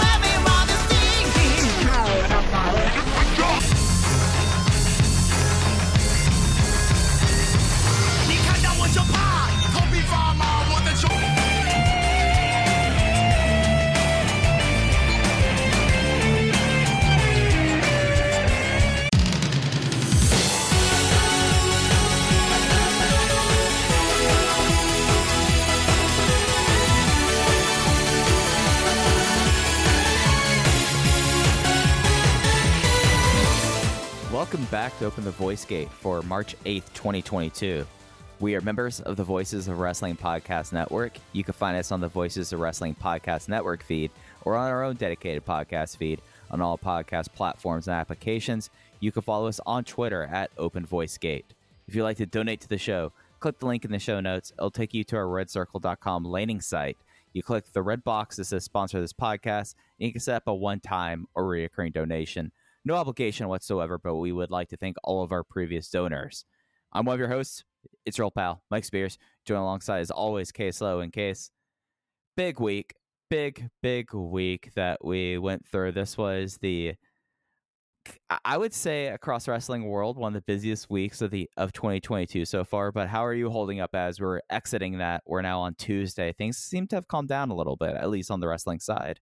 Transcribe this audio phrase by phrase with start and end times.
[0.00, 0.27] Everyone
[34.38, 37.84] Welcome back to Open the Voice Gate for March 8th, 2022.
[38.38, 41.18] We are members of the Voices of Wrestling Podcast Network.
[41.32, 44.84] You can find us on the Voices of Wrestling Podcast Network feed or on our
[44.84, 46.22] own dedicated podcast feed
[46.52, 48.70] on all podcast platforms and applications.
[49.00, 51.52] You can follow us on Twitter at Open Voice Gate.
[51.88, 54.52] If you'd like to donate to the show, click the link in the show notes.
[54.56, 56.96] It'll take you to our redcircle.com landing site.
[57.32, 60.46] You click the red box that says sponsor this podcast, and you can set up
[60.46, 62.52] a one time or recurring donation.
[62.84, 66.44] No obligation whatsoever, but we would like to thank all of our previous donors.
[66.92, 67.64] I'm one of your hosts.
[68.04, 69.18] It's your old pal, Mike Spears.
[69.44, 71.50] Joined alongside, as always, Case Low and Case.
[72.36, 72.94] Big week,
[73.30, 75.92] big, big week that we went through.
[75.92, 76.94] This was the,
[78.44, 82.44] I would say, across wrestling world, one of the busiest weeks of the of 2022
[82.44, 82.90] so far.
[82.90, 85.22] But how are you holding up as we're exiting that?
[85.26, 86.32] We're now on Tuesday.
[86.32, 89.20] Things seem to have calmed down a little bit, at least on the wrestling side.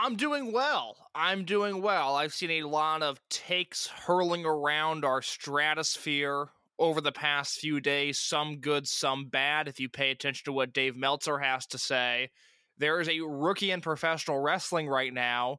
[0.00, 0.96] I'm doing well.
[1.12, 2.14] I'm doing well.
[2.14, 8.20] I've seen a lot of takes hurling around our stratosphere over the past few days,
[8.20, 9.66] some good, some bad.
[9.66, 12.30] If you pay attention to what Dave Meltzer has to say,
[12.78, 15.58] there is a rookie in professional wrestling right now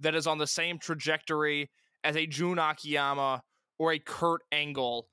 [0.00, 1.70] that is on the same trajectory
[2.02, 3.44] as a Jun Akiyama
[3.78, 5.06] or a Kurt Angle.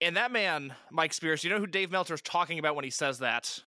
[0.00, 2.90] And that man, Mike Spears, you know who Dave Meltzer is talking about when he
[2.90, 3.60] says that?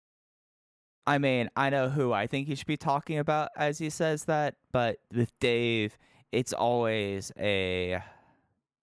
[1.06, 4.24] I mean, I know who I think he should be talking about as he says
[4.24, 5.96] that, but with Dave,
[6.32, 8.00] it's always a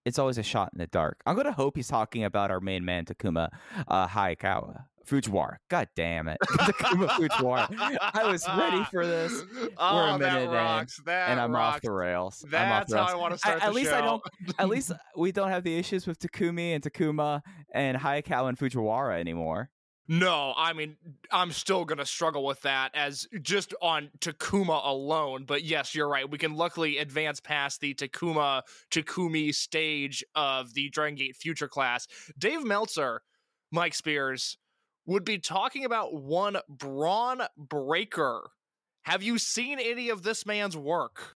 [0.06, 1.22] it's always a shot in the dark.
[1.26, 3.50] I'm gonna hope he's talking about our main man Takuma
[3.88, 4.86] uh Hayakawa.
[5.06, 5.58] Fujiwara.
[5.70, 6.38] God damn it.
[6.48, 7.68] Takuma Fujiwara.
[8.14, 9.44] I was ready for this.
[9.78, 11.32] Oh, We're a minute that in.
[11.34, 11.76] And I'm rocks.
[11.76, 12.46] off the rails.
[12.48, 13.12] I'm off That's the how.
[13.12, 13.98] I want to At- start at the least show.
[13.98, 14.24] I don't
[14.60, 17.42] at least we don't have the issues with Takumi and Takuma
[17.74, 19.70] and Hayakawa and Fujiwara anymore.
[20.08, 20.98] No, I mean,
[21.32, 25.46] I'm still gonna struggle with that as just on Takuma alone.
[25.46, 26.30] But yes, you're right.
[26.30, 32.08] We can luckily advance past the Takuma Takumi stage of the Dragon Gate Future class.
[32.38, 33.22] Dave Meltzer,
[33.72, 34.58] Mike Spears,
[35.06, 38.50] would be talking about one Bron Breakker.
[39.04, 41.36] Have you seen any of this man's work?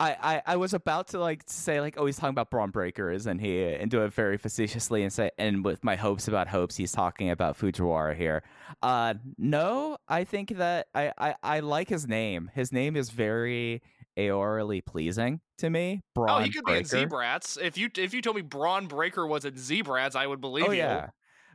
[0.00, 3.26] I, I, I was about to like say like oh he's talking about Bron Breakkers
[3.26, 6.76] and he and do it very facetiously and say and with my hopes about hopes
[6.76, 8.42] he's talking about Fujiwara here.
[8.82, 12.50] Uh no, I think that I, I, I like his name.
[12.54, 13.82] His name is very
[14.18, 16.02] aorally pleasing to me.
[16.14, 16.96] Braun oh, he could Breaker.
[16.96, 17.60] be in Zebrats.
[17.62, 20.72] If you if you told me Bron Breakker was in Zebrats, I would believe Oh
[20.72, 20.78] you.
[20.78, 21.10] yeah.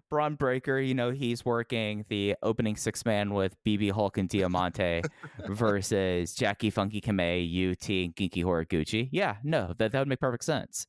[0.09, 5.01] Bron Breakker, you know, he's working the opening six man with BB Hulk and Diamante
[5.47, 9.09] versus Jacky Funky Kamei, UT, and Genki Horiguchi.
[9.11, 10.87] Yeah, no, that, that would make perfect sense.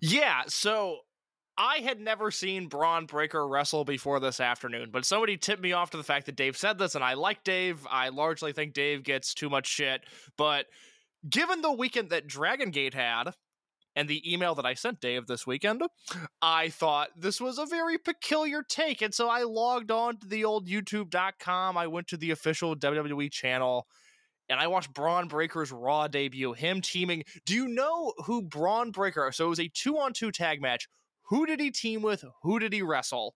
[0.00, 1.00] Yeah, so
[1.56, 5.90] I had never seen Bron Breakker wrestle before this afternoon, but somebody tipped me off
[5.90, 7.86] to the fact that Dave said this, and I like Dave.
[7.90, 10.02] I largely think Dave gets too much shit,
[10.38, 10.66] but
[11.28, 13.34] given the weekend that Dragon Gate had,
[14.00, 15.82] and the email that I sent Dave this weekend,
[16.40, 19.02] I thought this was a very peculiar take.
[19.02, 21.76] And so I logged on to the old YouTube.com.
[21.76, 23.86] I went to the official WWE channel
[24.48, 27.24] and I watched Bron Breakker's Raw debut, him teaming.
[27.44, 29.32] Do you know who Bron Breakker?
[29.32, 30.88] So it was a two on two tag match.
[31.24, 32.24] Who did he team with?
[32.42, 33.34] Who did he wrestle?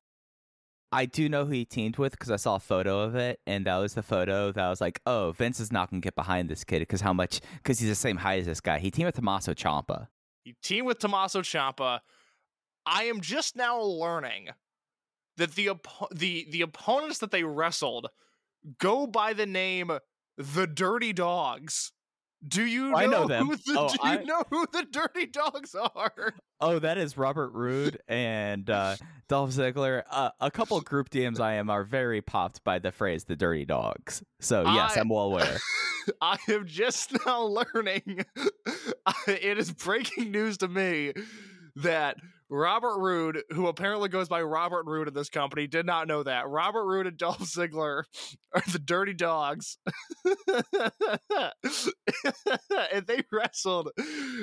[0.91, 3.67] I do know who he teamed with because I saw a photo of it, and
[3.67, 6.49] that was the photo that I was like, "Oh, Vince is not gonna get behind
[6.49, 7.41] this kid because how much?
[7.57, 10.07] Because he's the same height as this guy." He teamed with Tommaso Ciampa.
[10.45, 12.01] He teamed with Tommaso Ciampa.
[12.87, 14.51] I am just now learning
[15.37, 15.71] that the
[16.15, 18.09] the the opponents that they wrestled
[18.79, 19.91] go by the name
[20.37, 21.93] the Dirty Dogs.
[22.47, 23.47] Do you know, I know them.
[23.47, 26.35] Who the, Oh, do I- you know who the Dirty Dogs are?
[26.61, 28.97] Oh, that is Robert Roode and uh,
[29.29, 30.03] Dolph Ziggler.
[30.11, 33.65] Uh, a couple group DMs I am are very popped by the phrase "the Dirty
[33.65, 35.59] Dogs." So yes, I- I'm well aware.
[36.21, 37.43] I am just now
[37.75, 38.25] learning.
[39.27, 41.13] it is breaking news to me
[41.77, 42.17] that
[42.51, 46.49] Robert Roode, who apparently goes by Robert Roode in this company, did not know that.
[46.49, 48.05] Robert Roode and Dolph Ziggler
[48.55, 49.79] are the Dirty Dogs.
[52.93, 53.91] and they wrestled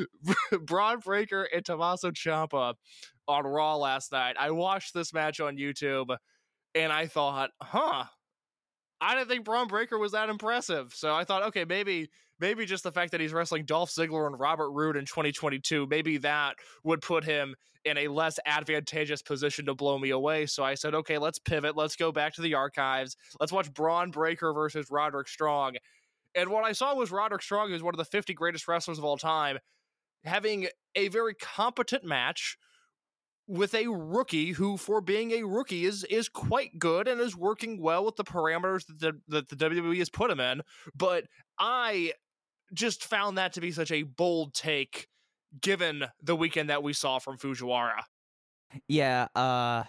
[0.61, 2.73] Bron Breakker and Tommaso Ciampa
[3.27, 4.35] on Raw last night.
[4.39, 6.15] I watched this match on YouTube
[6.73, 8.05] and I thought, huh,
[8.99, 10.93] I didn't think Bron Breakker was that impressive.
[10.93, 12.09] So I thought, okay, maybe
[12.41, 16.17] maybe just the fact that he's wrestling Dolph Ziggler and Robert Roode in 2022, maybe
[16.17, 17.55] that would put him
[17.85, 20.45] in a less advantageous position to blow me away.
[20.45, 21.77] So I said, okay, let's pivot.
[21.77, 23.15] Let's go back to the archives.
[23.39, 25.75] Let's watch Bron Breakker versus Roderick Strong.
[26.35, 29.05] And what I saw was Roderick Strong, who's one of the 50 greatest wrestlers of
[29.05, 29.57] all time,
[30.23, 32.57] having a very competent match
[33.47, 37.81] with a rookie who, for being a rookie, is is quite good and is working
[37.81, 40.61] well with the parameters that the, that the WWE has put him in.
[40.95, 41.25] But
[41.59, 42.13] I
[42.73, 45.07] just found that to be such a bold take,
[45.59, 48.01] given the weekend that we saw from Fujiwara.
[48.87, 49.83] Yeah, uh,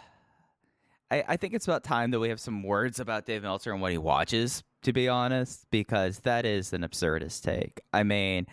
[1.13, 3.81] I, I think it's about time that we have some words about Dave Meltzer and
[3.81, 4.63] what he watches.
[4.83, 7.81] To be honest, because that is an absurdist take.
[7.93, 8.47] I mean,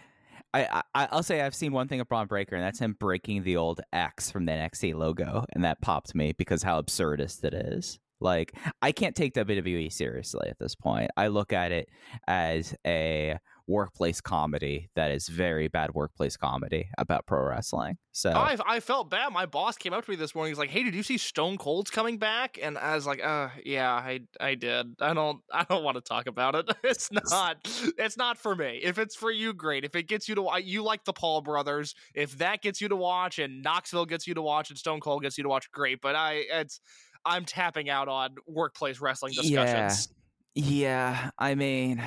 [0.54, 3.44] I, I I'll say I've seen one thing of Bron Breakker, and that's him breaking
[3.44, 7.56] the old X from the NXT logo, and that popped me because how absurdist it
[7.56, 7.98] is.
[8.20, 11.10] Like I can't take WWE seriously at this point.
[11.16, 11.90] I look at it
[12.28, 13.38] as a
[13.69, 17.98] workplace comedy that is very bad workplace comedy about pro wrestling.
[18.12, 19.31] So I I felt bad.
[19.31, 20.51] My boss came up to me this morning.
[20.51, 23.50] He's like, "Hey, did you see Stone Cold's coming back?" And I was like, "Uh,
[23.63, 24.95] yeah, I I did.
[25.00, 26.66] I don't I don't want to talk about it.
[26.89, 27.57] It's not
[27.98, 28.80] it's not for me.
[28.81, 29.86] If it's for you, great.
[29.86, 32.95] If it gets you to you like the Paul brothers, if that gets you to
[32.95, 36.01] watch and Knoxville gets you to watch and Stone Cold gets you to watch, great.
[36.01, 36.81] But I it's
[37.25, 40.10] I'm tapping out on workplace wrestling discussions.
[40.56, 42.01] Yeah, I mean,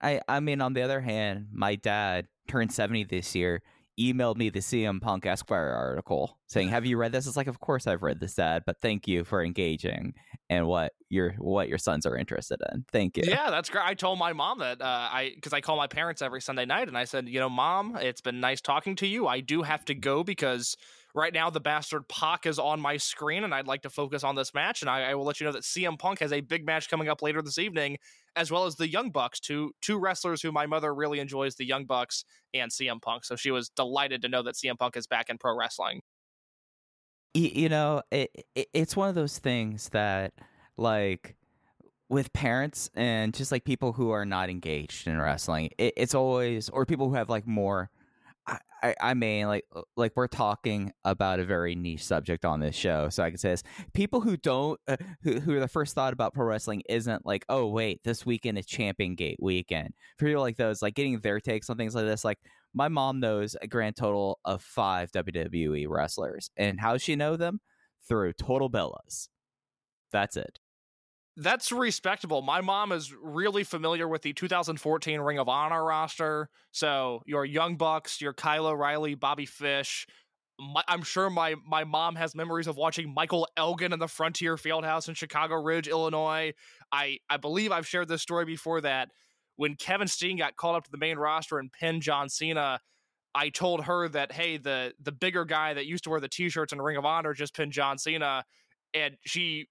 [0.00, 3.62] I I mean, on the other hand, my dad turned seventy this year.
[3.98, 7.58] Emailed me the CM Punk Esquire article saying, "Have you read this?" It's like, "Of
[7.58, 10.14] course I've read this, Dad, but thank you for engaging
[10.48, 12.84] and what your what your sons are interested in.
[12.92, 13.84] Thank you." Yeah, that's great.
[13.84, 16.86] I told my mom that uh, I because I call my parents every Sunday night,
[16.86, 19.26] and I said, you know, mom, it's been nice talking to you.
[19.26, 20.76] I do have to go because
[21.18, 24.36] right now the bastard Pac is on my screen, and I'd like to focus on
[24.36, 24.82] this match.
[24.82, 27.08] And I, I will let you know that CM Punk has a big match coming
[27.08, 27.98] up later this evening,
[28.36, 31.66] as well as the Young Bucks, two two wrestlers who my mother really enjoys, the
[31.66, 32.24] Young Bucks
[32.54, 33.24] and CM Punk.
[33.24, 36.00] So she was delighted to know that CM Punk is back in pro wrestling.
[37.34, 40.32] You know it, it it's one of those things that
[40.76, 41.36] like
[42.08, 46.70] with parents and just like people who are not engaged in wrestling it, it's always
[46.70, 47.90] or people who have like more
[48.82, 52.76] I, I, mean like uh, like we're talking about a very niche subject on this
[52.76, 56.12] show so i can say this people who don't uh, who, who the first thought
[56.12, 60.42] about pro wrestling isn't like oh wait this weekend is champion gate weekend for people
[60.42, 62.38] like those like getting their takes on things like this like
[62.74, 66.50] my mom knows a grand total of five WWE wrestlers.
[66.56, 67.60] And how she know them?
[68.08, 69.28] Through Total Bellas.
[70.12, 70.58] That's it.
[71.40, 72.42] That's respectable.
[72.42, 76.48] My mom is really familiar with the 2014 Ring of Honor roster.
[76.72, 80.04] So your Young Bucks, your Kyle O'Reilly, Bobby Fish.
[80.58, 84.56] My, I'm sure my my mom has memories of watching Michael Elgin in the Frontier
[84.56, 86.54] Fieldhouse in Chicago Ridge, Illinois.
[86.90, 89.10] I I believe I've shared this story before that
[89.54, 92.80] when Kevin Steen got called up to the main roster and pinned John Cena.
[93.32, 96.72] I told her that hey, the the bigger guy that used to wear the t-shirts
[96.72, 98.42] in Ring of Honor just pinned John Cena,
[98.92, 99.68] and she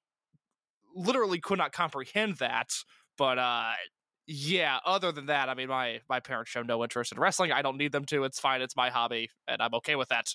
[0.97, 2.71] literally could not comprehend that.
[3.17, 3.73] But uh
[4.29, 7.51] yeah, other than that, I mean my my parents show no interest in wrestling.
[7.51, 8.23] I don't need them to.
[8.25, 8.61] It's fine.
[8.61, 10.27] It's my hobby and I'm okay with that.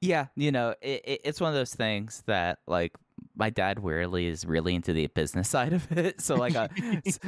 [0.00, 2.92] Yeah, you know, it, it, it's one of those things that like
[3.38, 6.20] my dad weirdly is really into the business side of it.
[6.20, 6.68] So like, uh,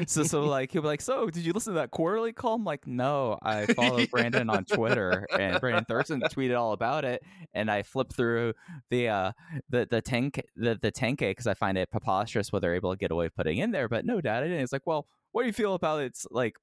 [0.07, 2.65] so so like he'll be like, "So, did you listen to that quarterly call?" I'm
[2.65, 7.23] like, "No, I follow Brandon on Twitter, and Brandon Thurston tweeted all about it,
[7.55, 8.55] and I flipped through
[8.91, 9.33] the uh
[9.69, 12.99] the the 10 the the 10k because I find it preposterous what they're able to
[12.99, 13.89] get away putting in there.
[13.89, 14.63] But no, dad, I didn't.
[14.63, 16.57] It's like, well, what do you feel about its like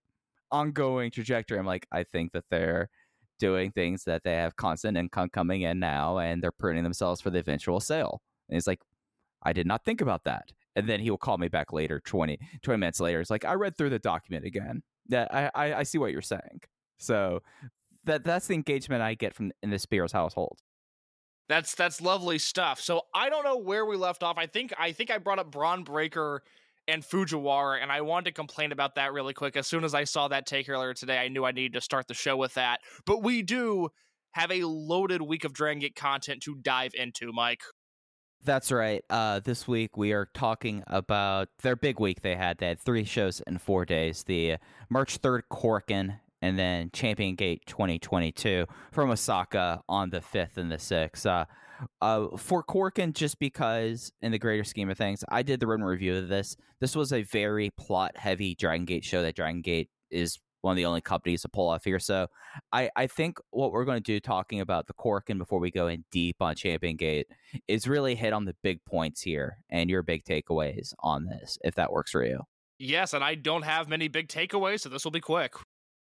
[0.52, 1.58] ongoing trajectory?
[1.58, 2.90] I'm like, I think that they're
[3.40, 7.30] doing things that they have constant income coming in now and they're pruning themselves for
[7.30, 8.22] the eventual sale.
[8.50, 8.80] And he's like,
[9.44, 10.52] I did not think about that.
[10.76, 13.20] And then he will call me back later, 20, 20 minutes later.
[13.20, 14.84] It's like, I read through the document again.
[15.12, 16.62] I, I, I see what you're saying.
[17.00, 17.42] So
[18.06, 20.60] that that's the engagement I get from in the Spears household.
[21.50, 22.82] That's that's lovely stuff.
[22.82, 24.38] So I don't know where we left off.
[24.38, 26.42] I think I think I brought up Bron Breakker
[26.88, 29.56] and Fujiwara, and I wanted to complain about that really quick.
[29.56, 32.08] As soon as I saw that take earlier today, I knew I needed to start
[32.08, 32.80] the show with that.
[33.06, 33.90] But we do
[34.32, 37.62] have a loaded week of Dragon Gate content to dive into, Mike.
[38.44, 39.04] That's right.
[39.10, 42.58] Uh, this week we are talking about their big week they had.
[42.58, 44.24] They had three shows in four days.
[44.24, 44.58] The
[44.90, 50.78] March 3rd Korakuen and then Champion Gate 2022 from Osaka on the 5th and the
[50.78, 51.26] 6th.
[51.26, 51.46] Uh,
[52.02, 55.86] uh, for Korakuen, just because in the greater scheme of things, I did the written
[55.86, 56.56] review of this.
[56.80, 60.76] This was a very plot heavy Dragon Gate show that Dragon Gate is one of
[60.76, 62.00] the only companies to pull off here.
[62.00, 62.28] So
[62.72, 65.88] I, I think what we're going to do talking about the Korakuen before we go
[65.88, 67.28] in deep on Champion Gate
[67.68, 71.76] is really hit on the big points here and your big takeaways on this, if
[71.76, 72.42] that works for you.
[72.80, 75.54] Yes, and I don't have many big takeaways, so this will be quick.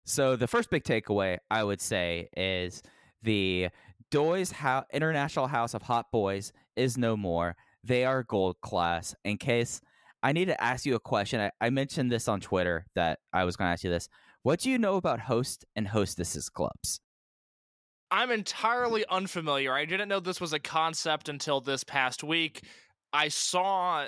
[0.05, 2.81] So the first big takeaway I would say is
[3.21, 3.69] the
[4.09, 7.55] Doi's Ho- International House of Hot Boys is no more.
[7.83, 9.15] They are gold class.
[9.23, 9.81] In case
[10.23, 13.43] I need to ask you a question, I, I mentioned this on Twitter that I
[13.43, 14.07] was going to ask you this.
[14.43, 16.99] What do you know about host and hostesses clubs?
[18.09, 19.73] I'm entirely unfamiliar.
[19.73, 22.63] I didn't know this was a concept until this past week.
[23.13, 24.07] I saw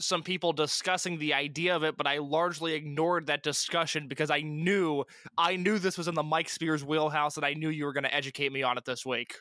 [0.00, 4.40] some people discussing the idea of it, but I largely ignored that discussion because I
[4.40, 5.04] knew
[5.36, 8.04] I knew this was in the Mike Spears wheelhouse and I knew you were going
[8.04, 9.34] to educate me on it this week.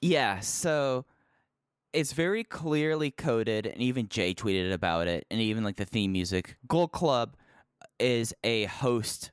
[0.00, 1.04] Yeah, so
[1.92, 6.12] it's very clearly coded, and even Jay tweeted about it, and even like the theme
[6.12, 6.56] music.
[6.68, 7.36] Gold Club
[7.98, 9.32] is a host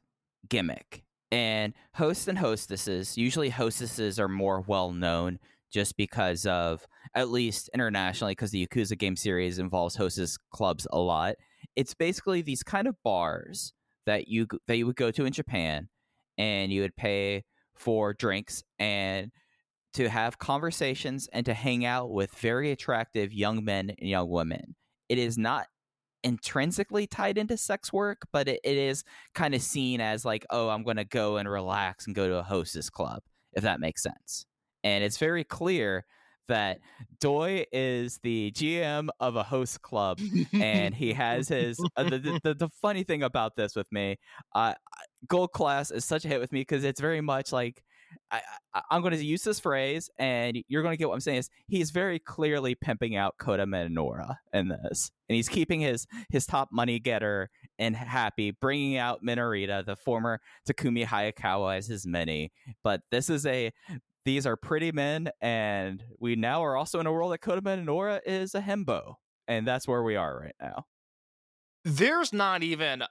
[0.49, 5.39] gimmick, and hosts and hostesses, usually hostesses are more well known
[5.71, 6.85] just because of,
[7.15, 11.35] at least internationally, because the Yakuza game series involves hostess clubs a lot.
[11.75, 13.73] It's basically these kind of bars
[14.05, 15.89] that you that you would go to in Japan,
[16.37, 17.43] and you would pay
[17.75, 19.31] for drinks and
[19.93, 24.75] to have conversations and to hang out with very attractive young men and young women.
[25.09, 25.67] It is not
[26.23, 29.03] intrinsically tied into sex work, but it, it is
[29.33, 32.37] kind of seen as like, oh, I'm going to go and relax and go to
[32.37, 33.21] a hostess club,
[33.53, 34.45] if that makes sense.
[34.83, 36.05] And it's very clear
[36.47, 36.79] that
[37.19, 40.19] Doi is the GM of a host club,
[40.53, 41.79] and he has his.
[41.95, 44.17] Uh, the, the, the funny thing about this with me,
[44.55, 44.73] uh,
[45.27, 47.83] Gold Class is such a hit with me because it's very much like
[48.31, 48.41] I,
[48.89, 51.39] I'm going to use this phrase, and you're going to get what I'm saying.
[51.39, 56.45] Is he's very clearly pimping out Kota Minoura in this, and he's keeping his his
[56.45, 62.51] top money getter and happy, bringing out Minorita, the former Takumi Hayakawa, as his mini.
[62.83, 63.71] But this is a
[64.25, 68.21] these are pretty men, and we now are also in a world that Kota Minoura
[68.25, 69.15] is a hembo,
[69.47, 70.85] and that's where we are right now.
[71.85, 73.03] There's not even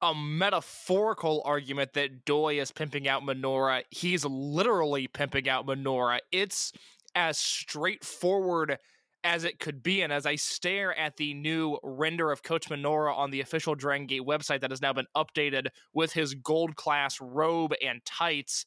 [0.00, 3.82] a metaphorical argument that Doi is pimping out Minoura.
[3.90, 6.18] He's literally pimping out Minoura.
[6.30, 6.72] It's
[7.14, 8.78] as straightforward
[9.24, 10.02] as it could be.
[10.02, 14.06] And as I stare at the new render of Kota Minoura on the official Dragon
[14.06, 18.64] Gate website that has now been updated with his gold class robe and tights,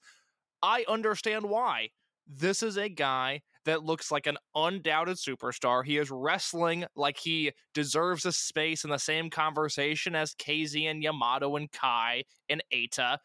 [0.61, 1.89] I understand why.
[2.27, 5.83] This is a guy that looks like an undoubted superstar.
[5.83, 11.03] He is wrestling like he deserves a space in the same conversation as KZ and
[11.03, 13.17] Yamato and Kai and Eita.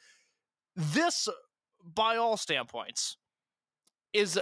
[0.74, 1.28] This,
[1.82, 3.16] by all standpoints,
[4.12, 4.38] is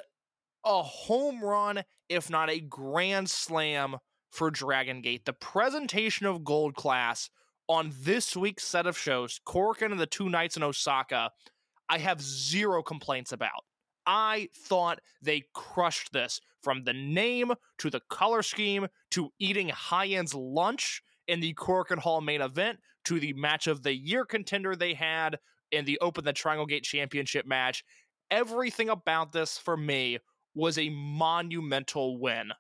[0.65, 3.97] a home run, if not a grand slam
[4.31, 5.25] for Dragon Gate.
[5.25, 7.31] The presentation of Gold Class
[7.69, 11.31] on this week's set of shows, Korakuen and the two nights in Osaka,
[11.89, 13.65] I have zero complaints about.
[14.07, 20.07] I thought they crushed this from the name to the color scheme to eating high
[20.09, 24.75] end's lunch in the Korakuen Hall main event to the match of the year contender
[24.75, 25.39] they had
[25.71, 27.85] in the Open the Triangle Gate Championship match.
[28.31, 30.19] Everything about this for me
[30.55, 32.53] was a monumental win.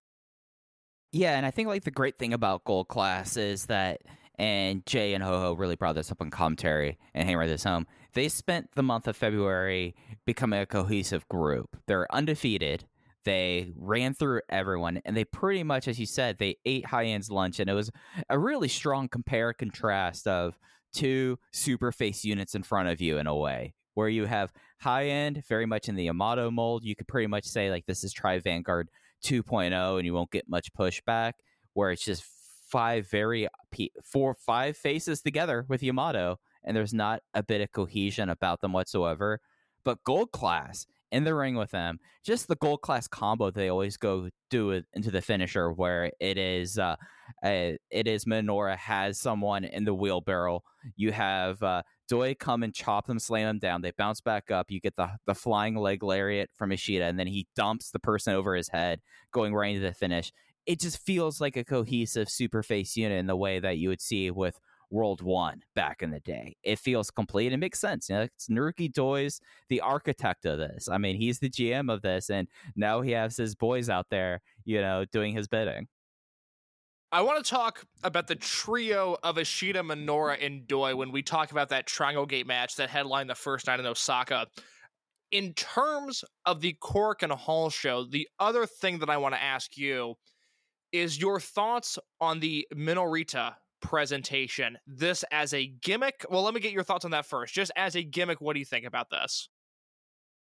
[1.12, 4.02] Yeah, and I think like the great thing about Gold Class is that,
[4.36, 7.86] and Jay and Ho Ho really brought this up in commentary and hammered this home.
[8.14, 9.94] They spent the month of February
[10.24, 11.76] becoming a cohesive group.
[11.86, 12.84] They're undefeated.
[13.24, 17.30] They ran through everyone, and they pretty much, as you said, they ate high end's
[17.30, 17.90] lunch, and it was
[18.28, 20.58] a really strong compare contrast of
[20.92, 25.06] two super face units in front of you in a way, where you have high
[25.06, 26.84] end very much in the Yamato mold.
[26.84, 28.90] You could pretty much say like this is Tri Vanguard
[29.24, 31.32] 2.0, and you won't get much pushback.
[31.72, 32.24] Where it's just
[32.68, 33.48] five very
[34.04, 38.72] four five faces together with Yamato, and there's not a bit of cohesion about them
[38.72, 39.40] whatsoever.
[39.84, 43.96] But Gold Class in the ring with them, just the Gold Class combo they always
[43.96, 46.96] go do into the finisher, where it is uh,
[47.42, 50.62] it is Minoura has someone in the wheelbarrow.
[50.96, 53.82] You have uh, Doi come and chop them, slam them down.
[53.82, 54.70] They bounce back up.
[54.70, 58.34] You get the the flying leg lariat from Ishida, and then he dumps the person
[58.34, 59.00] over his head,
[59.32, 60.32] going right into the finish.
[60.66, 64.00] it just feels like a cohesive super face unit in the way that you would
[64.00, 64.58] see with
[64.90, 66.56] World One back in the day.
[66.62, 67.52] It feels complete.
[67.52, 68.08] It makes sense.
[68.08, 70.88] You know, it's Naruki Doi's the architect of this.
[70.88, 74.40] I mean, he's the GM of this, and now he has his boys out there,
[74.64, 75.88] you know, doing his bidding.
[77.14, 81.52] I want to talk about the trio of Ishida, Minoura, and Doi when we talk
[81.52, 84.48] about that Triangle Gate match that headlined the first night in Osaka.
[85.30, 89.76] In terms of the Korakuen Hall show, the other thing that I want to ask
[89.76, 90.16] you
[90.90, 94.78] is your thoughts on the Minorita presentation.
[94.86, 96.24] This as a gimmick.
[96.30, 97.54] Well, let me get your thoughts on that first.
[97.54, 99.48] Just as a gimmick, what do you think about this?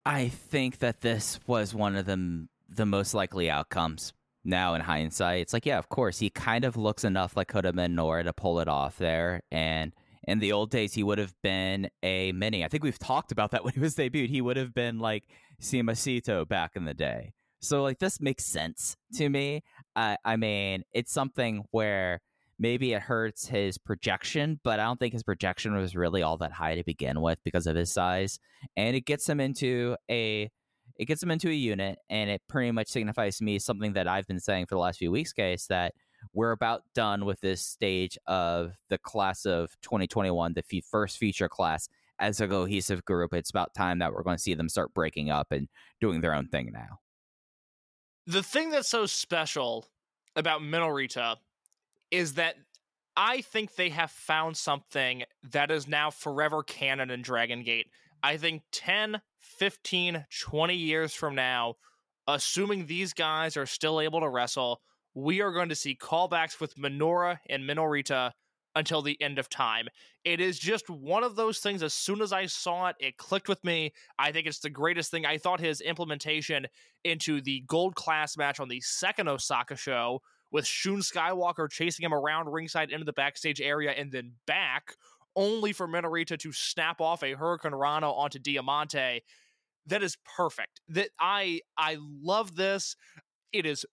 [0.05, 4.13] I think that this was one of the the most likely outcomes.
[4.43, 7.73] Now in hindsight, it's like, yeah, of course, he kind of looks enough like Kota
[7.73, 9.41] Minoura to pull it off there.
[9.51, 9.93] And
[10.27, 12.65] in the old days, he would have been a mini.
[12.65, 14.29] I think we've talked about that when he was debuted.
[14.29, 15.25] He would have been like
[15.61, 17.33] Sima Sito back in the day.
[17.61, 19.63] So like this makes sense to me.
[19.95, 22.19] I I mean, it's something where
[22.61, 26.53] maybe it hurts his projection, but I don't think his projection was really all that
[26.53, 28.39] high to begin with because of his size.
[28.77, 30.49] And it gets him into a
[30.97, 34.07] it gets him into a unit and it pretty much signifies to me something that
[34.07, 35.95] I've been saying for the last few weeks, guys, that
[36.33, 41.49] we're about done with this stage of the class of 2021, the f- first feature
[41.49, 41.89] class
[42.19, 43.33] as a cohesive group.
[43.33, 45.67] It's about time that we're going to see them start breaking up and
[45.99, 46.99] doing their own thing now.
[48.27, 49.87] The thing that's so special
[50.35, 51.37] about Minorita
[52.11, 52.55] is that
[53.15, 57.87] I think they have found something that is now forever canon in Dragon Gate.
[58.23, 61.75] I think 10, 15, 20 years from now,
[62.27, 64.81] assuming these guys are still able to wrestle,
[65.13, 68.31] we are going to see callbacks with Minoura and Minorita
[68.75, 69.87] until the end of time.
[70.23, 71.83] It is just one of those things.
[71.83, 73.91] As soon as I saw it, it clicked with me.
[74.17, 75.25] I think it's the greatest thing.
[75.25, 76.67] I thought his implementation
[77.03, 80.21] into the gold class match on the second Osaka show
[80.51, 84.95] with Shun Skywalker chasing him around ringside into the backstage area and then back,
[85.35, 89.23] only for Minorita to snap off a Hurricanrana onto Diamante.
[89.87, 90.81] That is perfect.
[90.89, 92.95] That I I love this.
[93.51, 93.85] It is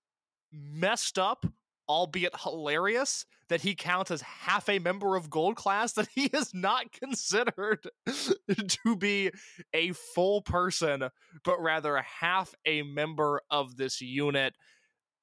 [0.53, 1.47] messed up,
[1.89, 6.53] albeit hilarious, that he counts as half a member of Gold Class, that he is
[6.53, 7.89] not considered
[8.69, 9.31] to be
[9.73, 11.09] a full person,
[11.45, 14.55] but rather half a member of this unit.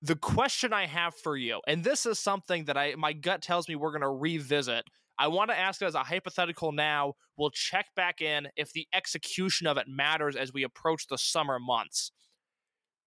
[0.01, 3.67] The question I have for you, and this is something that I my gut tells
[3.67, 4.85] me we're going to revisit.
[5.17, 7.13] I want to ask it as a hypothetical now.
[7.37, 11.57] We'll check back in if the execution of it matters as we approach the summer
[11.59, 12.11] months.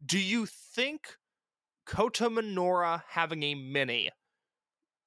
[0.05, 1.16] Do you think
[1.87, 4.11] Kota Minoura having a mini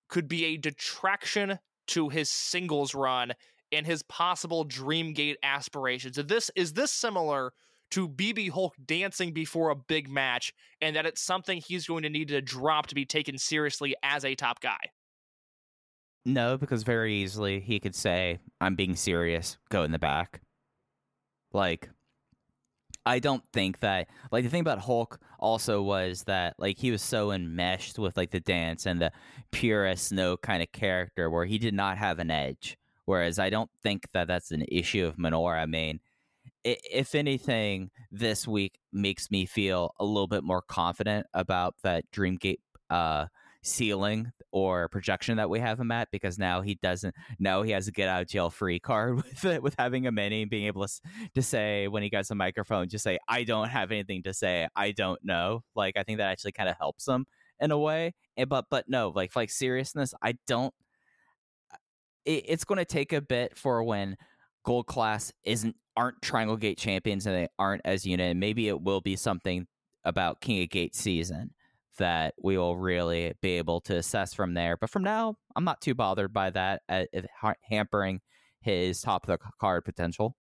[0.10, 3.34] could be a detraction to his singles run
[3.72, 6.18] and his possible Dreamgate aspirations.
[6.18, 7.54] Is this is this similar
[7.92, 12.10] to BB Hulk dancing before a big match, and that it's something he's going to
[12.10, 14.80] need to drop to be taken seriously as a top guy?
[16.26, 20.42] No, because very easily he could say, I'm being serious, go in the back.
[21.52, 21.90] Like,
[23.06, 27.02] I don't think that, like, the thing about Hulk also was that, like, he was
[27.02, 29.12] so enmeshed with, like, the dance and the
[29.52, 32.78] purest snow kind of character where he did not have an edge.
[33.06, 35.62] Whereas I don't think that that's an issue of Minoura.
[35.62, 36.00] I mean,
[36.64, 42.60] if anything, this week makes me feel a little bit more confident about that Dreamgate
[42.90, 43.26] uh,
[43.64, 47.88] ceiling or projection that we have him at because now he doesn't know he has
[47.88, 50.66] a get out of jail free card with it with having a mini and being
[50.66, 51.02] able to,
[51.36, 54.68] to say when he gets a microphone just say I don't have anything to say.
[54.76, 55.64] I don't know.
[55.76, 57.26] Like I think that actually kind of helps him
[57.60, 60.74] in a way and, but but no like like seriousness I don't
[62.26, 64.18] it, it's going to take a bit for when
[64.64, 69.02] gold class isn't aren't triangle gate champions and they aren't as unit maybe it will
[69.02, 69.68] be something
[70.04, 71.52] about king of gate season
[71.98, 74.78] that we will really be able to assess from there.
[74.78, 77.04] But from now i'm not too bothered by that uh,
[77.70, 78.22] hampering
[78.62, 80.36] his top of the card potential.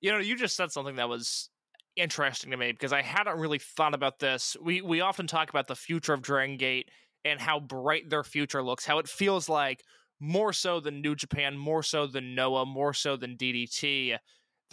[0.00, 1.48] You know, you just said something that was
[1.96, 4.56] interesting to me because I hadn't really thought about this.
[4.60, 6.90] We we often talk about the future of Dragon Gate
[7.24, 9.84] and how bright their future looks, how it feels like
[10.18, 14.16] more so than New Japan, more so than Noah, more so than DDT,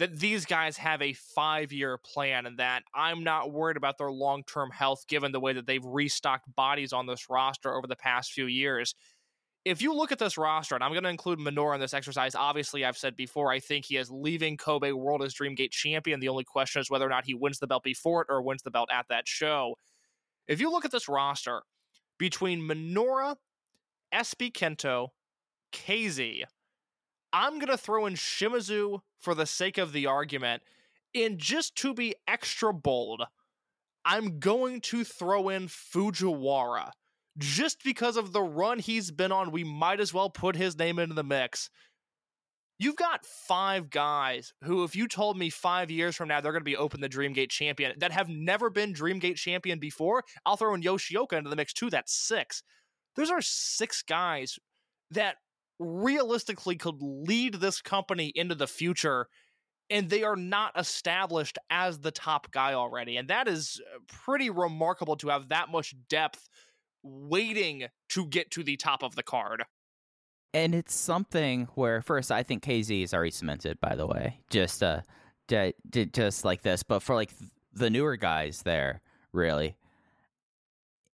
[0.00, 4.10] that these guys have a five year plan and that I'm not worried about their
[4.10, 7.96] long term health given the way that they've restocked bodies on this roster over the
[7.96, 8.94] past few years.
[9.66, 12.34] If you look at this roster, and I'm going to include Minoura in this exercise,
[12.34, 16.18] obviously, I've said before, I think he is leaving Kobe World as Dreamgate champion.
[16.18, 18.62] The only question is whether or not he wins the belt before it or wins
[18.62, 19.74] the belt at that show.
[20.48, 21.60] If you look at this roster,
[22.18, 23.36] between Minoura,
[24.14, 25.08] SB Kento,
[25.74, 26.44] KZ,
[27.32, 30.62] I'm going to throw in Shimizu for the sake of the argument.
[31.14, 33.22] And just to be extra bold,
[34.04, 36.90] I'm going to throw in Fujiwara.
[37.38, 40.98] Just because of the run he's been on, we might as well put his name
[40.98, 41.70] into the mix.
[42.78, 46.62] You've got five guys who, if you told me five years from now they're going
[46.62, 50.74] to be Open the Dreamgate champion, that have never been Dreamgate champion before, I'll throw
[50.74, 51.90] in Yoshioka into the mix too.
[51.90, 52.62] That's six.
[53.16, 54.58] Those are six guys
[55.10, 55.36] that
[55.80, 59.26] realistically could lead this company into the future
[59.88, 63.16] and they are not established as the top guy already.
[63.16, 66.48] And that is uh, pretty remarkable to have that much depth
[67.02, 69.64] waiting to get to the top of the card.
[70.54, 73.80] And it's something where first I think KZ is already cemented.
[73.80, 75.00] By the way, just uh,
[75.48, 77.30] just like this, but for like
[77.72, 79.00] the newer guys there,
[79.32, 79.76] really,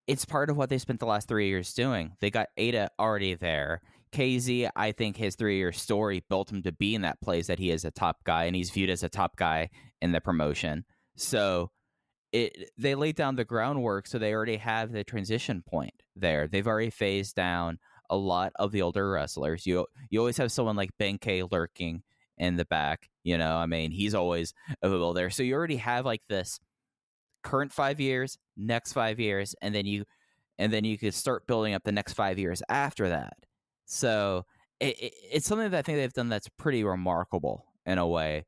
[0.06, 2.12] it's part of what they spent the last three years doing.
[2.20, 3.80] They got Eita already there.
[4.12, 7.58] KZ, I think his three year story built him to be in that place that
[7.58, 9.70] he is a top guy and he's viewed as a top guy
[10.00, 10.84] in the promotion.
[11.16, 11.70] So
[12.32, 16.46] it they laid down the groundwork so they already have the transition point there.
[16.48, 17.78] They've already phased down
[18.10, 19.66] a lot of the older wrestlers.
[19.66, 22.02] You you always have someone like Ben-K lurking
[22.38, 23.56] in the back, you know.
[23.56, 25.30] I mean, he's always available there.
[25.30, 26.58] So you already have like this
[27.42, 30.04] current 5 years, next 5 years, and then you
[30.58, 33.34] and then you could start building up the next 5 years after that.
[33.92, 34.46] So
[34.80, 38.46] it, it, it's something that I think they've done that's pretty remarkable in a way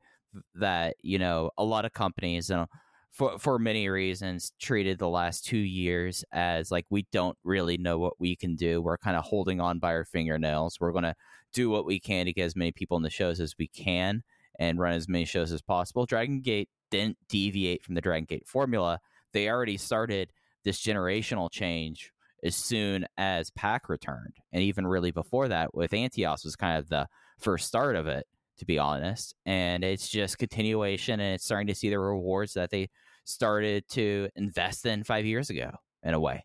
[0.54, 2.66] that you know a lot of companies and
[3.10, 7.98] for for many reasons treated the last two years as like we don't really know
[7.98, 8.80] what we can do.
[8.80, 10.78] We're kind of holding on by our fingernails.
[10.80, 11.14] We're gonna
[11.52, 14.22] do what we can to get as many people in the shows as we can
[14.58, 16.06] and run as many shows as possible.
[16.06, 18.98] Dragon Gate didn't deviate from the Dragon Gate formula.
[19.32, 20.32] They already started
[20.64, 22.13] this generational change
[22.44, 26.88] as soon as Pac returned, and even really before that, with Antios was kind of
[26.88, 28.26] the first start of it,
[28.58, 29.34] to be honest.
[29.46, 32.90] And it's just continuation, and it's starting to see the rewards that they
[33.24, 35.70] started to invest in five years ago,
[36.02, 36.44] in a way.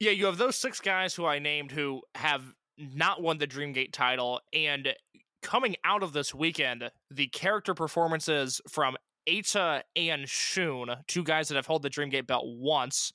[0.00, 2.42] Yeah, you have those six guys who I named who have
[2.78, 4.94] not won the Dreamgate title, and
[5.42, 8.96] coming out of this weekend, the character performances from
[9.28, 13.12] Eita and Shun, two guys that have held the Dreamgate belt once,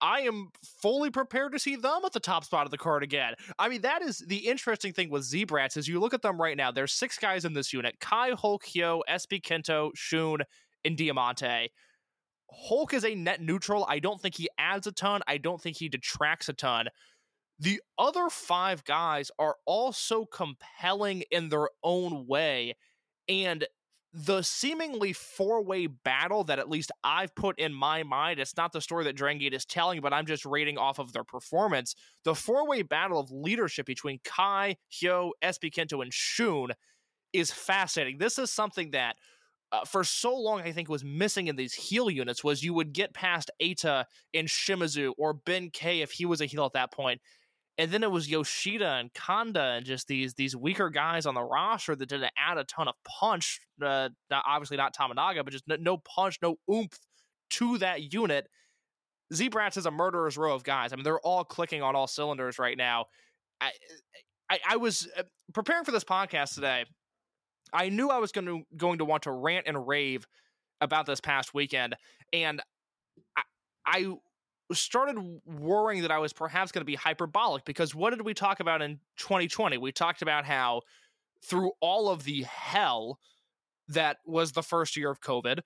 [0.00, 3.34] I am fully prepared to see them at the top spot of the card again.
[3.58, 6.56] I mean, that is the interesting thing with Zebrats is you look at them right
[6.56, 6.70] now.
[6.70, 10.38] There's six guys in this unit: Kai, Hulk, Hyo, SB Kento, Shun,
[10.84, 11.70] and Diamante.
[12.50, 13.84] Hulk is a net neutral.
[13.88, 15.22] I don't think he adds a ton.
[15.26, 16.88] I don't think he detracts a ton.
[17.58, 22.76] The other five guys are also compelling in their own way.
[23.28, 23.66] And
[24.18, 28.72] the seemingly four way battle that at least I've put in my mind, it's not
[28.72, 31.94] the story that Dragon Gate is telling, but I'm just rating off of their performance.
[32.24, 36.68] The four way battle of leadership between Kai, Hyo, SB Kento, and Shun
[37.34, 38.16] is fascinating.
[38.16, 39.16] This is something that
[39.70, 42.94] uh, for so long I think was missing in these heel units was you would
[42.94, 47.20] get past Eita and Shimizu or Ben-K if he was a heel at that point.
[47.78, 51.42] And then it was Yoshida and Kanda and just these these weaker guys on the
[51.42, 53.60] roster that didn't add a ton of punch.
[53.80, 56.98] Uh, not, obviously not Tamanaga, but just no, no punch, no oomph
[57.50, 58.48] to that unit.
[59.32, 60.92] Zebrats is a murderer's row of guys.
[60.92, 63.06] I mean, they're all clicking on all cylinders right now.
[63.60, 63.72] I,
[64.48, 66.84] I, I was uh, preparing for this podcast today.
[67.72, 70.26] I knew I was going to going to want to rant and rave
[70.80, 71.96] about this past weekend,
[72.32, 72.62] and
[73.36, 73.42] I,
[73.86, 74.14] I
[74.72, 78.60] started worrying that I was perhaps going to be hyperbolic because what did we talk
[78.60, 79.78] about in 2020?
[79.78, 80.82] We talked about how
[81.44, 83.18] through all of the hell
[83.88, 85.60] that was the first year of COVID,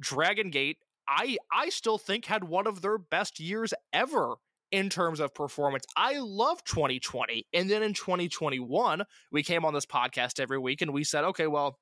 [0.00, 0.78] Dragon Gate,
[1.08, 4.36] I I still think had one of their best years ever
[4.70, 5.84] in terms of performance.
[5.96, 7.46] I love 2020.
[7.52, 11.46] And then in 2021, we came on this podcast every week and we said, okay,
[11.46, 11.78] well,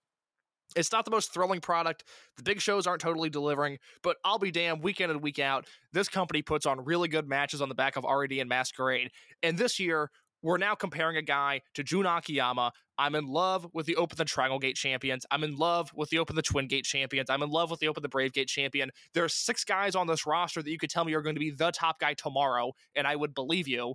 [0.76, 2.04] it's not the most thrilling product.
[2.36, 5.66] The big shows aren't totally delivering, but I'll be damned, week in and week out,
[5.92, 9.10] this company puts on really good matches on the back of RED and Masquerade.
[9.42, 10.10] And this year,
[10.42, 12.72] we're now comparing a guy to Jun Akiyama.
[12.98, 15.24] I'm in love with the Open the Triangle Gate champions.
[15.30, 17.30] I'm in love with the Open the Twin Gate champions.
[17.30, 18.90] I'm in love with the Open the Brave Gate champion.
[19.14, 21.40] There are six guys on this roster that you could tell me are going to
[21.40, 23.94] be the top guy tomorrow, and I would believe you.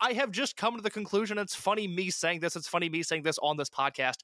[0.00, 1.38] I have just come to the conclusion.
[1.38, 2.56] It's funny me saying this.
[2.56, 4.16] It's funny me saying this on this podcast.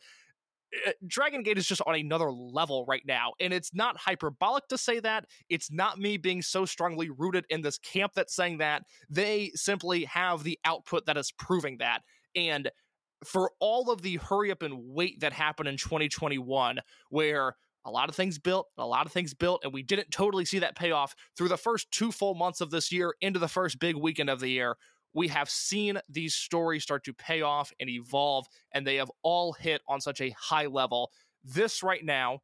[0.87, 3.33] Uh, Dragon Gate is just on another level right now.
[3.41, 5.27] And it's not hyperbolic to say that.
[5.49, 8.83] It's not me being so strongly rooted in this camp that's saying that.
[9.09, 12.01] They simply have the output that is proving that.
[12.35, 12.71] And
[13.25, 18.09] for all of the hurry up and wait that happened in 2021, where a lot
[18.09, 21.15] of things built, a lot of things built, and we didn't totally see that payoff
[21.37, 24.41] through the first two full months of this year into the first big weekend of
[24.41, 24.77] the year
[25.17, 29.55] we have seen these stories start to pay off and evolve, and they have all
[29.55, 31.11] hit on such a high level.
[31.43, 32.41] This right now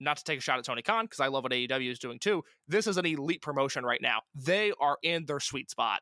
[0.00, 2.18] not to take a shot at Tony Khan because I love what AEW is doing
[2.18, 2.42] too.
[2.66, 4.20] This is an elite promotion right now.
[4.34, 6.00] They are in their sweet spot.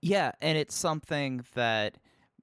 [0.00, 1.96] Yeah, and it's something that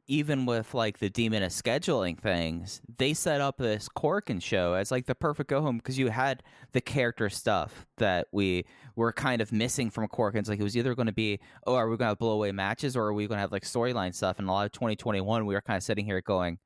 [0.07, 4.89] even with like the demon of scheduling things, they set up this Korakuen show as
[4.89, 8.65] like the perfect go home because you had the character stuff that we
[8.95, 10.47] were kind of missing from Korakuens.
[10.47, 12.95] Like it was either going to be, oh, are we going to blow away matches
[12.95, 14.39] or are we going to have like storyline stuff?
[14.39, 16.57] And a lot of 2021, we were kind of sitting here going,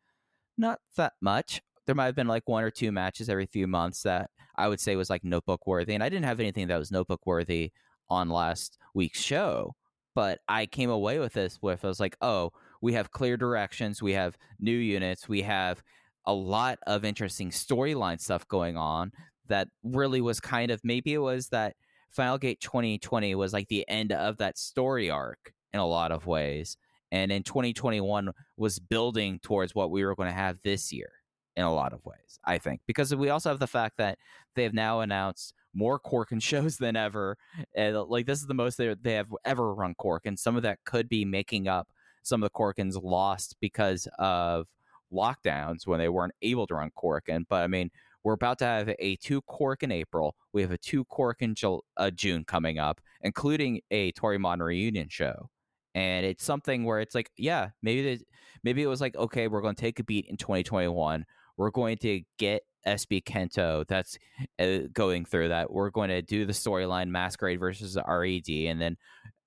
[0.57, 1.61] not that much.
[1.87, 4.79] There might have been like one or two matches every few months that I would
[4.79, 5.95] say was like notebook worthy.
[5.95, 7.71] And I didn't have anything that was notebook worthy
[8.07, 9.73] on last week's show.
[10.13, 12.51] But I came away with this with I was like, oh,
[12.81, 15.83] we have clear directions, we have new units, we have
[16.25, 19.11] a lot of interesting storyline stuff going on
[19.47, 21.75] that really was kind of maybe it was that
[22.11, 26.25] Final Gate 2020 was like the end of that story arc in a lot of
[26.25, 26.77] ways.
[27.11, 31.11] And in 2021 was building towards what we were going to have this year
[31.55, 32.81] in a lot of ways, I think.
[32.85, 34.17] Because we also have the fact that
[34.55, 37.37] they have now announced more Korakuen shows than ever.
[37.75, 40.63] And like this is the most they they have ever run Cork, and some of
[40.63, 41.87] that could be making up
[42.23, 44.67] some of the Korakuens lost because of
[45.11, 47.45] lockdowns when they weren't able to run Korakuen.
[47.49, 47.91] But I mean,
[48.23, 50.35] we're about to have a two Cork in April.
[50.53, 55.09] We have a two Cork in Jul- uh, June coming up, including a Toryumon reunion
[55.09, 55.49] show.
[55.95, 58.23] And it's something where it's like, yeah, maybe
[58.63, 61.25] maybe it was like, okay, we're going to take a beat in 2021.
[61.57, 64.17] We're going to get SB Kento that's
[64.59, 65.71] uh, going through that.
[65.71, 68.97] We're going to do the storyline Masquerade versus RED, and then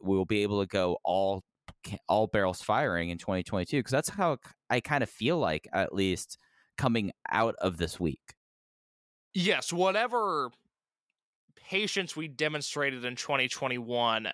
[0.00, 1.42] we'll be able to go all
[2.08, 4.38] all barrels firing in 2022 because that's how
[4.70, 6.38] I kind of feel like at least
[6.76, 8.34] coming out of this week.
[9.32, 10.50] Yes, whatever
[11.68, 14.28] patience we demonstrated in 2021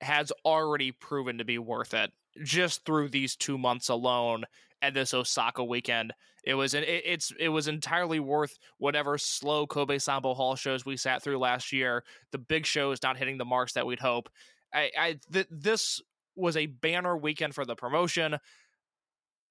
[0.00, 2.12] has already proven to be worth it
[2.42, 4.44] just through these two months alone
[4.82, 6.12] at this Osaka weekend.
[6.44, 10.84] It was an, it, it's it was entirely worth whatever slow Kobe Sambo Hall shows
[10.84, 12.04] we sat through last year.
[12.32, 14.28] The big show is not hitting the marks that we'd hope.
[14.72, 16.02] I, I th- this
[16.36, 18.38] was a banner weekend for the promotion.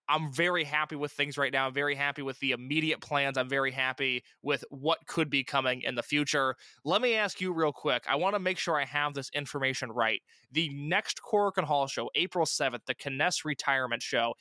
[0.10, 1.68] I'm very happy with things right now.
[1.68, 3.38] I'm very happy with the immediate plans.
[3.38, 6.56] I'm very happy with what could be coming in the future.
[6.84, 8.04] Let me ask you real quick.
[8.10, 10.22] I want to make sure I have this information right.
[10.52, 14.34] The next Korakuen Hall show, April 7th, the Kness retirement show,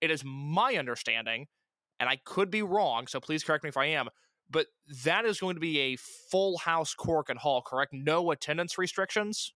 [0.00, 1.46] it is my understanding,
[1.98, 4.08] and I could be wrong, so please correct me if I am,
[4.48, 4.68] but
[5.04, 7.92] that is going to be a full house Korakuen Hall, correct?
[7.92, 9.52] No attendance restrictions?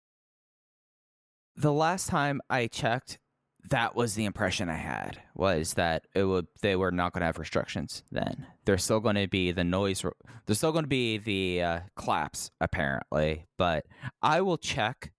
[1.57, 3.19] The last time I checked,
[3.71, 7.27] that was the impression I had was that it would they were not going to
[7.27, 8.03] have restrictions.
[8.11, 10.05] Then they're still going to be the noise.
[10.47, 13.87] There's still going to be the uh, claps apparently, but
[14.21, 15.13] I will check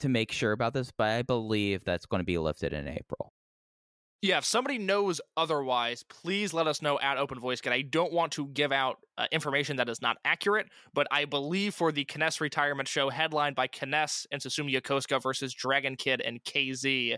[0.00, 0.92] to make sure about this.
[0.96, 3.32] But I believe that's going to be lifted in April.
[4.20, 7.60] Yeah, if somebody knows otherwise, please let us know at Open Voice.
[7.64, 11.72] I don't want to give out uh, information that is not accurate, but I believe
[11.72, 16.42] for the Kness retirement show, headlined by Kness and Susumu Yokosuka versus Dragon Kid and
[16.42, 17.16] KZ,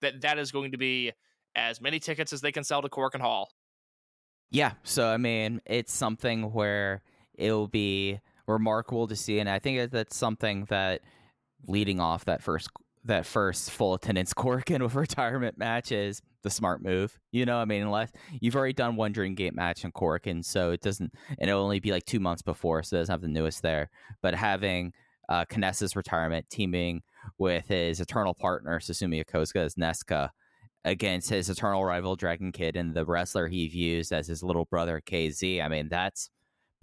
[0.00, 1.12] that that is going to be
[1.54, 3.50] as many tickets as they can sell to Korakuen Hall.
[4.50, 7.02] Yeah, so I mean, it's something where
[7.34, 11.02] it'll be remarkable to see, and I think that's something that
[11.68, 12.70] leading off that first
[13.04, 17.18] that first full attendance Korakuen with retirement match is the smart move.
[17.32, 20.44] You know, I mean, unless you've already done one Dream Gate match in Cork, and
[20.44, 23.20] so it doesn't, and it'll only be like two months before, so it doesn't have
[23.20, 23.90] the newest there.
[24.22, 24.92] But having
[25.28, 27.02] uh, Kness's retirement teaming
[27.38, 30.30] with his eternal partner Susumu Yokosuka as Nesca
[30.84, 35.00] against his eternal rival Dragon Kid and the wrestler he views as his little brother
[35.04, 35.62] KZ.
[35.62, 36.30] I mean, that's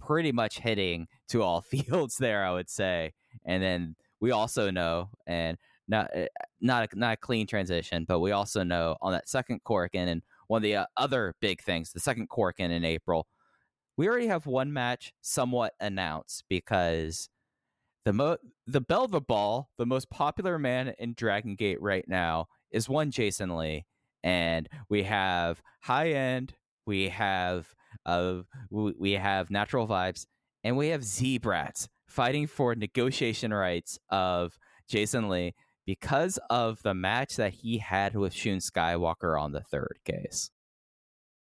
[0.00, 3.12] pretty much hitting to all fields there, I would say.
[3.44, 5.56] And then we also know, and
[5.88, 6.26] not eh,
[6.60, 10.22] not a, not a clean transition, but we also know on that second Korakuen and
[10.46, 13.26] one of the uh, other big things, the second Korakuen in April,
[13.96, 17.28] we already have one match somewhat announced because
[18.04, 22.88] the mo the Belva Ball, the most popular man in Dragon Gate right now, is
[22.88, 23.86] one Jason Lee,
[24.22, 26.54] and we have high end,
[26.86, 27.74] we have
[28.06, 30.26] uh, we have natural vibes,
[30.64, 35.54] and we have Z Brats fighting for negotiation rights of Jason Lee
[35.88, 40.50] because of the match that he had with Shun Skywalker on the third case.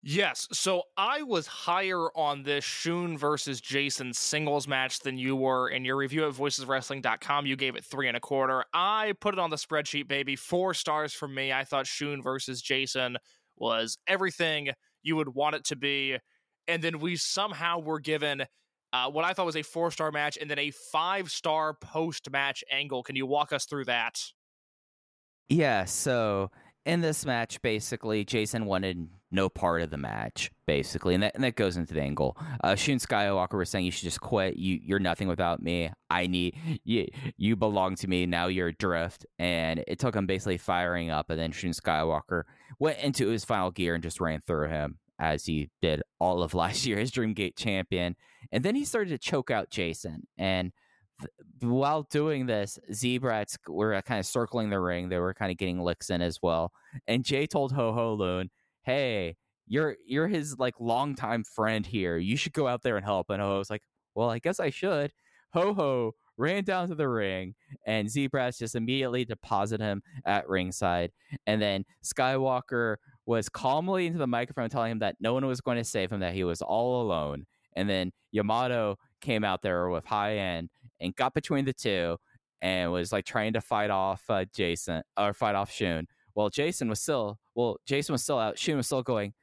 [0.03, 5.69] Yes, so I was higher on this Shun versus Jason singles match than you were.
[5.69, 8.65] In your review at voiceswrestling.com, you gave it three and a quarter.
[8.73, 10.35] I put it on the spreadsheet, baby.
[10.35, 11.53] Four stars from me.
[11.53, 13.15] I thought Shun versus Jason
[13.55, 14.71] was everything
[15.01, 16.17] you would want it to be.
[16.67, 18.43] And then we somehow were given
[18.95, 22.31] uh, what I thought was a four star match and then a five star post
[22.31, 23.03] match angle.
[23.03, 24.21] Can you walk us through that?
[25.49, 26.49] Yeah, so
[26.85, 31.43] in this match, basically, Jason wanted no part of the match, basically, and that and
[31.43, 32.37] that goes into the angle.
[32.63, 34.55] Uh, Shun Skywalker was saying you should just quit.
[34.55, 35.91] You you're nothing without me.
[36.09, 36.55] I need
[36.85, 37.07] you.
[37.35, 38.25] You belong to me.
[38.25, 42.43] Now you're adrift, and it took him basically firing up, and then Shun Skywalker
[42.79, 46.53] went into his final gear and just ran through him as he did all of
[46.63, 48.15] last year as Dreamgate champion,
[48.51, 50.71] and then he started to choke out Jason and.
[51.21, 55.09] th- While doing this, Zebrats were uh, kind of circling the ring.
[55.09, 56.71] They were kind of getting licks in as well.
[57.07, 58.49] And Jay told Ho Ho Lun,
[58.83, 62.17] hey, you're you're his like longtime friend here.
[62.17, 63.29] You should go out there and help.
[63.29, 63.81] And Ho was like,
[64.13, 65.11] well, I guess I should.
[65.53, 67.55] Ho Ho ran down to the ring,
[67.87, 71.11] and Zebrats just immediately deposited him at ringside.
[71.47, 75.77] And then Skywalker was calmly into the microphone telling him that no one was going
[75.77, 77.45] to save him, that he was all alone.
[77.75, 82.17] And then Yamato came out there with high end and got between the two
[82.61, 86.07] and was like trying to fight off uh, Jason or fight off Shun.
[86.35, 88.57] Well, Jason was still well, Jason was still out.
[88.57, 89.33] Shun was still going.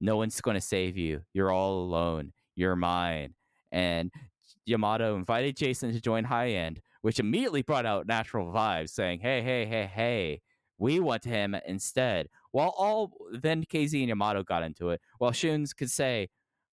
[0.00, 1.22] No one's going to save you.
[1.32, 2.32] You're all alone.
[2.54, 3.34] You're mine.
[3.72, 4.12] And
[4.66, 9.42] Yamato invited Jason to join High End, which immediately brought out natural vibes, saying, "Hey,
[9.42, 10.40] hey, hey, hey,
[10.78, 15.74] we want him instead." While all then KZ and Yamato got into it, while Shuns
[15.74, 16.28] could say,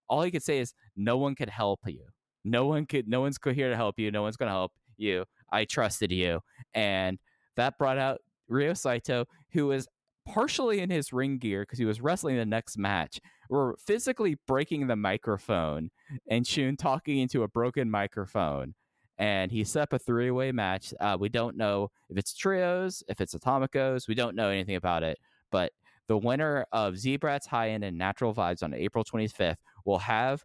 [0.08, 2.08] all he could say is, "No one could help you.
[2.44, 3.08] No one could.
[3.08, 4.12] No one's here to help you.
[4.12, 5.26] No one's going to help you.
[5.52, 6.42] I trusted you."
[6.74, 7.20] And
[7.56, 9.88] that brought out Ryo Saito, who was
[10.26, 13.20] partially in his ring gear because he was wrestling the next match.
[13.50, 15.90] We're physically breaking the microphone
[16.30, 18.76] and Shun talking into a broken microphone.
[19.18, 20.94] And he set up a three way match.
[21.00, 24.08] Uh, we don't know if it's trios, if it's Atomicos.
[24.08, 25.20] We don't know anything about it.
[25.52, 25.72] But
[26.08, 30.44] the winner of Zebrats High End and Natural Vibes on April 25th will have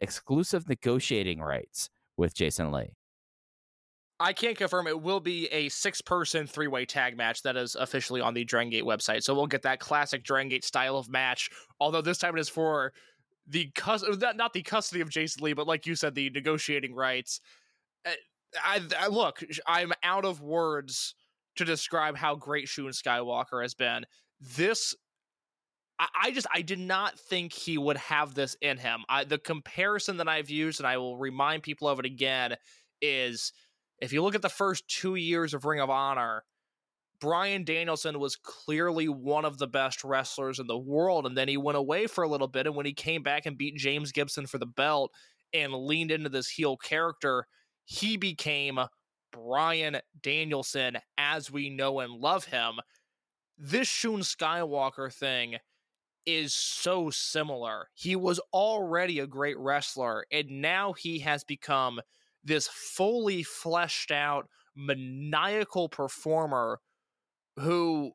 [0.00, 2.94] exclusive negotiating rights with Jason Lee.
[4.18, 7.74] I can't confirm it will be a six person three way tag match that is
[7.74, 9.22] officially on the Dragon Gate website.
[9.22, 12.48] So we'll get that classic Dragon Gate style of match, although this time it is
[12.48, 12.92] for
[13.46, 16.94] the cus- not, not the custody of Jason Lee, but like you said, the negotiating
[16.94, 17.40] rights.
[18.06, 18.10] Uh,
[18.62, 21.14] I, I look, I'm out of words
[21.56, 24.04] to describe how great Shun Skywalker has been.
[24.40, 24.94] This
[25.98, 29.04] I, I just I did not think he would have this in him.
[29.08, 32.56] I, the comparison that I've used, and I will remind people of it again,
[33.00, 33.52] is
[34.00, 36.44] if you look at the first two years of Ring of Honor,
[37.18, 41.56] Bryan Danielson was clearly one of the best wrestlers in the world, and then he
[41.56, 42.66] went away for a little bit.
[42.66, 45.12] And when he came back and beat James Gibson for the belt
[45.54, 47.46] and leaned into this heel character,
[47.86, 48.78] he became
[49.32, 52.74] Bryan Danielson as we know and love him.
[53.56, 55.56] This Shun Skywalker thing
[56.26, 57.88] is so similar.
[57.94, 62.00] He was already a great wrestler, and now he has become
[62.44, 66.80] this fully fleshed out, maniacal performer
[67.56, 68.12] who,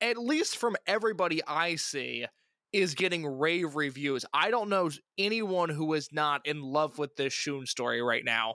[0.00, 2.26] at least from everybody I see,
[2.72, 4.24] is getting rave reviews.
[4.32, 8.54] I don't know anyone who is not in love with this Shun story right now.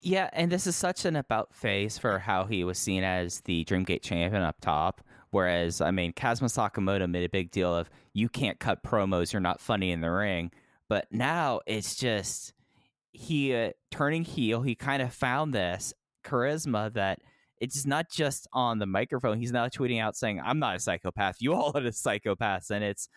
[0.00, 3.64] Yeah, and this is such an about face for how he was seen as the
[3.64, 5.02] Dreamgate champion up top.
[5.30, 9.40] Whereas, I mean, Kazma Sakamoto made a big deal of you can't cut promos, you're
[9.40, 10.52] not funny in the ring.
[10.88, 12.54] But now it's just
[13.12, 14.62] he uh, turning heel.
[14.62, 15.92] He kind of found this
[16.24, 17.18] charisma that
[17.60, 19.38] it's not just on the microphone.
[19.38, 21.36] He's now tweeting out saying, "I'm not a psychopath.
[21.40, 23.08] You all are the psychopaths," and it's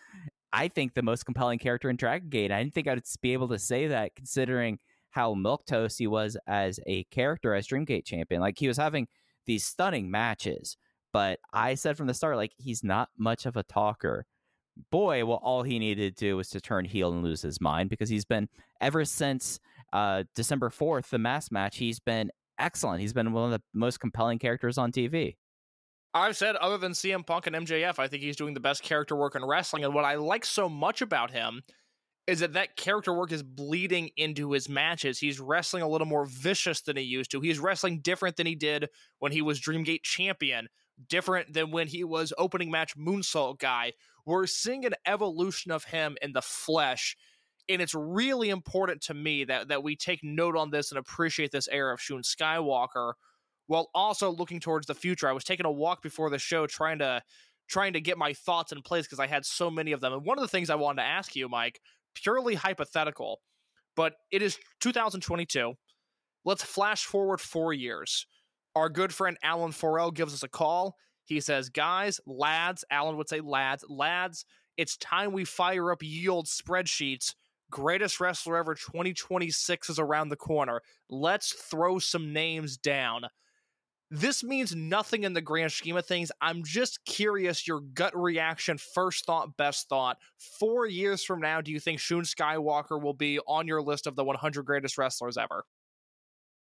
[0.52, 2.52] I think the most compelling character in Dragon Gate.
[2.52, 4.78] I didn't think I'd be able to say that considering
[5.12, 8.40] how milquetoast he was as a character as Dreamgate champion.
[8.40, 9.06] Like he was having
[9.46, 10.76] these stunning matches,
[11.12, 14.26] but I said from the start, like he's not much of a talker.
[14.90, 17.90] Boy, well, all he needed to do was to turn heel and lose his mind
[17.90, 18.48] because he's been
[18.80, 19.60] ever since
[19.92, 21.76] uh, December fourth, the mass match.
[21.76, 23.02] He's been excellent.
[23.02, 25.36] He's been one of the most compelling characters on TV.
[26.14, 29.16] I've said, other than CM Punk and MJF, I think he's doing the best character
[29.16, 29.84] work in wrestling.
[29.84, 31.62] And what I like so much about him
[32.26, 35.18] is that that character work is bleeding into his matches.
[35.18, 37.40] He's wrestling a little more vicious than he used to.
[37.40, 40.68] He's wrestling different than he did when he was Dreamgate champion,
[41.08, 43.92] different than when he was opening match moonsault guy.
[44.24, 47.16] We're seeing an evolution of him in the flesh.
[47.68, 51.50] And it's really important to me that, that we take note on this and appreciate
[51.50, 53.14] this era of Shun Skywalker
[53.66, 55.28] while also looking towards the future.
[55.28, 57.22] I was taking a walk before the show trying to
[57.68, 60.12] trying to get my thoughts in place because I had so many of them.
[60.12, 61.80] And one of the things I wanted to ask you, Mike,
[62.14, 63.40] purely hypothetical,
[63.96, 65.74] but it is 2022.
[66.44, 68.26] Let's flash forward four years.
[68.74, 70.96] Our good friend Alan Forel gives us a call.
[71.24, 74.44] He says, Guys, lads, Alan would say, lads, lads,
[74.76, 77.34] it's time we fire up yield spreadsheets.
[77.70, 80.82] Greatest wrestler ever 2026 is around the corner.
[81.08, 83.26] Let's throw some names down.
[84.14, 86.30] This means nothing in the grand scheme of things.
[86.42, 90.18] I'm just curious your gut reaction, first thought, best thought.
[90.36, 94.14] Four years from now, do you think Shun Skywalker will be on your list of
[94.14, 95.64] the 100 greatest wrestlers ever?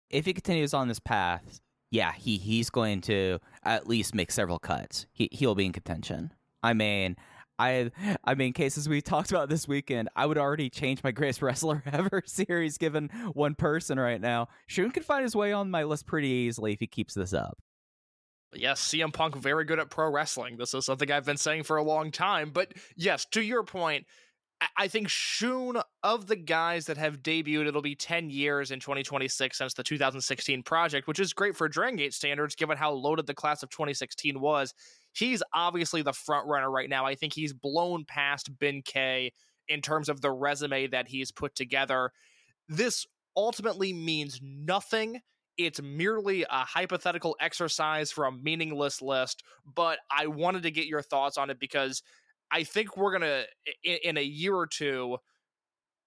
[0.09, 4.61] If he continues on this path, yeah, he he's going to at least make several
[4.61, 5.07] cuts.
[5.11, 6.33] He he'll be in contention.
[6.63, 7.17] I mean,
[7.59, 7.91] I
[8.25, 11.83] I mean, cases we talked about this weekend, I would already change my greatest wrestler
[11.87, 14.49] ever series given one person right now.
[14.67, 17.59] Shun can find his way on my list pretty easily if he keeps this up.
[18.55, 20.59] Yes, CM Punk very good at pro wrestling.
[20.59, 22.51] This is something I've been saying for a long time.
[22.51, 24.07] But yes, to your point,
[24.77, 29.57] I- think Shun of the guys that have debuted, it'll be 10 years in 2026
[29.57, 33.35] since the 2016 project, which is great for Dragon Gate standards given how loaded the
[33.35, 34.75] class of 2016 was.
[35.13, 37.07] He's obviously the front runner right now.
[37.07, 39.33] I think he's blown past Ben K
[39.69, 42.11] in terms of the resume that he's put together.
[42.69, 43.07] This
[43.37, 45.21] ultimately means nothing.
[45.59, 51.03] It's merely a hypothetical exercise for a meaningless list, but I wanted to get your
[51.03, 52.03] thoughts on it because
[52.51, 53.45] I think we're going to,
[53.85, 55.19] in a year or two,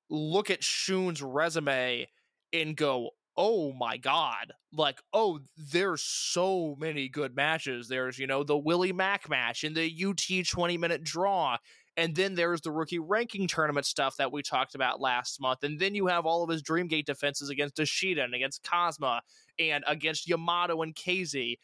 [0.10, 2.08] look at Shun's resume
[2.54, 4.54] and go, oh my God.
[4.72, 7.88] Like, oh, there's so many good matches.
[7.88, 11.58] There's, you know, the Willie Mack match and the UT 20 minute draw.
[11.98, 15.64] And then there's the rookie ranking tournament stuff that we talked about last month.
[15.64, 19.22] And then you have all of his Dreamgate defenses against Ishida and against Kazma
[19.58, 21.58] and against Yamato and KZ.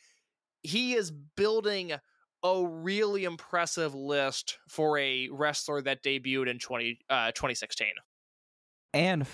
[0.63, 1.93] He is building
[2.43, 7.89] a really impressive list for a wrestler that debuted in 20, uh, 2016.
[8.93, 9.26] And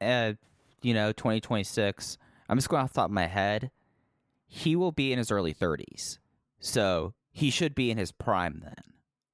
[0.00, 0.32] uh,
[0.82, 2.18] you know, 2026.
[2.48, 3.70] I'm just going off the top of my head.
[4.46, 6.18] He will be in his early 30s,
[6.58, 8.74] so he should be in his prime then.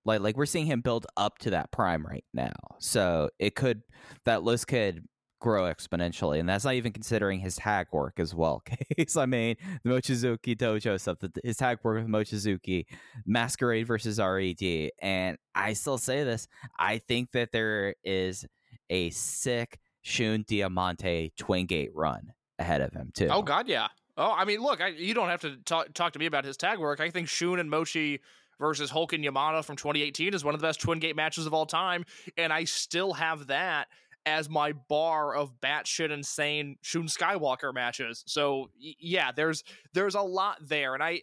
[0.05, 2.53] Like, like we're seeing him build up to that prime right now.
[2.79, 3.83] So it could
[4.25, 5.05] that list could
[5.41, 8.63] grow exponentially, and that's not even considering his tag work as well.
[8.97, 12.87] Case, I mean, the Mochizuki Dojo stuff, the, his tag work with Mochizuki,
[13.27, 16.49] Masquerade versus RED, and I still say this.
[16.79, 18.47] I think that there is
[18.91, 23.29] a sick Shun Diamante Twin Gate run ahead of him too.
[23.31, 23.89] Oh God, yeah.
[24.17, 26.57] Oh, I mean, look, I, you don't have to talk, talk to me about his
[26.57, 27.01] tag work.
[27.01, 28.21] I think Shun and Mochi
[28.61, 31.55] versus Hulk and Yamato from 2018 is one of the best Twin Gate matches of
[31.55, 32.05] all time,
[32.37, 33.89] and I still have that
[34.27, 38.23] as my bar of batshit insane Shun Skywalker matches.
[38.27, 41.23] So yeah, there's there's a lot there, and I,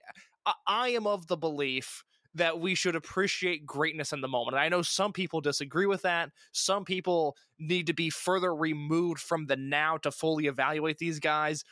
[0.67, 2.03] I am of the belief
[2.35, 4.55] that we should appreciate greatness in the moment.
[4.55, 6.31] And I know some people disagree with that.
[6.53, 11.65] Some people need to be further removed from the now to fully evaluate these guys.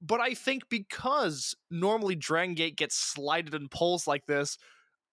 [0.00, 4.58] But I think because normally Dragon Gate gets slighted in polls like this,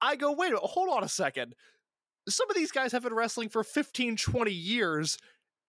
[0.02, 1.56] I go, wait, hold on a second.
[2.28, 5.18] Some of these guys have been wrestling for 15, 20 years.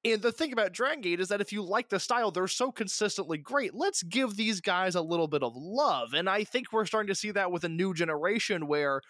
[0.04, 2.70] And the thing about Dragon Gate is that if you like the style, they're so
[2.70, 3.74] consistently great.
[3.74, 6.12] Let's give these guys a little bit of love.
[6.12, 9.00] And I think we're starting to see that with a new generation where,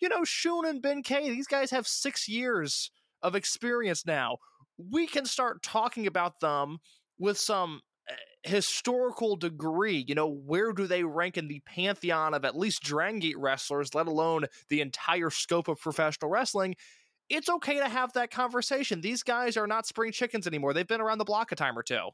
[0.00, 2.90] you know, Shun and Ben K, these guys have six years
[3.22, 4.38] of experience now.
[4.78, 6.78] We can start talking about them
[7.18, 7.80] with some
[8.10, 10.02] uh, historical degree.
[10.08, 13.94] You know, where do they rank in the pantheon of at least Dragon Gate wrestlers,
[13.94, 16.76] let alone the entire scope of professional wrestling?
[17.28, 19.00] It's okay to have that conversation.
[19.00, 20.72] These guys are not spring chickens anymore.
[20.72, 22.08] They've been around the block a time or two.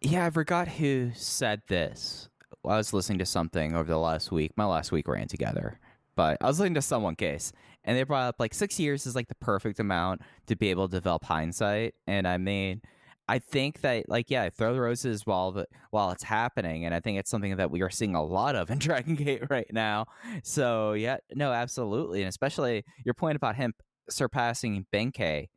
[0.00, 2.28] Yeah, I forgot who said this.
[2.64, 4.52] I was listening to something over the last week.
[4.56, 5.78] My last week ran together,
[6.16, 7.52] but I was listening to someone case,
[7.84, 10.88] and they brought up like six years is like the perfect amount to be able
[10.88, 11.94] to develop hindsight.
[12.06, 12.82] And I mean,
[13.28, 17.00] I think that like yeah, throw the roses while the while it's happening, and I
[17.00, 20.06] think it's something that we are seeing a lot of in Dragon Gate right now.
[20.42, 23.72] So yeah, no, absolutely, and especially your point about him
[24.08, 25.48] surpassing Ben K,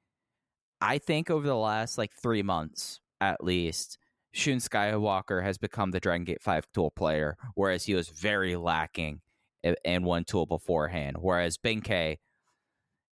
[0.81, 3.97] I think over the last like three months at least,
[4.33, 9.21] Shun Skywalker has become the Dragon Gate 5 tool player, whereas he was very lacking
[9.63, 11.15] in, one tool beforehand.
[11.19, 12.19] Whereas Ben K,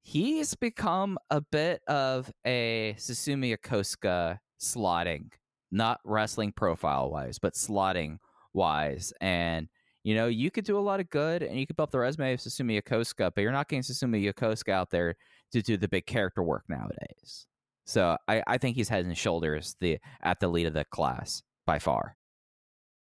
[0.03, 5.31] he's become a bit of a Susumu Yokosuka slotting,
[5.71, 8.19] not wrestling profile wise, but slotting
[8.53, 9.13] wise.
[9.21, 9.69] And
[10.05, 12.33] you know, you could do a lot of good and you could up the resume
[12.33, 15.15] of Susumu Yokosuka, but you're not getting Susumu Yokosuka out there
[15.53, 17.47] to do the big character work nowadays.
[17.87, 21.43] So I, I think he's head and shoulders the at the lead of the class
[21.67, 22.17] by far.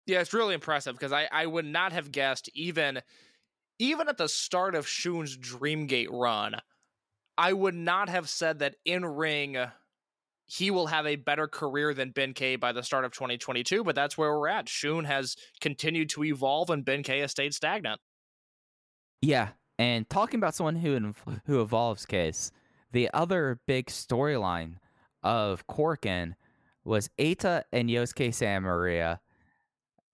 [0.07, 3.01] Yeah, it's really impressive because I, I would not have guessed even
[3.79, 6.55] even at the start of Shun's Dreamgate run,
[7.37, 9.57] I would not have said that in ring
[10.51, 13.95] he will have a better career than Ben K by the start of 2022, but
[13.95, 14.67] that's where we're at.
[14.67, 18.01] Shun has continued to evolve and Ben K has stayed stagnant.
[19.21, 19.49] Yeah,
[19.79, 21.13] and talking about someone who
[21.45, 22.51] who evolves, case
[22.91, 24.75] the other big storyline
[25.23, 26.33] of Korakuen
[26.83, 29.21] was Eita and Yosuke Santa Maria.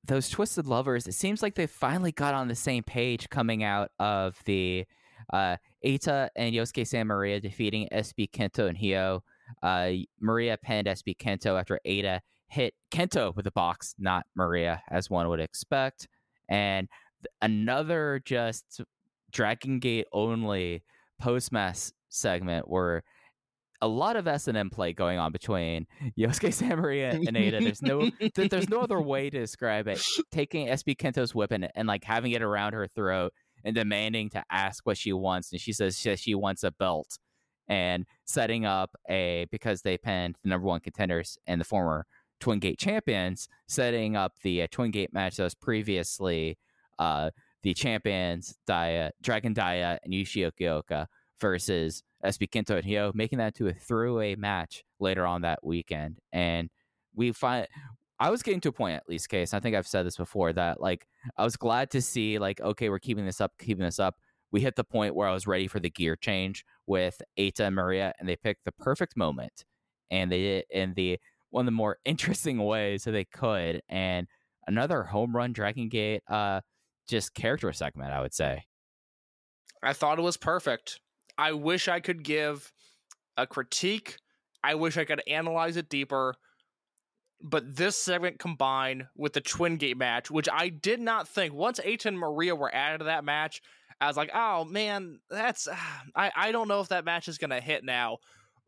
[0.06, 3.90] those twisted lovers, it seems like they finally got on the same page coming out
[3.98, 4.86] of the
[5.34, 9.24] uh, Eita and Yosuke Santa Maria defeating SB Kento and Hio.
[9.62, 15.10] Uh, Maria pinned SB Kento after Eita hit Kento with a box, not Maria, as
[15.10, 16.08] one would expect.
[16.50, 16.88] And
[17.22, 18.82] th- another just
[19.32, 20.84] Dragon Gate only
[21.20, 23.04] post match segment where
[23.82, 25.86] a lot of S and M play going on between
[26.18, 27.62] Yosuke Santa Maria and Eita.
[27.62, 30.02] There's no th- there's no other way to describe it.
[30.32, 33.34] Taking SB Kento's whip and, and like having it around her throat
[33.64, 37.20] and demanding to ask what she wants, and she says she, she wants a belt,
[37.68, 42.06] and setting up a because they pinned the number one contenders and the former
[42.40, 46.58] Twin Gate champions, setting up the uh, Twin Gate match that was previously
[47.00, 47.32] uh,
[47.64, 51.08] the champions Dia, Dragon Dia, and Yuki Yoshioka
[51.40, 56.20] versus SB Kento and Hio, making that to a throwaway match later on that weekend.
[56.32, 56.70] And
[57.16, 57.68] we find
[58.20, 59.54] I was getting to a point at least, case.
[59.54, 61.08] I think I've said this before that like
[61.38, 64.16] I was glad to see like okay, we're keeping this up, keeping this up.
[64.52, 67.76] We hit the point where I was ready for the gear change with Eita and
[67.76, 69.66] Maria, and they picked the perfect moment,
[70.10, 71.20] and they did in the
[71.50, 74.28] one of the more interesting ways that they could, and
[74.68, 76.62] another home run Dragon Gate, uh,
[77.08, 78.66] just character segment, I would say.
[79.82, 81.00] I thought it was perfect.
[81.38, 82.72] I wish I could give
[83.38, 84.18] a critique.
[84.64, 86.36] I wish I could analyze it deeper.
[87.40, 91.80] But this segment combined with the Twin Gate match, which I did not think once
[91.80, 93.62] Eita and Maria were added to that match,
[94.00, 97.38] I was like, oh man, that's ah, I, I don't know if that match is
[97.38, 98.18] gonna hit now.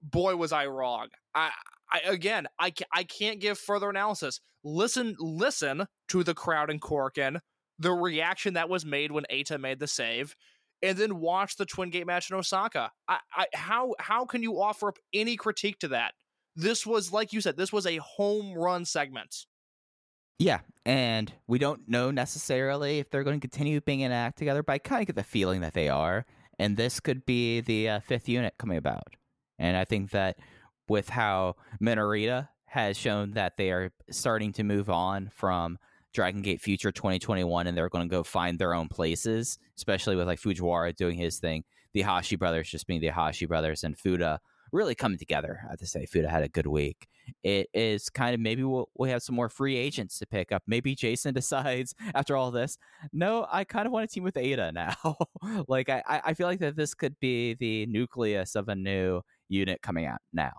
[0.02, 1.08] Boy, was I wrong.
[1.36, 1.52] I,
[1.92, 4.40] I again, I, I can't give further analysis.
[4.64, 7.40] Listen, listen to the crowd in Korakuen,
[7.78, 10.36] the reaction that was made when Eita made the save,
[10.82, 12.92] and then watch the Twin Gate match in Osaka.
[13.08, 16.14] I, I how how can you offer up any critique to that?
[16.56, 19.46] This was like you said, this was a home run segment.
[20.40, 24.64] Yeah, and we don't know necessarily if they're going to continue being an act together,
[24.64, 26.26] but I kind of get the feeling that they are.
[26.58, 29.16] And this could be the uh, fifth unit coming about.
[29.60, 30.38] And I think that
[30.88, 35.78] with how Minorita has shown that they are starting to move on from
[36.14, 40.28] Dragon Gate Future 2021 and they're going to go find their own places, especially with
[40.28, 41.64] like Fujiwara doing his thing,
[41.94, 44.40] the Hashi brothers just being the Hashi brothers, and Fuda
[44.72, 45.62] really coming together.
[45.66, 47.08] I have to say, Fuda had a good week.
[47.44, 50.64] It is kind of maybe we'll, we'll have some more free agents to pick up.
[50.68, 52.78] Maybe Jason decides after all this,
[53.12, 55.18] no, I kind of want to team with Eita now.
[55.68, 59.22] like I, I I feel like that this could be the nucleus of a new
[59.48, 60.54] unit coming out now.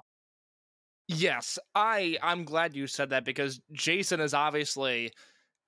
[1.08, 5.12] Yes, I I'm glad you said that because Jason is obviously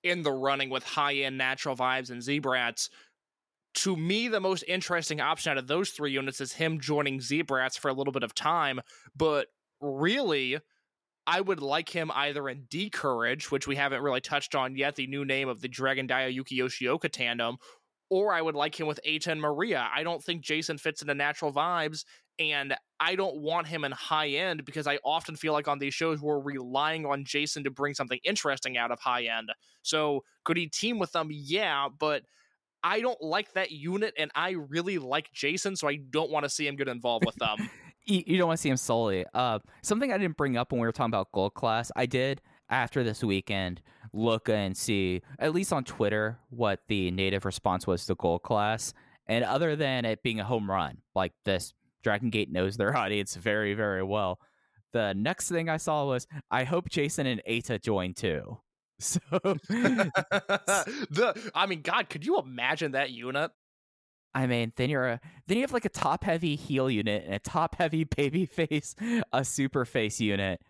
[0.03, 2.89] in the running with high end natural vibes and Zebrats.
[3.75, 7.77] To me, the most interesting option out of those three units is him joining Zebrats
[7.77, 8.81] for a little bit of time.
[9.15, 9.47] But
[9.81, 10.59] really,
[11.25, 14.95] I would like him either in D Courage, which we haven't really touched on yet,
[14.95, 17.57] the new name of the Dragon Dia Yuki Yoshioka tandem,
[18.09, 19.89] or I would like him with Eita and Maria.
[19.93, 22.03] I don't think Jason fits into natural vibes,
[22.37, 25.93] and I don't want him in high end because I often feel like on these
[25.93, 29.49] shows we're relying on Jason to bring something interesting out of high end.
[29.81, 31.29] So could he team with them?
[31.31, 32.23] Yeah, but
[32.83, 36.49] I don't like that unit, and I really like Jason, so I don't want to
[36.49, 37.69] see him get involved with them.
[38.05, 39.25] you, don't want to see him solely.
[39.33, 42.41] Uh, something I didn't bring up when we were talking about gold class, I did
[42.69, 43.81] after this weekend
[44.13, 48.93] look and see at least on Twitter what the native response was to gold class,
[49.27, 51.73] and other than it being a home run, like this,
[52.03, 54.39] Dragon Gate knows their audience very very well.
[54.91, 58.59] The next thing I saw was I hope Jason and Eita join too.
[59.03, 63.51] So the I mean, God, could you imagine that unit?
[64.35, 67.35] I mean, then you're a then you have like a top heavy heel unit and
[67.35, 68.95] a top heavy baby face,
[69.31, 70.61] a super face unit.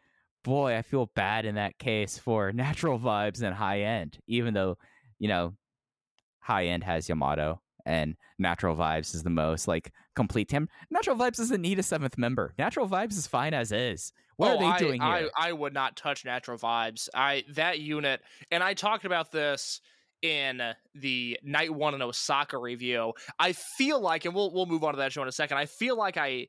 [0.44, 4.78] Boy, I feel bad in that case for natural vibes and high end, even though,
[5.18, 5.54] you know,
[6.40, 10.68] high end has Yamato and natural vibes is the most like complete team.
[10.90, 12.54] Natural vibes doesn't need a seventh member.
[12.58, 14.12] Natural vibes is fine as is.
[14.38, 15.30] What Oh, are they I, doing I, here?
[15.36, 17.10] I would not touch natural vibes.
[17.14, 18.22] I that unit,
[18.52, 19.82] and I talked about this
[20.22, 20.62] in
[20.96, 23.14] the night one in Osaka review.
[23.40, 25.58] I feel like, and we'll we'll move on to that show in a second.
[25.58, 26.48] I feel like I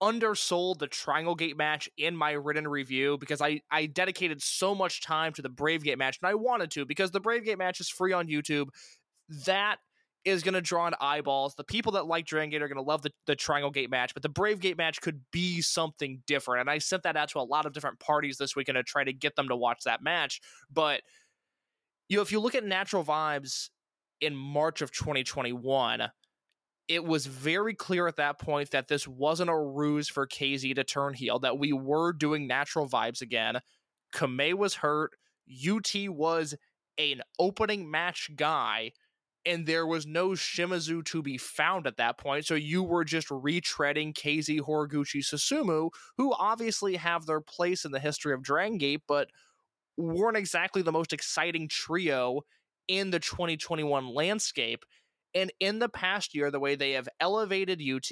[0.00, 5.00] undersold the Triangle Gate match in my written review because I I dedicated so much
[5.02, 7.80] time to the Brave Gate match, and I wanted to because the Brave Gate match
[7.80, 8.68] is free on YouTube.
[9.46, 9.78] That
[10.24, 11.54] is going to draw in eyeballs.
[11.54, 14.14] The people that like Dragon Gate are going to love the, the Triangle Gate match,
[14.14, 16.62] but the Brave Gate match could be something different.
[16.62, 19.04] And I sent that out to a lot of different parties this weekend to try
[19.04, 20.40] to get them to watch that match.
[20.72, 21.02] But
[22.08, 23.70] you know, if you look at Natural Vibes
[24.20, 26.08] in March of 2021,
[26.88, 30.84] it was very clear at that point that this wasn't a ruse for KZ to
[30.84, 33.60] turn heel, that we were doing Natural Vibes again.
[34.14, 35.12] Kamei was hurt.
[35.68, 36.54] UT was
[36.98, 38.92] an opening match guy
[39.46, 42.46] and there was no Shimizu to be found at that point.
[42.46, 48.00] So you were just retreading KZ Horiguchi Susumu, who obviously have their place in the
[48.00, 49.28] history of Dragon Gate, but
[49.96, 52.40] weren't exactly the most exciting trio
[52.88, 54.84] in the 2021 landscape.
[55.34, 58.08] And in the past year, the way they have elevated UT,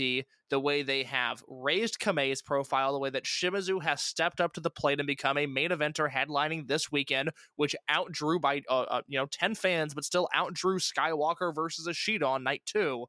[0.51, 4.61] the way they have raised Kamei's profile, the way that Shimizu has stepped up to
[4.61, 9.03] the plate and become a main eventer headlining this weekend, which outdrew by uh, uh,
[9.07, 13.07] you know ten fans, but still outdrew Skywalker versus Ishida on night two,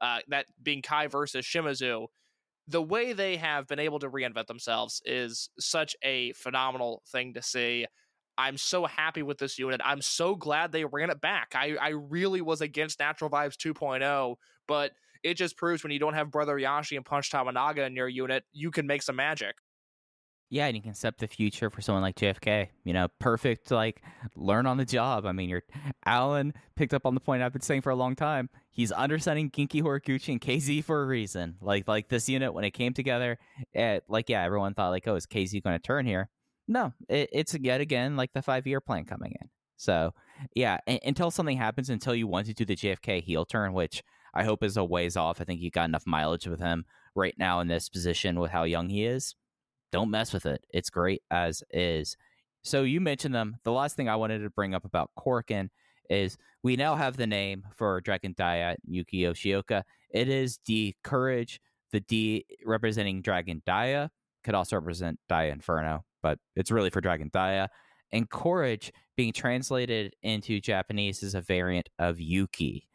[0.00, 2.06] uh, that being Kai versus Shimizu.
[2.66, 7.42] The way they have been able to reinvent themselves is such a phenomenal thing to
[7.42, 7.86] see.
[8.40, 9.80] I'm so happy with this unit.
[9.84, 11.52] I'm so glad they ran it back.
[11.54, 14.36] I, I really was against Natural Vibes 2.0,
[14.66, 18.08] but it just proves when you don't have Brother Yashi and Punch Tominaga in your
[18.08, 19.56] unit, you can make some magic.
[20.52, 22.68] Yeah, and you can set the future for someone like JFK.
[22.82, 24.02] You know, perfect, like,
[24.34, 25.24] learn on the job.
[25.24, 25.62] I mean, you're
[26.04, 28.48] Alan picked up on the point I've been saying for a long time.
[28.70, 31.56] He's undersetting Genki Horiguchi and KZ for a reason.
[31.60, 33.38] Like, like this unit, when it came together,
[33.72, 36.30] it, like, yeah, everyone thought, like, oh, is KZ going to turn here?
[36.70, 39.48] No, it, it's yet again like the five year plan coming in.
[39.76, 40.14] So,
[40.54, 44.04] yeah, until something happens, until you want to do the JFK heel turn, which
[44.34, 45.40] I hope is a ways off.
[45.40, 46.84] I think you got enough mileage with him
[47.16, 49.34] right now in this position with how young he is.
[49.90, 50.64] Don't mess with it.
[50.70, 52.16] It's great as is.
[52.62, 53.56] So you mentioned them.
[53.64, 55.70] The last thing I wanted to bring up about Korakuen
[56.08, 59.82] is we now have the name for Dragon Dia Yuki Yoshioka.
[60.10, 61.60] It is D Courage.
[61.90, 64.12] The D representing Dragon Dia
[64.44, 67.68] could also represent Dia Inferno, but it's really for Dragon Dia.
[68.12, 72.88] And Courage being translated into Japanese is a variant of Yuki.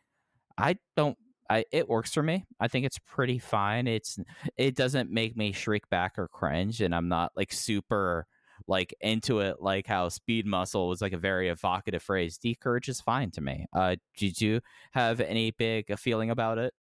[0.58, 1.18] I don't
[1.50, 2.46] I it works for me.
[2.60, 3.88] I think it's pretty fine.
[3.88, 4.18] It's
[4.58, 8.26] it doesn't make me shriek back or cringe and I'm not like super
[8.68, 12.38] like into it like how speed muscle was like a very evocative phrase.
[12.38, 13.66] D courage is fine to me.
[13.74, 14.62] Uh did you
[14.92, 16.74] have any big feeling about it?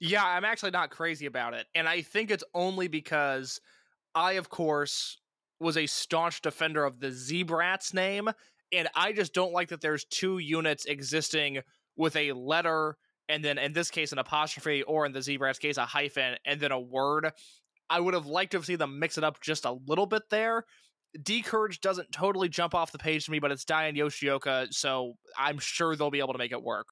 [0.00, 1.66] Yeah, I'm actually not crazy about it.
[1.74, 3.60] And I think it's only because
[4.14, 5.18] I, of course,
[5.64, 8.28] was a staunch defender of the Zebrats name.
[8.72, 11.60] And I just don't like that there's two units existing
[11.96, 12.96] with a letter
[13.28, 16.60] and then in this case an apostrophe or in the Zebrats case a hyphen and
[16.60, 17.30] then a word.
[17.90, 20.64] I would have liked to see them mix it up just a little bit there.
[21.22, 25.14] D Courage doesn't totally jump off the page to me, but it's Diane Yoshioka, so
[25.38, 26.86] I'm sure they'll be able to make it work.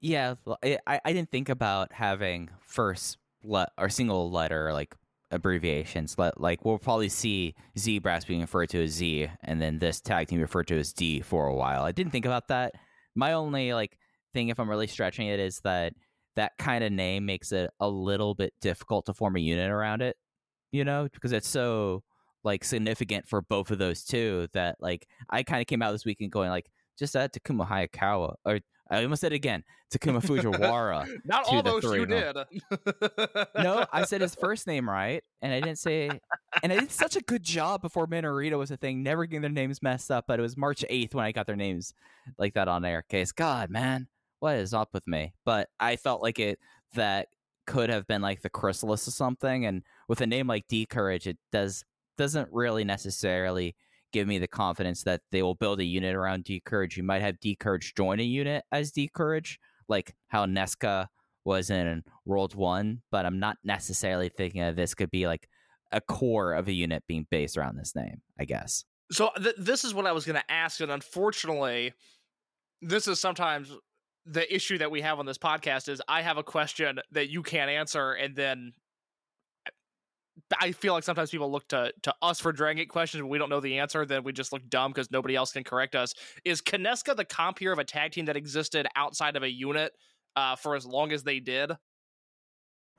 [0.00, 4.94] Yeah, I, I didn't think about having first le- or single letter like
[5.34, 6.16] abbreviations.
[6.36, 10.40] Like we'll probably see Zebrats being referred to as Z, and then this tag team
[10.40, 11.82] referred to as D for a while.
[11.82, 12.74] I didn't think about that.
[13.14, 13.98] My only like
[14.32, 15.92] thing, if I'm really stretching it, is that
[16.36, 20.02] that kind of name makes it a little bit difficult to form a unit around
[20.02, 20.16] it.
[20.72, 22.02] You know, because it's so
[22.42, 26.04] like significant for both of those two that like I kind of came out this
[26.04, 28.60] weekend going like just add Takuma Hayakawa or
[28.94, 31.08] I almost said it again Takuma Fujiwara.
[31.24, 32.36] Not all those you did.
[33.56, 36.20] no, I said his first name right, and I didn't say.
[36.62, 39.50] And I did such a good job before Minorita was a thing, never getting their
[39.50, 40.24] names messed up.
[40.26, 41.94] But it was March eighth when I got their names
[42.38, 43.02] like that on air.
[43.08, 44.08] Case, God, man,
[44.40, 45.34] what is up with me?
[45.44, 46.58] But I felt like it
[46.94, 47.28] that
[47.66, 49.66] could have been like the chrysalis or something.
[49.66, 51.84] And with a name like D Courage, it does
[52.16, 53.74] doesn't really necessarily
[54.14, 56.96] give me the confidence that they will build a unit around D Courage.
[56.96, 59.58] You might have D Courage join a unit as D Courage,
[59.88, 61.08] like how Nesca
[61.44, 65.48] was in World One, but I'm not necessarily thinking of this could be like
[65.90, 68.84] a core of a unit being based around this name, I guess.
[69.10, 71.92] So th- this is what I was going to ask, and unfortunately,
[72.80, 73.76] this is sometimes
[74.24, 77.42] the issue that we have on this podcast is I have a question that you
[77.42, 78.74] can't answer, and then
[80.60, 83.38] I feel like sometimes people look to to us for Dragon Gate questions when we
[83.38, 86.14] don't know the answer, then we just look dumb because nobody else can correct us.
[86.44, 89.92] Is Kineska the compeer of a tag team that existed outside of a unit
[90.36, 91.72] uh, for as long as they did?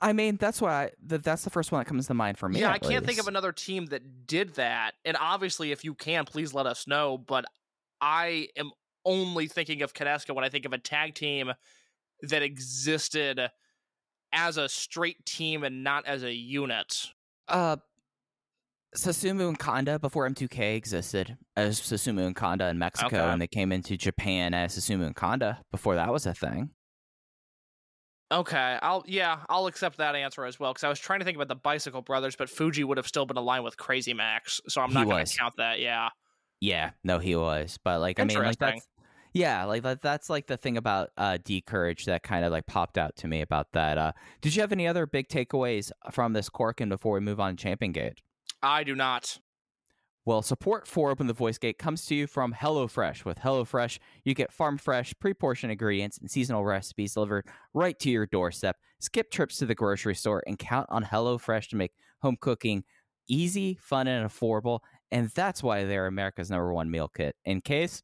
[0.02, 2.60] I mean, that's why that that's the first one that comes to mind for me.
[2.60, 4.94] yeah, I can't think of another team that did that.
[5.04, 7.18] And obviously, if you can, please let us know.
[7.18, 7.46] But
[8.02, 8.72] I am
[9.06, 11.52] only thinking of Kineska when I think of a tag team
[12.24, 13.50] that existed
[14.34, 17.08] as a straight team and not as a unit.
[17.48, 17.78] Uh,
[18.96, 23.18] Susumu and Kanda before M2K existed as Susumu and Kanda in Mexico, Okay.
[23.20, 26.70] and they came into Japan as Susumu and Kanda before that was a thing.
[28.32, 31.36] Okay, I'll yeah, I'll accept that answer as well because I was trying to think
[31.38, 34.82] about the Bicycle Brothers, but Fuji would have still been aligned with Crazy Max, so
[34.82, 35.80] I'm not going to count that.
[35.80, 36.10] Yeah,
[36.60, 38.88] Yeah, no, he was, but like, I mean, like that's
[39.36, 42.68] yeah, like that, that's like the thing about uh, D Courage that kind of like
[42.68, 43.98] popped out to me about that.
[43.98, 47.58] Uh, did you have any other big takeaways from this Korakuen before we move on
[47.58, 48.22] to Champion Gate?
[48.64, 49.40] I do not.
[50.24, 53.26] Well, support for Open the Voice Gate comes to you from HelloFresh.
[53.26, 58.10] With HelloFresh, you get farm fresh, pre portioned ingredients and seasonal recipes delivered right to
[58.10, 58.78] your doorstep.
[59.00, 62.86] Skip trips to the grocery store and count on HelloFresh to make home cooking
[63.28, 64.80] easy, fun, and affordable.
[65.12, 67.36] And that's why they're America's number one meal kit.
[67.44, 68.02] In case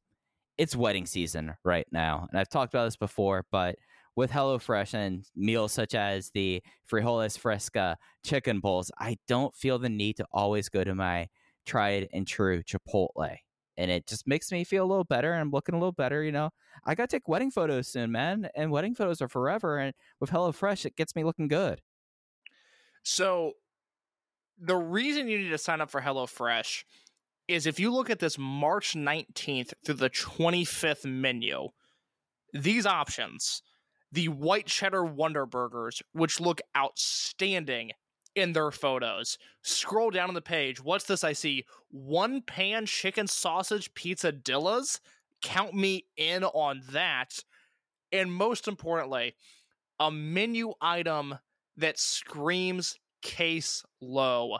[0.61, 2.27] it's wedding season right now.
[2.29, 3.77] And I've talked about this before, but
[4.15, 9.89] with HelloFresh and meals such as the frijoles fresca chicken bowls, I don't feel the
[9.89, 11.29] need to always go to my
[11.65, 13.37] tried and true Chipotle.
[13.75, 15.33] And it just makes me feel a little better.
[15.33, 16.51] And I'm looking a little better, you know.
[16.85, 18.47] I got to take wedding photos soon, man.
[18.55, 19.79] And wedding photos are forever.
[19.79, 21.81] And with HelloFresh, it gets me looking good.
[23.01, 23.53] So
[24.59, 26.83] the reason you need to sign up for HelloFresh
[27.51, 31.69] is if you look at this March 19th through the 25th menu,
[32.53, 33.61] these options,
[34.11, 37.91] the white cheddar Wonder Burgers, which look outstanding
[38.35, 39.37] in their photos.
[39.61, 40.81] Scroll down on the page.
[40.81, 41.65] What's this I see?
[41.89, 44.99] One pan chicken sausage pizza dillas.
[45.41, 47.39] Count me in on that.
[48.11, 49.35] And most importantly,
[49.99, 51.37] a menu item
[51.77, 54.57] that screams case low.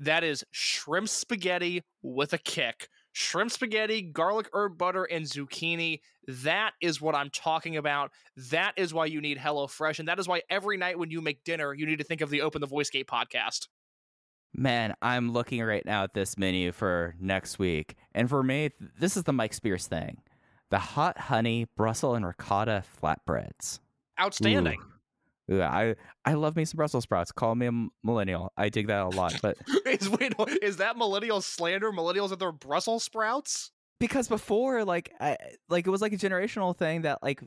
[0.00, 2.88] That is shrimp spaghetti with a kick.
[3.12, 6.00] Shrimp spaghetti, garlic herb butter, and zucchini.
[6.26, 8.12] That is what I'm talking about.
[8.50, 9.98] That is why you need HelloFresh.
[9.98, 12.30] And that is why every night when you make dinner, you need to think of
[12.30, 13.68] the Open the Voice Gate podcast.
[14.54, 17.96] Man, I'm looking right now at this menu for next week.
[18.14, 20.18] And for me, this is the Mike Spears thing
[20.70, 23.80] the hot honey, Brussels, and ricotta flatbreads.
[24.20, 24.78] Outstanding.
[24.80, 24.99] Ooh.
[25.50, 27.32] I, I love me some Brussels sprouts.
[27.32, 27.72] Call me a
[28.04, 28.52] millennial.
[28.56, 29.34] I dig that a lot.
[29.42, 31.90] But is, wait, is that millennial slander?
[31.90, 33.72] Millennials are their Brussels sprouts?
[34.00, 35.36] because before like I,
[35.68, 37.42] like it was like a generational thing that like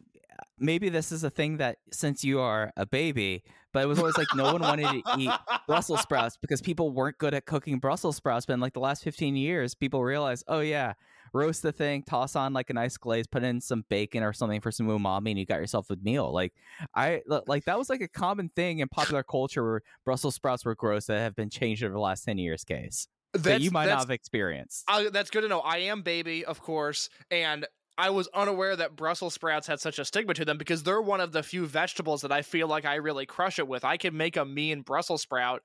[0.57, 3.43] maybe this is a thing that since you are a baby
[3.73, 5.31] but it was always like no one wanted to eat
[5.67, 9.03] brussels sprouts because people weren't good at cooking brussels sprouts but in like the last
[9.03, 10.93] 15 years people realized oh yeah
[11.33, 14.61] roast the thing toss on like a nice glaze put in some bacon or something
[14.61, 16.53] for some umami and you got yourself a meal like
[16.95, 20.75] i like that was like a common thing in popular culture where brussels sprouts were
[20.75, 23.99] gross that have been changed over the last 10 years case that you might not
[23.99, 24.83] have experienced.
[25.11, 25.59] That's good to know.
[25.59, 27.65] I am baby, of course, and
[27.97, 31.21] I was unaware that Brussels sprouts had such a stigma to them because they're one
[31.21, 33.83] of the few vegetables that I feel like I really crush it with.
[33.83, 35.61] I can make a mean Brussels sprout,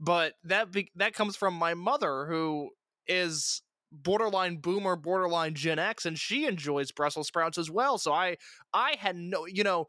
[0.00, 2.70] but that be- that comes from my mother who
[3.06, 3.62] is
[3.92, 7.98] borderline boomer, borderline Gen X, and she enjoys Brussels sprouts as well.
[7.98, 8.36] So I
[8.72, 9.86] I had no, you know,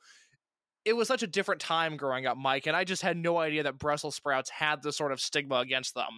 [0.85, 3.63] it was such a different time growing up, Mike, and I just had no idea
[3.63, 6.17] that Brussels sprouts had the sort of stigma against them.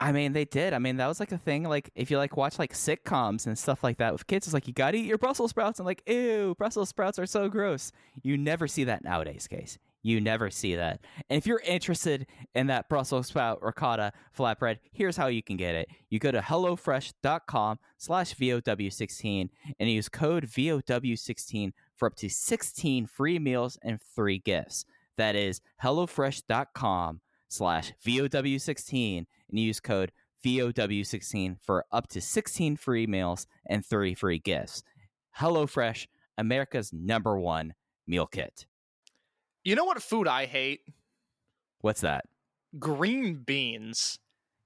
[0.00, 0.74] I mean, they did.
[0.74, 1.64] I mean, that was like a thing.
[1.64, 4.68] Like, if you like watch like sitcoms and stuff like that with kids, it's like
[4.68, 7.90] you gotta eat your Brussels sprouts, and like, ew, Brussels sprouts are so gross.
[8.22, 9.76] You never see that nowadays, case.
[10.08, 11.00] You never see that.
[11.28, 15.74] And if you're interested in that Brussels sprout ricotta flatbread, here's how you can get
[15.74, 15.90] it.
[16.08, 23.38] You go to hellofresh.com slash VOW16 and use code VOW16 for up to 16 free
[23.38, 24.86] meals and free gifts.
[25.18, 33.46] That is hellofresh.com slash VOW16 and use code VOW16 for up to 16 free meals
[33.66, 34.82] and 30 free gifts.
[35.38, 36.06] HelloFresh,
[36.38, 37.74] America's number one
[38.06, 38.64] meal kit.
[39.68, 40.80] You know what food I hate?
[41.82, 42.24] What's that?
[42.78, 44.18] Green beans.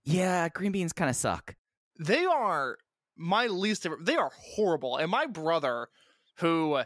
[0.05, 1.57] Yeah, green beans kind of suck.
[1.98, 2.78] They are
[3.16, 4.07] my least favorite.
[4.07, 4.98] They are horrible.
[4.98, 5.88] And my brother,
[6.36, 6.82] who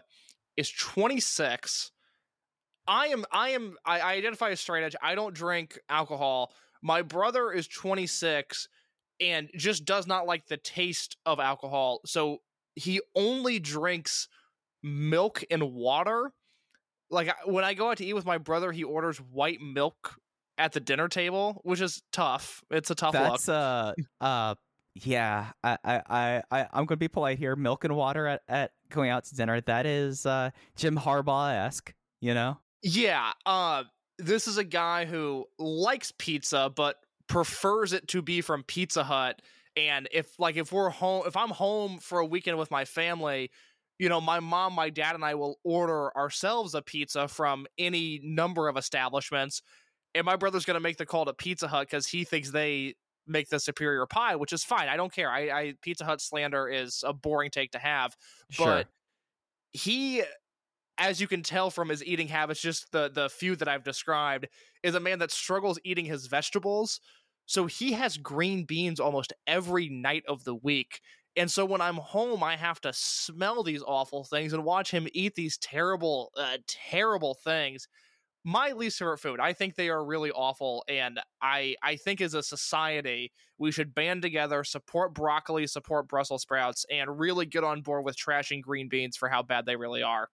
[0.56, 1.92] is 26,
[2.88, 4.96] I am I am I, I identify as straight edge.
[5.02, 6.54] I don't drink alcohol.
[6.80, 8.66] My brother is 26
[9.20, 12.00] and just does not like the taste of alcohol.
[12.06, 12.38] So
[12.76, 14.28] he only drinks
[14.82, 16.32] milk and water.
[17.10, 20.16] Like when I go out to eat with my brother, he orders white milk
[20.58, 22.64] at the dinner table, which is tough.
[22.70, 23.22] It's a tough look.
[23.24, 24.54] That's uh uh
[24.94, 27.54] yeah, I I I I- I'm gonna be polite here.
[27.56, 29.60] Milk and water at, at going out to dinner.
[29.60, 32.58] That is uh Jim Harbaugh esque, you know?
[32.82, 33.84] Yeah, uh
[34.18, 36.96] this is a guy who likes pizza but
[37.28, 39.42] prefers it to be from Pizza Hut
[39.76, 43.50] and if like if we're home if I'm home for a weekend with my family,
[43.98, 48.20] you know, my mom, my dad and I will order ourselves a pizza from any
[48.22, 49.62] number of establishments
[50.14, 52.94] and my brother's going to make the call to Pizza Hut cuz he thinks they
[53.26, 54.88] make the superior pie, which is fine.
[54.88, 55.30] I don't care.
[55.30, 58.16] I, I Pizza Hut slander is a boring take to have,
[58.56, 58.88] but
[59.72, 60.22] he
[60.98, 64.48] as you can tell from his eating habits just the the few that i've described
[64.82, 67.00] is a man that struggles eating his vegetables
[67.44, 71.00] so he has green beans almost every night of the week
[71.36, 75.06] and so when i'm home i have to smell these awful things and watch him
[75.12, 77.88] eat these terrible uh, terrible things
[78.44, 79.40] my least favorite food.
[79.40, 83.94] I think they are really awful, and I I think as a society we should
[83.94, 88.88] band together, support broccoli, support Brussels sprouts, and really get on board with trashing green
[88.88, 90.28] beans for how bad they really are.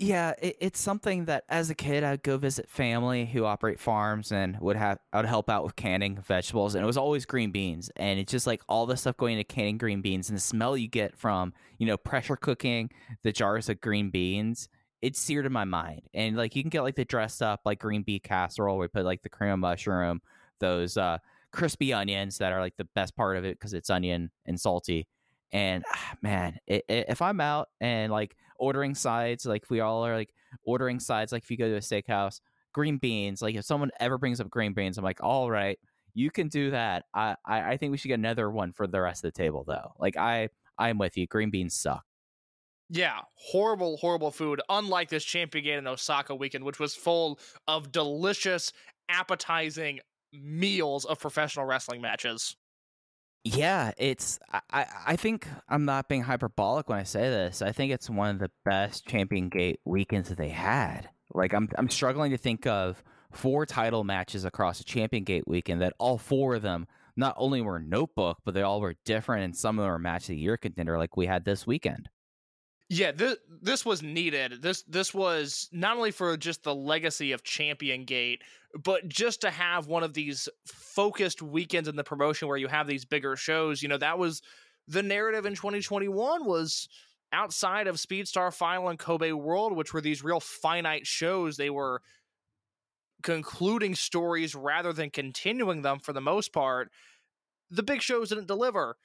[0.00, 4.32] Yeah, it, it's something that as a kid I'd go visit family who operate farms
[4.32, 7.52] and would have I would help out with canning vegetables and it was always green
[7.52, 10.42] beans and it's just like all the stuff going into canning green beans and the
[10.42, 12.90] smell you get from you know pressure cooking
[13.22, 14.68] the jars of green beans
[15.00, 17.78] it's seared in my mind and like you can get like the dressed up like
[17.78, 20.20] green bean casserole we put like the cream of mushroom
[20.58, 21.18] those uh
[21.52, 25.06] crispy onions that are like the best part of it because it's onion and salty
[25.52, 30.04] and ah, man it, it, if i'm out and like ordering sides like we all
[30.06, 30.32] are like
[30.64, 32.40] ordering sides like if you go to a steakhouse
[32.72, 35.78] green beans like if someone ever brings up green beans i'm like all right
[36.14, 39.00] you can do that i i, I think we should get another one for the
[39.00, 40.48] rest of the table though like i
[40.78, 42.04] i'm with you green beans suck
[42.90, 44.60] Yeah, horrible, horrible food.
[44.68, 48.72] Unlike this champion game in Osaka weekend, which was full of delicious,
[49.08, 50.00] appetizing
[50.32, 52.56] meals of professional wrestling matches.
[53.44, 54.38] Yeah, it's
[54.70, 57.60] I, I think I'm not being hyperbolic when I say this.
[57.60, 61.10] I think it's one of the best Champion Gate weekends that they had.
[61.34, 65.82] Like I'm I'm struggling to think of four title matches across a Champion Gate weekend
[65.82, 66.86] that all four of them
[67.16, 70.22] not only were notebook, but they all were different and some of them were match
[70.22, 72.08] of the year contender like we had this weekend.
[72.94, 74.62] Yeah, this this was needed.
[74.62, 78.42] This this was not only for just the legacy of Champion Gate,
[78.84, 82.86] but just to have one of these focused weekends in the promotion where you have
[82.86, 83.82] these bigger shows.
[83.82, 84.42] You know, that was
[84.86, 86.88] the narrative in 2021 was
[87.32, 91.56] outside of Speedstar Final and Kobe World, which were these real finite shows.
[91.56, 92.00] They were
[93.24, 96.92] concluding stories rather than continuing them for the most part.
[97.72, 98.98] The big shows didn't deliver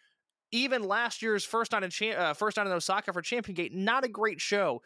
[0.51, 3.73] even last year's first night in cha- uh, first night in Osaka for Champion Gate,
[3.73, 4.81] not a great show.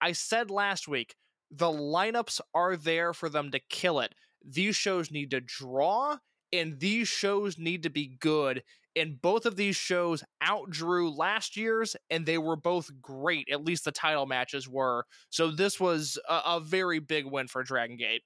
[0.00, 1.16] I said last week
[1.50, 4.14] the lineups are there for them to kill it.
[4.44, 6.18] These shows need to draw,
[6.52, 8.62] and these shows need to be good.
[8.96, 13.48] And both of these shows outdrew last year's, and they were both great.
[13.50, 15.04] At least the title matches were.
[15.30, 18.22] So this was a, a very big win for Dragon Gate.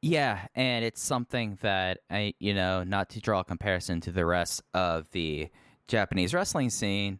[0.00, 4.26] Yeah, and it's something that I, you know, not to draw a comparison to the
[4.26, 5.48] rest of the
[5.88, 7.18] Japanese wrestling scene,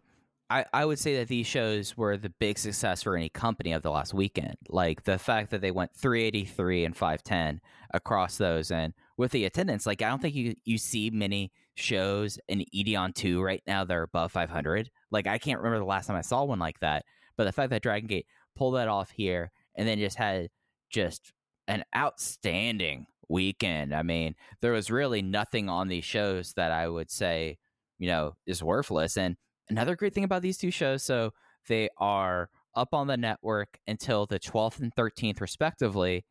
[0.50, 3.82] I, I would say that these shows were the big success for any company of
[3.82, 4.56] the last weekend.
[4.68, 7.60] Like the fact that they went 383 and 510
[7.92, 12.38] across those, and with the attendance, like I don't think you you see many shows
[12.48, 14.90] in Edeon 2 right now that are above 500.
[15.10, 17.04] Like I can't remember the last time I saw one like that.
[17.36, 20.50] But the fact that Dragon Gate pulled that off here and then just had
[20.90, 21.32] just
[21.66, 23.94] an outstanding weekend.
[23.94, 27.58] I mean, there was really nothing on these shows that I would say
[27.98, 29.16] you know, is worthless.
[29.16, 29.36] And
[29.68, 31.32] another great thing about these two shows, so
[31.68, 36.24] they are up on the network until the 12th and 13th, respectively.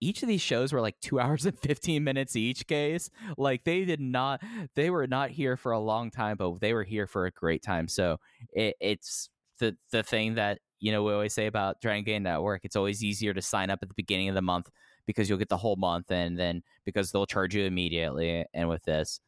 [0.00, 3.10] Each of these shows were like two hours and 15 minutes each case.
[3.36, 4.42] Like they did not,
[4.74, 7.62] they were not here for a long time, but they were here for a great
[7.62, 7.88] time.
[7.88, 8.18] So
[8.52, 12.64] it, it's the, the thing that, you know, we always say about Dragon Gate Network.
[12.64, 14.68] It's always easier to sign up at the beginning of the month
[15.06, 18.44] because you'll get the whole month and then because they'll charge you immediately.
[18.52, 19.20] And with this,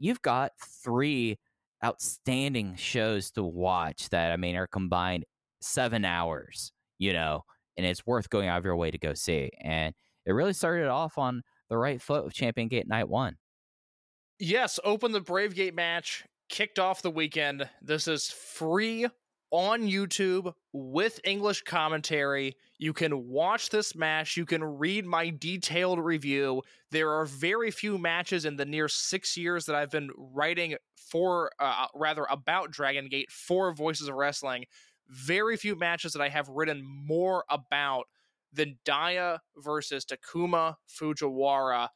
[0.00, 1.38] you've got three
[1.84, 5.24] outstanding shows to watch that I mean are combined
[5.60, 7.44] seven hours, you know,
[7.76, 9.50] and it's worth going out of your way to go see.
[9.60, 9.94] And
[10.26, 13.36] it really started off on the right foot with Champion Gate Night One.
[14.38, 17.68] Yes, open the Brave Gate match, kicked off the weekend.
[17.82, 19.06] This is free
[19.50, 22.56] on YouTube with English commentary.
[22.78, 24.36] You can watch this match.
[24.36, 26.62] You can read my detailed review.
[26.90, 31.50] There are very few matches in the near six years that I've been writing for,
[31.58, 34.66] uh, rather, about Dragon Gate for Voices of Wrestling.
[35.08, 38.04] Very few matches that I have written more about
[38.52, 41.88] than Daya versus Takuma Fujiwara.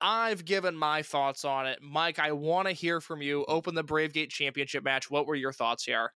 [0.00, 1.80] I've given my thoughts on it.
[1.82, 3.44] Mike, I want to hear from you.
[3.46, 5.10] Open the Brave Gate Championship match.
[5.10, 6.12] What were your thoughts here?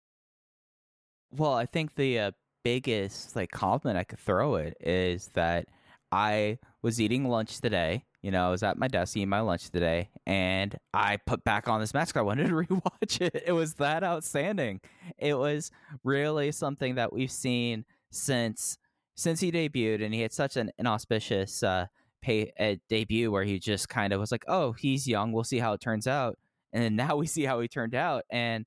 [1.37, 2.31] Well, I think the uh,
[2.63, 5.67] biggest like compliment I could throw it is that
[6.13, 8.05] I was eating lunch today.
[8.23, 11.69] You know, I was at my desk eating my lunch today, and I put back
[11.69, 12.17] on this mask.
[12.17, 13.43] I wanted to rewatch it.
[13.47, 14.81] It was that outstanding.
[15.19, 15.71] It was
[16.05, 18.79] really something that we've seen since
[19.17, 21.87] since he debuted, and he had such an inauspicious uh,
[22.23, 25.33] pay, uh, debut where he just kind of was like, "Oh, he's young.
[25.33, 26.39] We'll see how it turns out."
[26.73, 28.67] And now we see how he turned out, and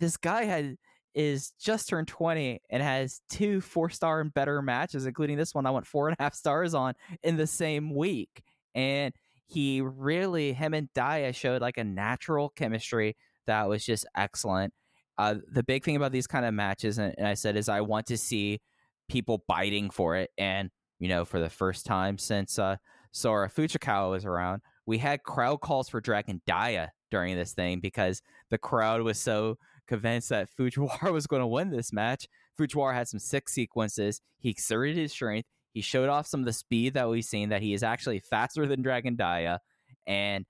[0.00, 0.76] this guy had
[1.14, 5.66] is just turned 20 and has two four star and better matches, including this one
[5.66, 8.42] I went four and a half stars on in the same week.
[8.74, 9.12] And
[9.46, 14.72] he really, him and Daya showed like a natural chemistry that was just excellent.
[15.16, 17.80] Uh, the big thing about these kind of matches, and, and I said, is I
[17.80, 18.60] want to see
[19.08, 20.30] people biting for it.
[20.38, 22.76] And you know, for the first time since uh,
[23.12, 24.62] Sora Fuchikawa was around.
[24.86, 29.58] We had crowd calls for Dragon Dia during this thing because the crowd was so
[29.88, 32.26] convinced that Fujiwara was going to win this match.
[32.58, 34.20] Fujiwara had some sick sequences.
[34.38, 35.48] He exerted his strength.
[35.72, 38.66] He showed off some of the speed that we've seen, that he is actually faster
[38.66, 39.60] than Dragon Dia.
[40.06, 40.44] And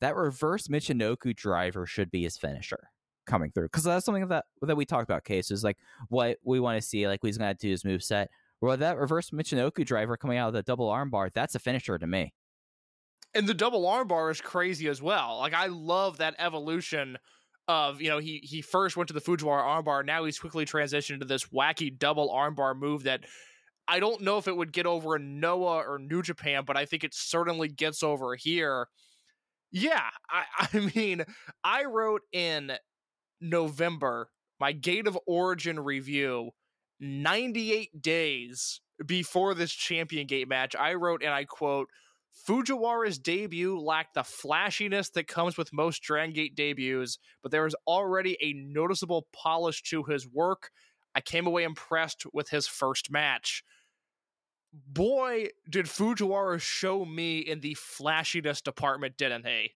[0.00, 2.88] that reverse Michinoku driver should be his finisher
[3.26, 3.66] coming through.
[3.66, 5.78] Because that's something that that we talked about, Case, is like
[6.08, 8.28] what we want to see, like he's going to do his move set.
[8.60, 12.06] Well, that reverse Michinoku driver coming out of the double armbar, that's a finisher to
[12.06, 12.32] me.
[13.34, 15.38] And the double armbar is crazy as well.
[15.38, 17.18] Like I love that evolution
[17.68, 21.20] of you know he he first went to the Fujiwara armbar, now he's quickly transitioned
[21.20, 23.20] to this wacky double armbar move that
[23.88, 26.86] I don't know if it would get over in Noah or New Japan, but I
[26.86, 28.88] think it certainly gets over here.
[29.70, 31.24] Yeah, I, I mean,
[31.64, 32.72] I wrote in
[33.40, 36.50] November my Gate of Origin review
[37.00, 40.76] 98 days before this Champion Gate match.
[40.76, 41.88] I wrote, and I quote,
[42.46, 47.76] Fujiwara's debut lacked the flashiness that comes with most Dragon Gate debuts, but there was
[47.86, 50.70] already a noticeable polish to his work.
[51.14, 53.62] I came away impressed with his first match.
[54.72, 59.72] Boy, did Fujiwara show me in the flashiness department, didn't he?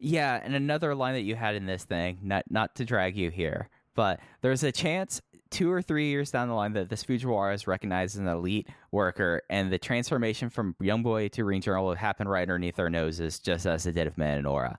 [0.00, 3.30] Yeah, and another line that you had in this thing, not not to drag you
[3.30, 5.20] here, but there's a chance
[5.50, 8.68] two or three years down the line that this Fujiwara is recognized as an elite
[8.92, 12.90] worker, and the transformation from young boy to ring general will happen right underneath our
[12.90, 14.76] noses, just as it did of Minoura.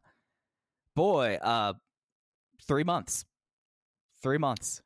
[0.95, 1.73] Boy, uh,
[2.67, 3.25] three months,
[4.23, 4.81] three months.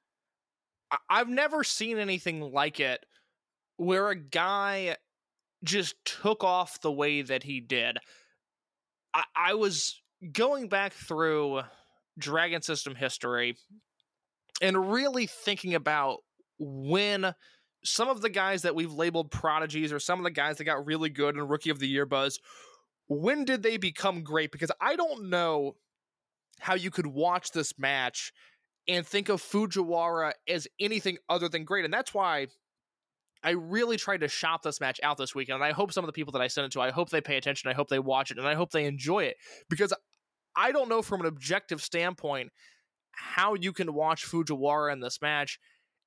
[0.92, 3.06] I- I've never seen anything like it
[3.78, 4.98] where a guy
[5.64, 7.98] just took off the way that he did.
[9.14, 11.62] I, I was going back through
[12.18, 13.58] Dragon System history
[14.62, 16.20] and really thinking about
[16.60, 17.34] when
[17.84, 20.86] some of the guys that we've labeled prodigies or some of the guys that got
[20.86, 22.40] really good in Rookie of the Year buzz,
[23.08, 24.52] when did they become great?
[24.52, 25.76] Because I don't know
[26.60, 28.34] how you could watch this match
[28.88, 31.86] and think of Fujiwara as anything other than great.
[31.86, 32.48] And that's why
[33.44, 35.56] I really tried to shop this match out this weekend.
[35.56, 37.22] And I hope some of the people that I sent it to, I hope they
[37.22, 37.70] pay attention.
[37.70, 39.38] I hope they watch it and I hope they enjoy it
[39.70, 39.94] because
[40.56, 42.52] I don't know from an objective standpoint
[43.16, 45.60] how you can watch Fujiwara in this match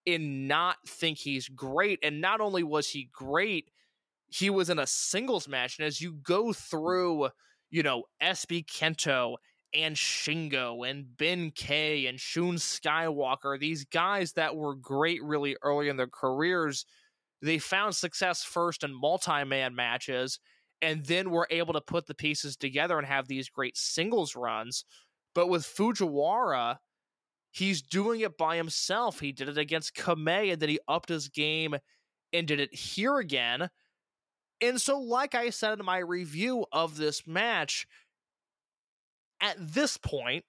[0.07, 1.99] and not think he's great.
[2.03, 3.71] And not only was he great,
[4.29, 5.79] he was in a singles match.
[5.79, 7.29] And as you go through,
[7.71, 9.37] you know, SB Kento
[9.75, 15.89] and Shingo and Ben K and Shun Skywalker, these guys that were great really early
[15.89, 16.87] in their careers,
[17.43, 20.39] they found success first in multi man matches
[20.81, 24.85] and then were able to put the pieces together and have these great singles runs.
[25.35, 26.77] But with Fujiwara,
[27.51, 29.21] he's doing it by himself.
[29.21, 31.77] He did it against Kamei and then he upped his game
[32.33, 33.71] and did it here again.
[34.61, 37.87] And so, like I said in my review of this match,
[39.41, 40.45] at this point,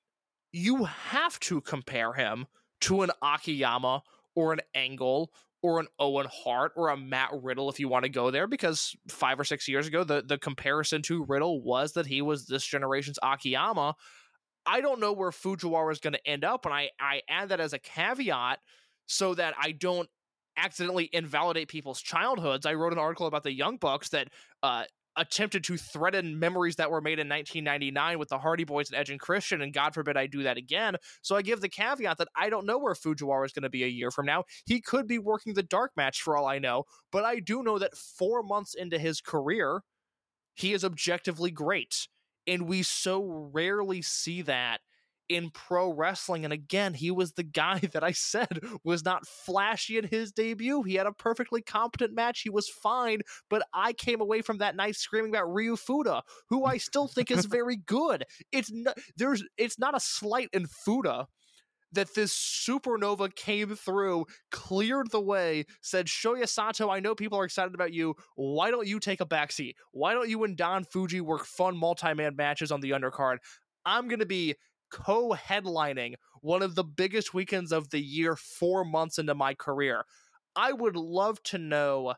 [0.52, 2.48] you have to compare him
[2.82, 4.02] to an Akiyama
[4.36, 5.32] or an Angle
[5.62, 8.96] or an Owen Hart or a Matt Riddle if you want to go there, because
[9.10, 12.66] five or six years ago, the, the comparison to Riddle was that he was this
[12.66, 13.96] generation's Akiyama.
[14.70, 17.60] I don't know where Fujiwara is going to end up, and I, I add that
[17.60, 18.60] as a caveat
[19.08, 20.08] so that I don't
[20.58, 22.68] accidentally invalidate people's childhoods.
[22.68, 24.28] I wrote an article about the Young Bucks that
[24.62, 24.84] uh,
[25.16, 29.10] attempted to threaten memories that were made in 1999 with the Hardy Boys and Edge
[29.10, 30.98] and Christian, and God forbid I do that again.
[31.24, 33.84] So I give the caveat that I don't know where Fujiwara is going to be
[33.84, 34.44] a year from now.
[34.68, 37.80] He could be working the dark match for all I know, but I do know
[37.80, 39.82] that four months into his career,
[40.54, 42.08] he is objectively great.
[42.50, 44.82] And we so rarely see that
[45.30, 46.44] in pro wrestling.
[46.44, 50.84] And again, he was the guy that I said was not flashy in his debut.
[50.84, 52.42] He had a perfectly competent match.
[52.42, 53.20] He was fine,
[53.50, 57.32] but I came away from that night screaming about Ryu Fuda, who I still think
[57.32, 58.26] is very good.
[58.52, 61.28] It's not there's it's not a slight in Fuda
[61.92, 67.46] that this supernova came through, cleared the way, said, Shoya Sato, I know people are
[67.46, 68.16] excited about you.
[68.36, 69.74] Why don't you take a backseat?
[69.92, 73.38] Why don't you and Don Fuji work fun multi man matches on the undercard?
[73.86, 74.56] I'm going to be
[74.92, 80.04] co headlining one of the biggest weekends of the year four months into my career.
[80.56, 82.16] I would love to know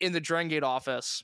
[0.00, 1.22] in the Dragon Gate office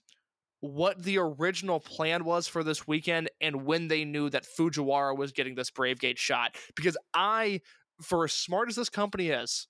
[0.63, 5.33] what the original plan was for this weekend and when they knew that Fujiwara was
[5.33, 6.57] getting this Brave Gate shot.
[6.77, 7.61] Because I,
[8.01, 9.67] for as smart as this company is,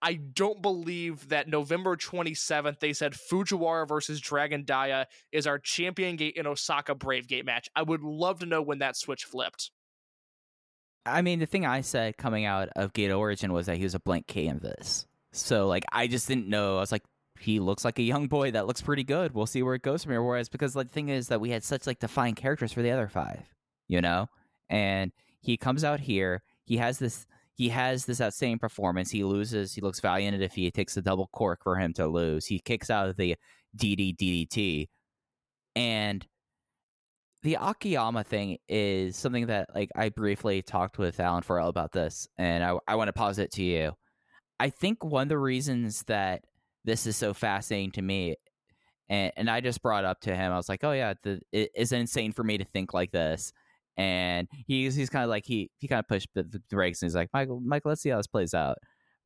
[0.00, 6.16] I don't believe that November 27th they said Fujiwara versus Dragon Dia is our Champion
[6.16, 7.68] Gate in Osaka Brave Gate match.
[7.76, 9.70] I would love to know when that switch flipped.
[11.04, 13.94] I mean, the thing I said coming out of Gate Origin was that he was
[13.94, 15.06] a blank canvas.
[15.32, 16.78] So, like, I just didn't know.
[16.78, 17.04] I was like,
[17.40, 19.34] he looks like a young boy that looks pretty good.
[19.34, 20.22] We'll see where it goes from here.
[20.22, 22.90] Whereas because like, the thing is that we had such like defined characters for the
[22.90, 23.42] other five,
[23.86, 24.28] you know,
[24.68, 26.42] and he comes out here.
[26.64, 27.26] He has this.
[27.54, 29.10] He has this outstanding performance.
[29.10, 29.74] He loses.
[29.74, 30.68] He looks valiant defeat.
[30.68, 32.46] It takes a double cork for him to lose.
[32.46, 33.36] He kicks out of the
[33.76, 34.88] DD DDT,
[35.74, 36.26] and
[37.42, 42.28] the Akiyama thing is something that like I briefly talked with Alan Farrell about this,
[42.36, 43.92] and I I want to pause it to you.
[44.60, 46.42] I think one of the reasons that
[46.84, 48.36] this is so fascinating to me,
[49.08, 51.70] and and I just brought up to him, I was like, oh yeah, the, it
[51.74, 53.52] is insane for me to think like this,
[53.96, 57.08] and he's he's kind of like he he kind of pushed the, the brakes, and
[57.08, 58.78] he's like, Michael, Michael, let's see how this plays out.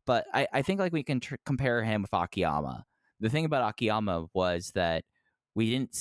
[0.06, 2.84] But I I think like we can tr- compare him with Akiyama.
[3.20, 5.04] The thing about Akiyama was that
[5.54, 5.96] we didn't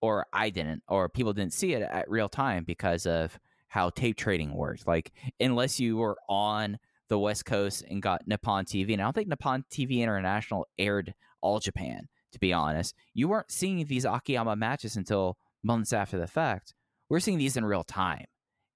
[0.00, 4.16] or I didn't, or people didn't see it at real time because of how tape
[4.16, 4.86] trading worked.
[4.86, 9.14] Like, unless you were on the West Coast and got Nippon TV, and I don't
[9.14, 14.56] think Nippon TV International aired All Japan, to be honest, you weren't seeing these Akiyama
[14.56, 16.74] matches until months after the fact.
[17.08, 18.24] We're seeing these in real time.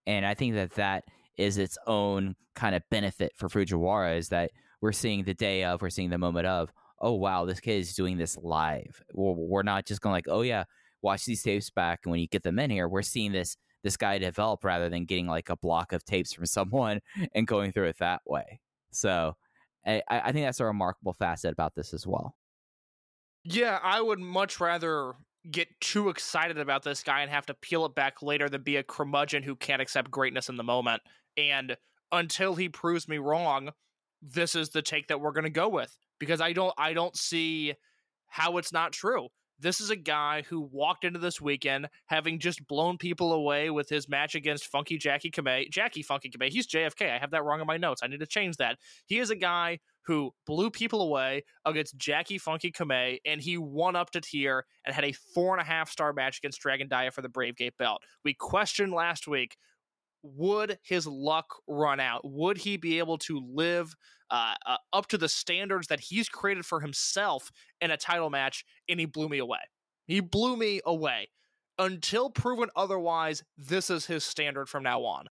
[0.07, 1.05] And I think that that
[1.37, 4.51] is its own kind of benefit for Fujiwara is that
[4.81, 7.95] we're seeing the day of, we're seeing the moment of, oh, wow, this kid is
[7.95, 9.03] doing this live.
[9.13, 10.65] We're not just going like, oh, yeah,
[11.03, 13.97] watch these tapes back and when you get them in here we're seeing this this
[13.97, 17.01] guy develop rather than getting like a block of tapes from someone
[17.35, 18.61] and going through it that way
[18.91, 19.37] so
[19.87, 22.37] i, I think that's a remarkable facet about this as well
[23.45, 25.15] Yeah, I would much rather
[25.51, 28.77] get too excited about this guy and have to peel it back later than be
[28.77, 31.03] a curmudgeon who can't accept greatness in the moment.
[31.37, 31.77] And
[32.13, 33.71] until he proves me wrong,
[34.21, 37.17] this is the take that we're going to go with because I don't I don't
[37.17, 37.75] see
[38.27, 39.29] how it's not true.
[39.61, 43.89] This is a guy who walked into this weekend having just blown people away with
[43.89, 45.71] his match against Funky Jacky Kamei.
[45.71, 46.49] Jacky Funky Kamei.
[46.49, 47.15] He's JFK.
[47.15, 48.01] I have that wrong in my notes.
[48.03, 48.79] I need to change that.
[49.07, 53.97] He is a guy who blew people away against Jacky Funky Kamei, and he won
[53.97, 57.11] up to tier and had a four and a half star match against Dragon Dia
[57.11, 58.03] for the Brave Gate belt.
[58.25, 59.57] We questioned last week
[60.23, 62.21] would his luck run out?
[62.25, 63.95] Would he be able to live
[64.31, 67.51] uh, uh, up to the standards that he's created for himself
[67.81, 68.65] in a title match?
[68.89, 69.61] And he blew me away.
[70.07, 71.29] He blew me away.
[71.79, 75.27] Until proven otherwise, this is his standard from now on.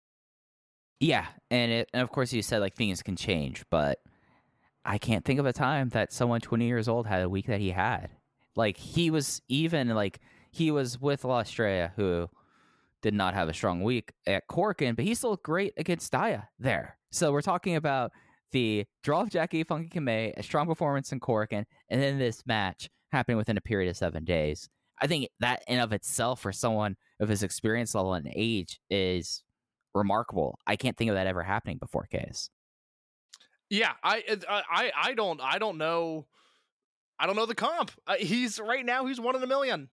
[1.01, 3.99] yeah and it and of course you said like things can change but
[4.84, 7.61] i can't think of a time that someone 20 years old had a week that
[7.61, 8.11] he had
[8.57, 10.18] like he was even like
[10.51, 12.28] he was with La Estrella, who
[13.03, 16.49] did not have a strong week at Korakuen, but he still looked great against Dia
[16.59, 16.96] there.
[17.12, 18.11] So we're talking about
[18.53, 22.88] the draw of Jacky Funky Kamei, a strong performance in Korakuen, and then this match
[23.12, 24.68] happening within a period of seven days.
[25.01, 29.42] I think that in of itself for someone of his experience level and age is
[29.94, 30.59] remarkable.
[30.66, 32.51] I can't think of that ever happening before Case.
[33.70, 36.26] Yeah, I uh, I I don't I don't know
[37.18, 37.92] I don't know the comp.
[38.07, 39.90] Uh, he's right now he's one in a million.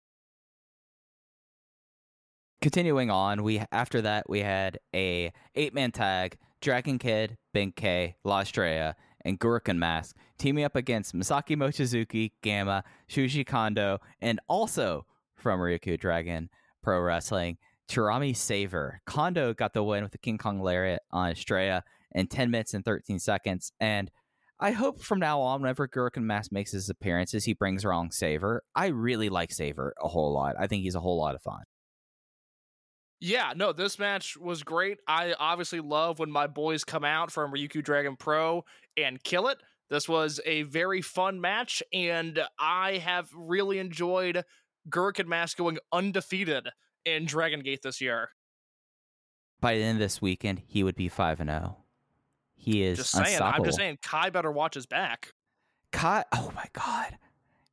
[2.62, 8.16] Continuing on, we after that we had a eight man tag: Dragon Kid, Ben K,
[8.24, 8.95] La Estrella,
[9.26, 15.05] and Gurukun Mask teaming up against Masaki Mochizuki, Gamma, Shuji Kondo, and also
[15.36, 16.49] from Ryukyu Dragon
[16.82, 17.57] Pro Wrestling,
[17.88, 19.01] Chirami Saver.
[19.05, 21.84] Kondo got the win with the King Kong Lariat on Estrella
[22.14, 23.72] in 10 minutes and 13 seconds.
[23.80, 24.09] And
[24.59, 28.64] I hope from now on, whenever Gurukun Mask makes his appearances, he brings along Saver.
[28.76, 30.55] I really like Saver a whole lot.
[30.59, 31.62] I think he's a whole lot of fun.
[33.24, 34.98] Yeah, no, this match was great.
[35.08, 38.66] I obviously love when my boys come out from Ryukyu Dragon Pro
[38.98, 39.60] and kill it.
[39.92, 44.44] This was a very fun match, and I have really enjoyed
[44.90, 46.70] Gurukun Mask going undefeated
[47.06, 48.30] in Dragon Gate this year.
[49.60, 51.78] By the end of this weekend, he would be 5 and 0.
[52.56, 55.34] He is Just saying, I'm just saying, Kai better watch his back.
[55.92, 57.18] Kai, oh my god.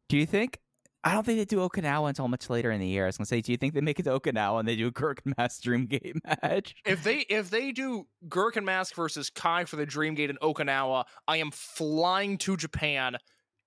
[0.09, 0.59] Do you think?
[1.05, 3.05] I don't think they do Okinawa until much later in the year.
[3.05, 4.89] I was gonna say, do you think they make it to Okinawa and they do
[4.89, 6.75] a Kirk Mass Dreamgate match?
[6.85, 11.05] If they if they do Gurukun Mask versus Kai for the Dream Gate in Okinawa,
[11.27, 13.17] I am flying to Japan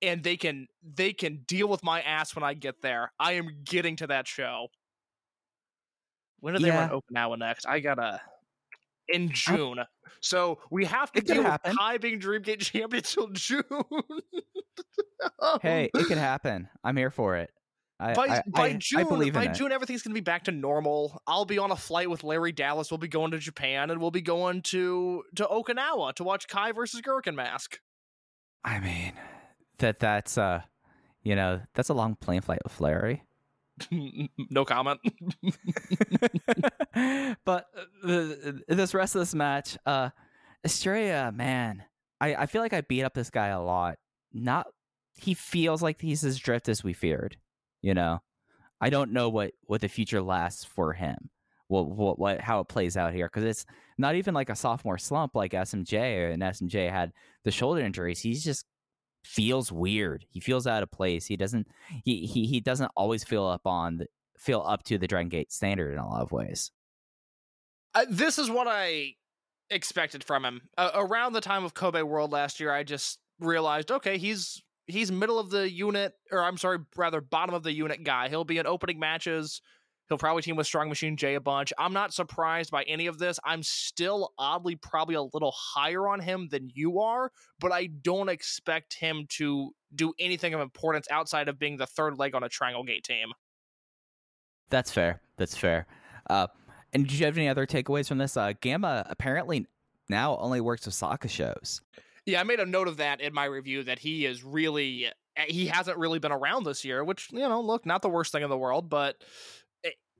[0.01, 3.13] and they can they can deal with my ass when I get there.
[3.19, 4.67] I am getting to that show.
[6.39, 6.77] When do they Yeah.
[6.77, 7.65] run Okinawa next?
[7.65, 8.21] I gotta
[9.13, 9.79] in June.
[10.21, 11.75] so we have to It could deal with happen.
[11.75, 13.63] Kai being Dream Gate champion until June.
[15.61, 16.67] Hey, it could happen.
[16.83, 17.51] I'm here for it.
[17.99, 19.53] I, by I, by I- June, I believe in by it.
[19.53, 21.21] June, everything's gonna be back to normal.
[21.27, 22.89] I'll be on a flight with Larry Dallas.
[22.89, 26.71] We'll be going to Japan, and we'll be going to to Okinawa to watch Kai
[26.71, 27.79] versus Gurukun Mask.
[28.65, 29.13] I mean,
[29.77, 30.61] that that's uh,
[31.21, 33.23] you know, that's a long plane flight with Larry.
[34.49, 34.99] no comment.
[37.45, 40.09] but uh, the, this rest of this match, uh,
[40.63, 41.83] Estrella, man,
[42.19, 43.97] I, I feel like I beat up this guy a lot.
[44.33, 44.67] Not,
[45.15, 47.37] he feels like he's as drift as we feared.
[47.81, 48.21] You know,
[48.79, 51.29] I don't know what what the future lasts for him.
[51.67, 53.65] What what, what how it plays out here because it's
[53.97, 57.11] not even like a sophomore slump like SMJ and SMJ had
[57.43, 58.19] the shoulder injuries.
[58.19, 58.65] He's just
[59.23, 60.25] feels weird.
[60.29, 61.25] He feels out of place.
[61.25, 61.67] He doesn't
[62.03, 64.01] he he, he doesn't always feel up on
[64.37, 66.71] feel up to the Dragon Gate standard in a lot of ways.
[67.93, 69.15] Uh, this is what I
[69.69, 70.61] expected from him.
[70.77, 75.11] Uh, around the time of Kobe World last year, I just realized, okay, he's he's
[75.11, 78.29] middle of the unit, or I'm sorry, rather bottom of the unit guy.
[78.29, 79.61] He'll be in opening matches.
[80.11, 81.71] He'll probably team with Strong Machine J a bunch.
[81.77, 83.39] I'm not surprised by any of this.
[83.45, 87.31] I'm still oddly probably a little higher on him than you are,
[87.61, 92.19] but I don't expect him to do anything of importance outside of being the third
[92.19, 93.31] leg on a Triangle Gate team.
[94.69, 95.21] That's fair.
[95.37, 95.87] That's fair.
[96.29, 96.47] Uh,
[96.91, 98.35] and did you have any other takeaways from this?
[98.35, 99.65] Uh, Gamma apparently
[100.09, 101.79] now only works with Saka shows.
[102.25, 105.07] Yeah, I made a note of that in my review that he is really
[105.47, 108.43] he hasn't really been around this year, which you know, look, not the worst thing
[108.43, 109.23] in the world, but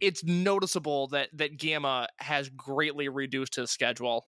[0.01, 4.27] it's noticeable that that Gamma has greatly reduced his schedule.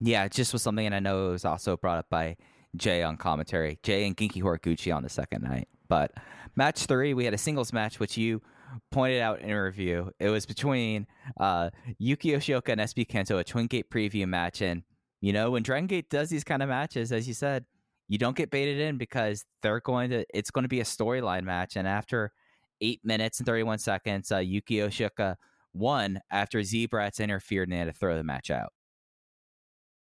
[0.00, 2.36] Yeah, it just was something, and I know it was also brought up by
[2.76, 3.78] Jay on commentary.
[3.82, 5.68] Jay and Genki Horiguchi on the second night.
[5.88, 6.12] But
[6.56, 8.42] match three, we had a singles match, which you
[8.90, 10.10] pointed out in a review.
[10.18, 11.06] It was between
[11.38, 14.62] uh, Yuki Yoshioka and SB Kento, a Twin Gate preview match.
[14.62, 14.82] And,
[15.20, 17.64] you know, when Dragon Gate does these kind of matches, as you said,
[18.08, 21.44] you don't get baited in because they're going to, it's going to be a storyline
[21.44, 21.76] match.
[21.76, 22.32] And after
[22.80, 25.36] eight minutes and 31 seconds, uh, Yuki Yoshioka
[25.72, 28.72] won after Z-Brats interfered and they had to throw the match out.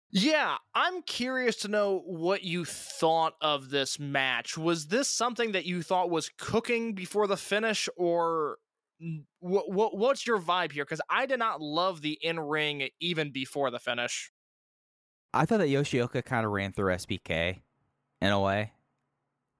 [0.09, 4.57] Yeah, I'm curious to know what you thought of this match.
[4.57, 8.57] Was this something that you thought was cooking before the finish, or
[9.39, 9.69] what?
[9.69, 9.97] What?
[9.97, 10.85] What's your vibe here?
[10.85, 14.31] Because I did not love the in ring even before the finish.
[15.33, 17.61] I thought that Yoshioka kind of ran through SBK
[18.21, 18.71] in a way.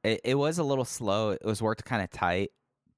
[0.03, 1.31] It, it was a little slow.
[1.31, 2.51] It was worked kind of tight,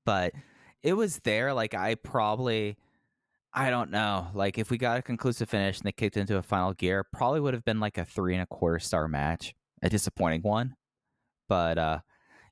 [0.10, 0.34] but
[0.82, 1.54] it was there.
[1.54, 2.78] Like I probably
[3.54, 4.30] I don't know.
[4.34, 7.40] Like if we got a conclusive finish and they kicked into a final gear, probably
[7.40, 9.54] would have been like a three and a quarter star match.
[9.84, 10.74] A disappointing one.
[11.48, 12.00] But uh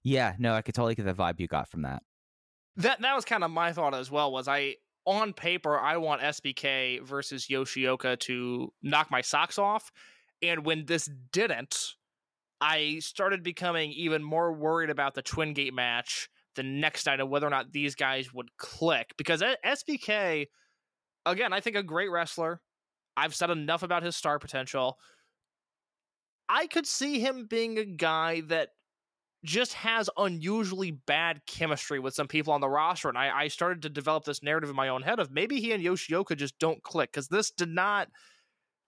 [0.03, 2.03] yeah, no, I could totally get the vibe you got from that.
[2.75, 4.31] That that was kind of my thought as well.
[4.31, 4.75] Was I
[5.07, 9.91] on paper I want SBK versus Yoshioka to knock my socks off,
[10.43, 11.95] and when this didn't,
[12.61, 17.29] I started becoming even more worried about the Twin Gate match the next night of
[17.29, 20.47] whether or not these guys would click because SBK
[21.25, 22.61] again, I think a great wrestler.
[23.15, 24.97] I've said enough about his star potential.
[26.49, 28.69] I could see him being a guy that
[29.43, 33.09] just has unusually bad chemistry with some people on the roster.
[33.09, 35.71] And I, I started to develop this narrative in my own head of maybe he
[35.73, 38.07] and Yoshioka just don't click because this did not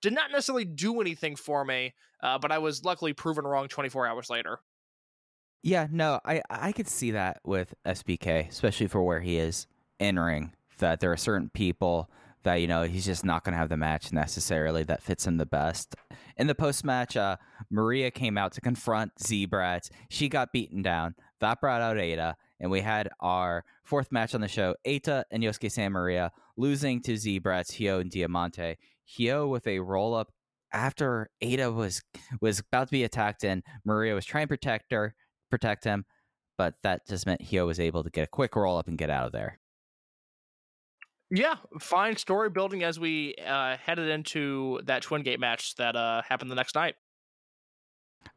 [0.02, 1.94] did not necessarily do anything for me.
[2.22, 4.60] Uh, but I was luckily proven wrong 24 hours later.
[5.62, 9.68] Yeah, no, I I could see that with SBK, especially for where he is
[10.00, 10.54] in ring.
[10.78, 12.10] That there are certain people
[12.44, 15.38] that you know he's just not going to have the match necessarily that fits him
[15.38, 15.96] the best.
[16.38, 17.36] In the post match, uh,
[17.70, 19.90] Maria came out to confront Z-Brats.
[20.10, 21.16] She got beaten down.
[21.42, 25.44] That brought out Eita, and we had our fourth match on the show: Eita and
[25.44, 28.78] Yosuke Santa Maria losing to Z-Brats, Hyo and Diamante.
[29.06, 30.32] Hyo with a roll up
[30.72, 32.02] after Eita was
[32.40, 35.16] was about to be attacked, and Maria was trying to protect her,
[35.50, 36.06] protect him,
[36.58, 39.10] but that just meant Hyo was able to get a quick roll up and get
[39.10, 39.60] out of there.
[41.32, 46.24] Yeah, fine story building as we uh, headed into that Twin Gate match that uh,
[46.28, 46.96] happened the next night.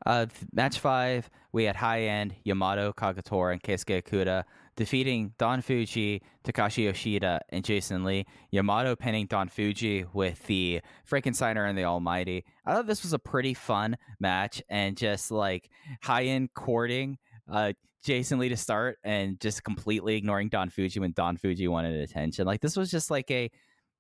[0.05, 4.45] Uh, match five, we had high end Yamato Kagetora and Keisuke Okuda
[4.77, 8.27] defeating Don Fuji, Takashi Yoshida, and Jason Lee.
[8.51, 12.45] Yamato pinning Don Fuji with the Frankensteiner and the Almighty.
[12.65, 15.71] I thought this was a pretty fun match and just like
[16.03, 17.19] high end courting.
[17.51, 17.73] Uh,
[18.05, 22.47] Jason Lee to start and just completely ignoring Don Fuji when Don Fuji wanted attention.
[22.47, 23.51] Like this was just like a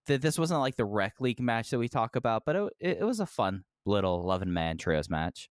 [0.06, 3.20] this wasn't like the rec league match that we talk about, but it, it was
[3.20, 5.48] a fun little 11 man trios match.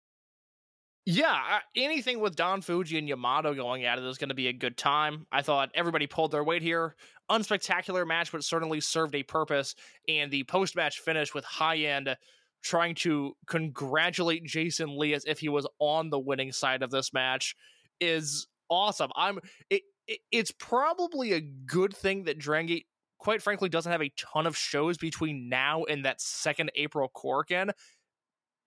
[1.09, 4.53] Yeah, anything with Don Fuji and Yamato going at it is going to be a
[4.53, 5.25] good time.
[5.31, 6.97] I thought everybody pulled their weight here.
[7.31, 9.73] Unspectacular match, but certainly served a purpose.
[10.09, 12.13] And the post match finish with high end
[12.61, 17.13] trying to congratulate Jason Lee as if he was on the winning side of this
[17.13, 17.55] match
[18.01, 19.11] is awesome.
[19.15, 19.39] I'm
[19.69, 22.81] it, it, it's probably a good thing that Dragon
[23.17, 27.71] quite frankly, doesn't have a ton of shows between now and that second April Korakuen.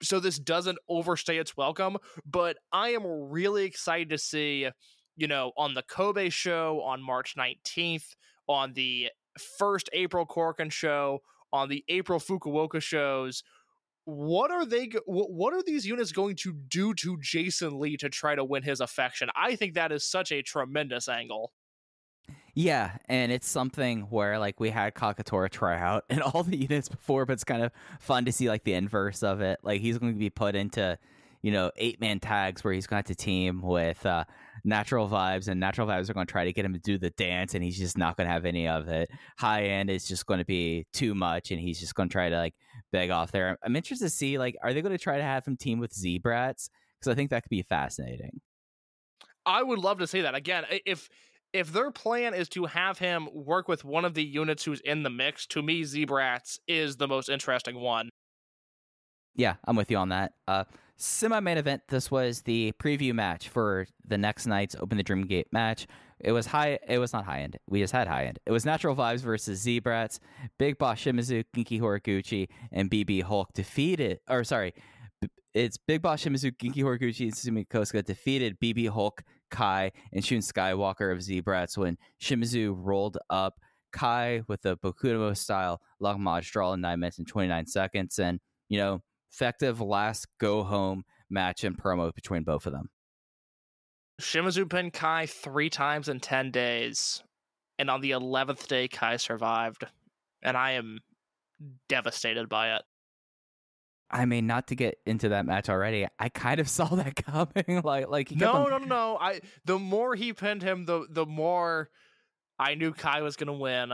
[0.02, 4.68] So this doesn't overstay its welcome, but I am really excited to see,
[5.16, 8.14] you know, on the Kobe show on March 19th,
[8.48, 9.10] on the
[9.58, 11.20] first April Korakuen show,
[11.52, 13.42] on the April Fukuoka shows,
[14.04, 18.34] what are they what are these units going to do to Jason Lee to try
[18.34, 19.28] to win his affection?
[19.36, 21.52] I think that is such a tremendous angle.
[22.54, 26.88] Yeah, and it's something where like we had Kagetora try out in all the units
[26.88, 29.60] before, but it's kind of fun to see like the inverse of it.
[29.62, 30.98] Like he's going to be put into,
[31.42, 34.24] you know, eight man tags where he's going to to team with uh,
[34.64, 37.10] natural vibes, and natural vibes are going to try to get him to do the
[37.10, 39.10] dance, and he's just not going to have any of it.
[39.38, 42.28] High end is just going to be too much, and he's just going to try
[42.28, 42.54] to like
[42.92, 43.58] beg off there.
[43.64, 45.92] I'm interested to see like are they going to try to have him team with
[45.92, 48.40] Zebrats because I think that could be fascinating.
[49.46, 50.64] I would love to see that again.
[50.84, 51.08] If
[51.52, 55.02] if their plan is to have him work with one of the units who's in
[55.02, 58.08] the mix, to me, Zebrats is the most interesting one.
[59.34, 60.32] Yeah, I'm with you on that.
[60.46, 60.64] Uh,
[60.96, 61.82] Semi main event.
[61.88, 65.86] This was the preview match for the next night's Open the Dream Gate match.
[66.18, 66.78] It was high.
[66.86, 67.56] It was not high end.
[67.66, 68.38] We just had high end.
[68.44, 70.18] It was Natural Vibes versus Zebrats.
[70.58, 74.20] Big Boss Shimizu, Genki Horiguchi, and BB Hulk defeated.
[74.28, 74.74] Or sorry,
[75.54, 80.38] it's Big Boss Shimizu, Genki Horiguchi, and Susumu Yokosuka defeated BB Hulk, Kai, and Shun
[80.38, 83.60] Skywalker of Zebrats when Shimizu rolled up
[83.92, 88.18] Kai with the Bokuno style long Maj draw in 9 minutes and 29 seconds.
[88.18, 89.02] And, you know,
[89.32, 92.90] effective last go home match and promo between both of them.
[94.20, 97.22] Shimizu pinned Kai three times in 10 days.
[97.78, 99.84] And on the 11th day, Kai survived.
[100.42, 100.98] And I am
[101.88, 102.82] devastated by it.
[104.10, 107.82] I mean, not to get into that match already, I kind of saw that coming.
[107.84, 109.18] like, like No, on- no, no, no.
[109.20, 111.90] I the more he pinned him, the the more
[112.58, 113.92] I knew Kai was gonna win.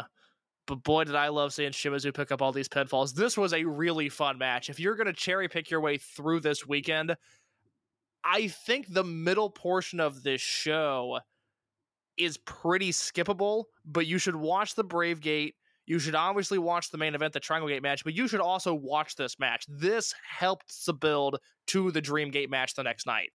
[0.67, 3.15] But boy, did I love seeing Shimizu pick up all these pinfalls.
[3.15, 4.69] This was a really fun match.
[4.69, 7.15] If you're gonna cherry pick your way through this weekend,
[8.25, 11.21] I think the middle portion of this show
[12.17, 13.65] is pretty skippable.
[13.85, 15.55] But you should watch the Brave Gate.
[15.87, 18.75] You should obviously watch the main event, the Triangle Gate match, but you should also
[18.75, 19.65] watch this match.
[19.69, 21.39] This helped the build
[21.69, 23.31] to the Dream Gate match the next night.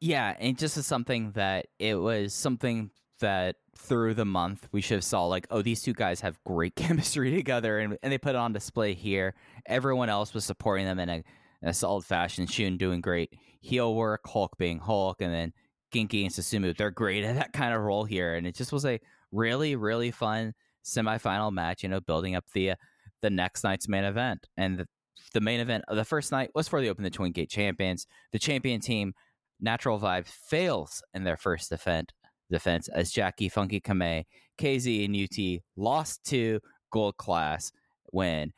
[0.00, 2.90] Yeah, and just as something that it was something
[3.20, 6.74] that through the month we should have saw like, oh, these two guys have great
[6.76, 9.34] chemistry together, and, and they put it on display here.
[9.66, 11.24] Everyone else was supporting them in a,
[11.62, 12.46] in a solid fashion.
[12.46, 15.52] Shun doing great heel work, Hulk being Hulk, and then
[15.92, 18.84] Genki and Susumu, they're great at that kind of role here, and it just was
[18.84, 19.00] a
[19.30, 21.82] really, really fun semifinal match.
[21.82, 22.76] You know, building up the uh,
[23.20, 24.86] the next night's main event, and the,
[25.32, 28.06] the main event of the first night was for the Open the Twin Gate champions.
[28.32, 29.14] The champion team
[29.60, 32.10] Natural Vibe fails in their first defense,
[32.50, 34.24] defense as Jacky Funky Kame,
[34.58, 36.60] KZ, and UT lost to
[36.92, 37.72] Gold Class
[38.06, 38.52] when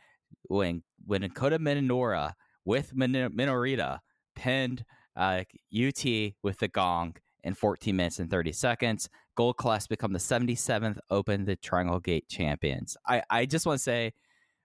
[0.49, 2.33] when when Dakota Minoura
[2.65, 3.99] with Min- Minorita
[4.35, 4.85] pinned
[5.17, 5.43] uh,
[5.73, 6.05] UT
[6.43, 9.09] with the gong in 14 minutes and 30 seconds.
[9.37, 12.97] Gold Class become the 77th Open the Triangle Gate champions.
[13.07, 14.13] I, I just want to say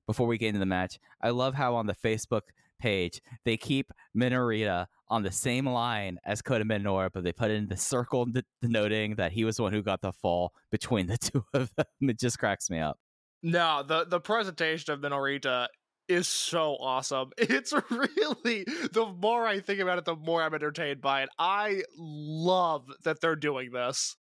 [0.08, 2.42] before we get into the match, I love how on the Facebook
[2.80, 7.68] page they keep Minorita on the same line as Kota Minoura, but they put in
[7.68, 8.28] the circle
[8.62, 12.10] denoting that he was the one who got the fall between the two of them.
[12.10, 12.98] It just cracks me up.
[13.42, 15.68] No, the the presentation of Minorita
[16.08, 17.32] is so awesome.
[17.38, 21.30] It's really the more I think about it, the more I'm entertained by it.
[21.38, 24.16] I love that they're doing this.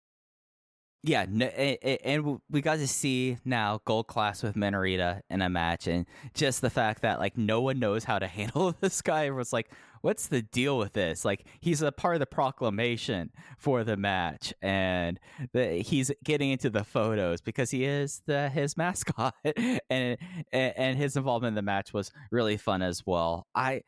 [1.05, 6.07] Yeah, and, we got to see now gold class with Minorita in a match, and
[6.35, 9.27] just the fact that like no one knows how to handle this guy.
[9.27, 9.71] Everyone's like,
[10.03, 14.53] "What's the deal with this?" Like he's a part of the proclamation for the match,
[14.61, 15.21] and
[15.53, 19.35] the, he's getting into the photos because he is the his mascot,
[19.91, 20.17] and
[20.53, 23.47] and his involvement in the match was really fun as well.
[23.55, 23.83] I.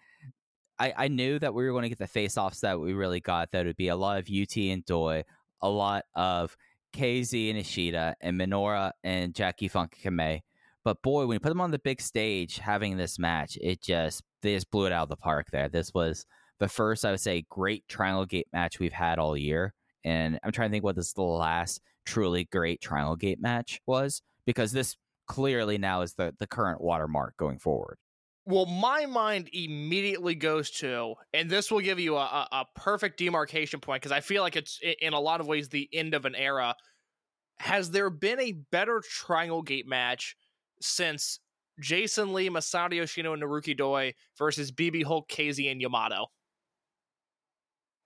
[0.79, 3.51] I, I knew that we were going to get the face-offs that we really got.
[3.53, 5.25] That would be a lot of UT and Doi,
[5.61, 6.57] a lot of
[6.93, 10.41] KZ and Ishida and Minoura and Jacky Funk Kame.
[10.85, 14.23] But boy, when you put them on the big stage having this match, it just
[14.43, 15.69] they just blew it out of the park there.
[15.69, 16.25] This was
[16.59, 19.75] the first, I would say, great Triangle Gate match we've had all year.
[20.05, 24.23] And I'm trying to think what this the last truly great Triangle Gate match was,
[24.47, 24.97] because this
[25.27, 27.99] clearly now is the, the current watermark going forward.
[28.47, 33.19] Well, my mind immediately goes to, and this will give you a, a, a perfect
[33.19, 36.25] demarcation point because I feel like it's in a lot of ways the end of
[36.25, 36.75] an era.
[37.59, 40.37] Has there been a better Triangle Gate match
[40.81, 41.41] since
[41.81, 46.27] Jason Lee, Masato Yoshino, and Naruki Doi versus BB Hulk, KZ, and Yamato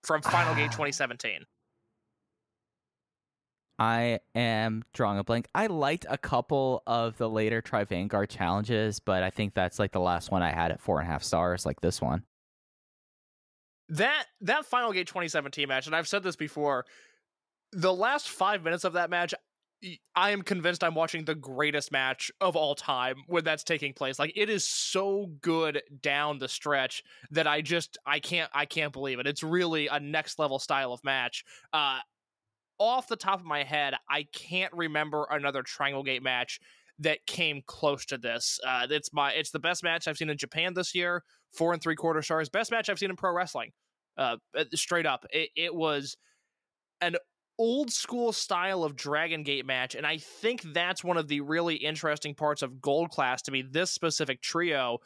[0.03, 0.73] from Final Gate ah.
[0.73, 1.45] 2017?
[3.79, 5.49] I am drawing a blank.
[5.55, 9.93] I liked a couple of the later Tri Vanguard challenges, but I think that's like
[9.93, 12.25] the last one I had at four and a half stars, like this one.
[13.89, 16.87] that that final gate 2017 match and i've said this before
[17.73, 19.35] the last five minutes of that match
[20.15, 24.19] I am convinced I'm watching the greatest match of all time when that's taking place.
[24.19, 27.03] Like it is so good down the stretch
[27.33, 29.27] that I just I can't I can't believe it.
[29.27, 31.45] It's really a next level style of match.
[31.75, 31.99] Uh
[32.79, 36.61] off the top of my head, I can't remember another Triangle Gate match
[36.99, 38.61] that came close to this.
[38.67, 41.23] Uh it's my it's the best match I've seen in Japan this year.
[41.53, 42.49] Four and three quarter stars.
[42.49, 43.73] Best match I've seen in pro wrestling.
[44.17, 44.37] Uh
[44.75, 45.27] straight up.
[45.31, 46.17] It it was
[47.01, 47.17] an
[47.59, 51.77] old school style of Dragon Gate match, and I think that's one of the really
[51.77, 53.63] interesting parts of Gold Class to me.
[53.63, 54.99] This specific trio.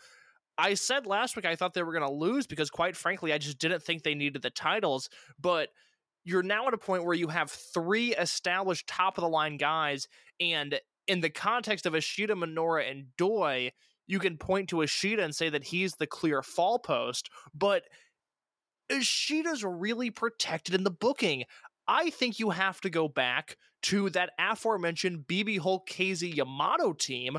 [0.57, 3.39] I said last week I thought they were going to lose because, quite frankly, I
[3.39, 5.09] just didn't think they needed the titles.
[5.41, 5.69] But
[6.29, 10.07] you're now at a point where you have three established top of the line guys,
[10.39, 13.73] and in the context of Ishida, Minoura, and Doi,
[14.07, 17.85] you can point to Ishida and say that he's the clear fall post, but
[18.91, 21.45] Ishida's really protected in the booking.
[21.87, 27.39] I think you have to go back to that aforementioned BB Hulk KZ Yamato team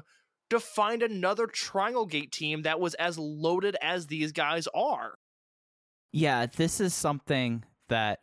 [0.49, 5.13] to find another Triangle Gate team that was as loaded as these guys are.
[6.11, 8.21] Yeah, this is something that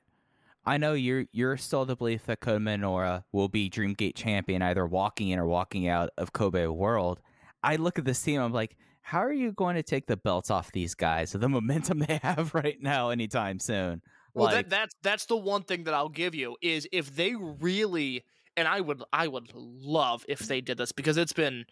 [0.66, 4.84] I know you're you're still the belief that Kota Minoura will be Dreamgate champion, either
[4.86, 7.20] walking in or walking out of Kobe World.
[7.62, 10.50] I look at this team, I'm like, how are you going to take the belts
[10.50, 14.02] off these guys the momentum they have right now anytime soon?
[14.34, 17.34] Well, Like- that, that's that's the one thing that I'll give you is if they
[17.36, 18.24] really,
[18.56, 21.64] and I would I would love if they did this because it's been,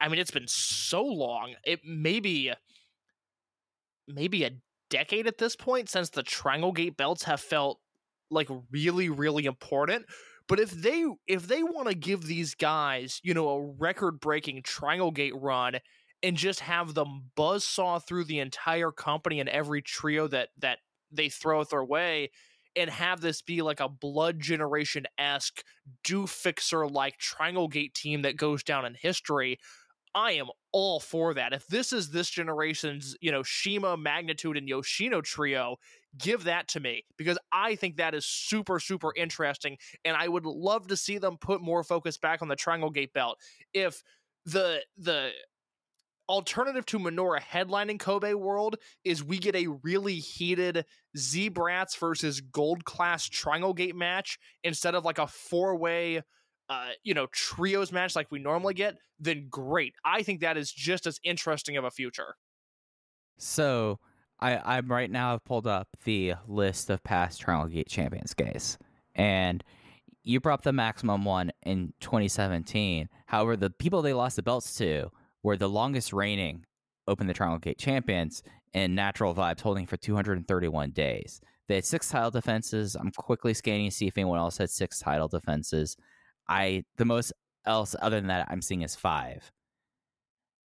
[0.00, 1.54] I mean, it's been so long.
[1.64, 2.52] It maybe,
[4.06, 4.50] maybe a
[4.90, 7.80] decade at this point since the Triangle Gate belts have felt
[8.30, 10.04] like really really important.
[10.48, 14.62] But if they if they want to give these guys, you know, a record breaking
[14.62, 15.76] Triangle Gate run
[16.22, 20.78] and just have them buzz saw through the entire company and every trio that that
[21.10, 22.30] they throw their way
[22.76, 25.62] and have this be like a blood generation esque
[26.04, 29.58] do fixer like triangle gate team that goes down in history
[30.14, 31.52] i am all for that.
[31.52, 35.76] If this is this generation's you know CIMA magnitude and yoshino trio
[36.18, 40.44] give that to me because i think that is super super interesting and i would
[40.44, 43.38] love to see them put more focus back on the triangle gate belt.
[43.72, 44.02] If
[44.44, 45.30] the the
[46.30, 50.84] alternative to Minoura headlining Kobe World is we get a really heated
[51.18, 56.22] Z Brats versus Gold Class Triangle Gate match instead of like a four way,
[56.70, 58.96] uh, you know, trios match like we normally get.
[59.18, 59.94] Then great.
[60.04, 62.36] I think that is just as interesting of a future.
[63.38, 63.98] So
[64.38, 68.78] I, I'm right now I've pulled up the list of past Triangle Gate champions, guys.
[69.14, 69.62] And
[70.22, 73.08] you brought the maximum one in 2017.
[73.26, 75.10] However, the people they lost the belts to
[75.42, 76.64] were the longest reigning
[77.08, 78.42] Open the Triangle Gate champions
[78.72, 81.40] in Natural Vibes, holding for 231 days.
[81.66, 82.94] They had six title defenses.
[82.94, 85.96] I'm quickly scanning to see if anyone else had six title defenses.
[86.50, 87.32] I the most
[87.64, 89.50] else other than that I'm seeing is five.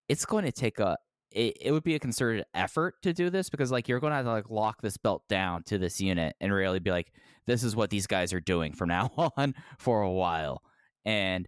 [0.09, 0.97] It's going to take a
[1.31, 4.17] it, it would be a concerted effort to do this because like you're going to
[4.17, 7.13] have to like lock this belt down to this unit and really be like
[7.45, 10.61] this is what these guys are doing from now on for a while.
[11.05, 11.47] And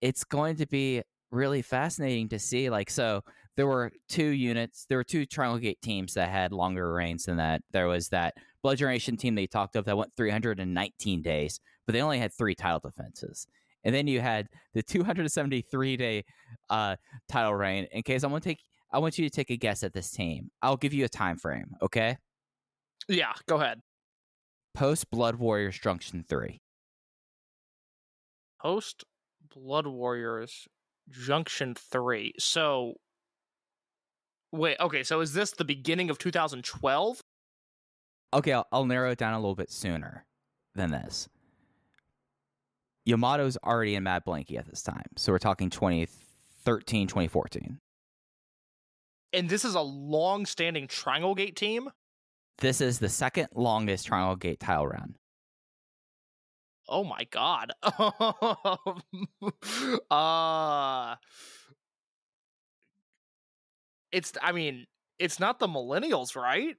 [0.00, 3.22] it's going to be really fascinating to see like so
[3.56, 7.36] there were two units there were two triangle gate teams that had longer reigns than
[7.36, 7.62] that.
[7.72, 12.02] There was that blood generation team they talked of that went 319 days but they
[12.02, 13.46] only had three title defenses
[13.84, 16.24] and then you had the 273 day
[16.70, 16.96] uh
[17.28, 18.60] title reign in case i want to take
[18.90, 20.50] I want you to take a guess at this team.
[20.62, 22.16] I'll give you a time frame, okay?
[23.08, 23.80] Yeah, go ahead.
[24.74, 26.60] Post Blood Warriors Junction 3.
[28.62, 29.04] Post
[29.54, 30.66] Blood Warriors
[31.10, 32.34] Junction 3.
[32.38, 32.94] So
[34.52, 37.20] wait, okay, so is this the beginning of 2012?
[38.34, 40.26] Okay, I'll, I'll narrow it down a little bit sooner
[40.74, 41.28] than this.
[43.08, 45.06] Yamato's already in Mad Blankey at this time.
[45.16, 47.78] So we're talking 2013, 2014.
[49.32, 51.90] And this is a long-standing Triangle Gate team?
[52.58, 55.14] This is the second longest Triangle Gate tile run.
[56.88, 57.72] Oh my god.
[60.10, 61.16] uh
[64.10, 64.86] It's I mean,
[65.18, 66.76] it's not the millennials, right?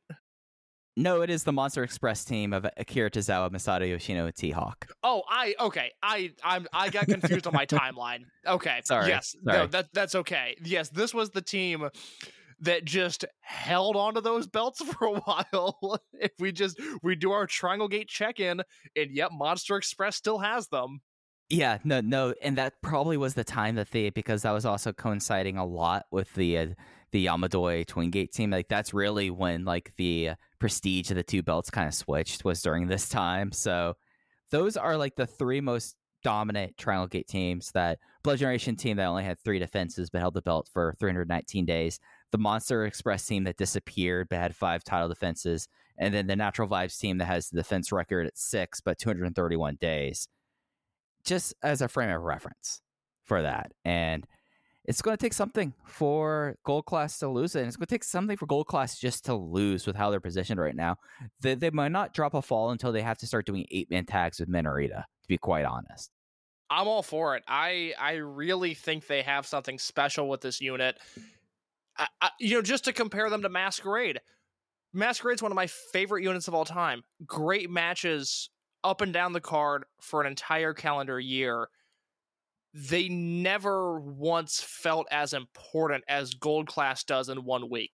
[0.99, 4.85] No, it is the Monster Express team of Akira Tozawa, Masato Yoshino, and T-Hawk.
[5.01, 5.91] Oh, I okay.
[6.03, 8.23] I I'm I got confused on my timeline.
[8.45, 8.81] Okay.
[8.83, 9.33] Sorry, Yes.
[9.41, 10.57] No, that that's okay.
[10.61, 11.87] Yes, this was the team
[12.59, 16.01] that just held onto those belts for a while.
[16.13, 18.61] if we just we do our Triangle Gate check-in
[18.97, 20.99] and yet Monster Express still has them.
[21.49, 24.93] Yeah, no, no, and that probably was the time that they because that was also
[24.93, 26.67] coinciding a lot with the uh,
[27.11, 28.51] the Yamadoi Twin Gate team.
[28.51, 32.61] Like that's really when like the prestige of the two belts kind of switched was
[32.61, 33.51] during this time.
[33.51, 33.95] So
[34.51, 37.71] those are like the three most dominant Triangle Gate teams.
[37.71, 41.65] That Blood Generation team that only had three defenses but held the belt for 319
[41.65, 41.99] days.
[42.31, 45.67] The Monster Express team that disappeared but had five title defenses,
[45.97, 49.77] and then the Natural Vibes team that has the defense record at six but 231
[49.81, 50.27] days.
[51.25, 52.81] Just as a frame of reference
[53.25, 54.25] for that, and
[54.85, 57.59] it's going to take something for Gold Class to lose it.
[57.59, 60.19] And it's going to take something for Gold Class just to lose with how they're
[60.19, 60.95] positioned right now.
[61.41, 64.05] They, they might not drop a fall until they have to start doing eight man
[64.05, 66.09] tags with Minorita, to be quite honest.
[66.71, 67.43] I'm all for it.
[67.47, 70.97] I I really think they have something special with this unit.
[71.97, 74.19] I, I, you know, just to compare them to Masquerade.
[74.93, 77.03] Masquerade's one of my favorite units of all time.
[77.25, 78.49] Great matches
[78.83, 81.67] up and down the card for an entire calendar year.
[82.73, 87.91] They never once felt as important as Gold Class does in one week.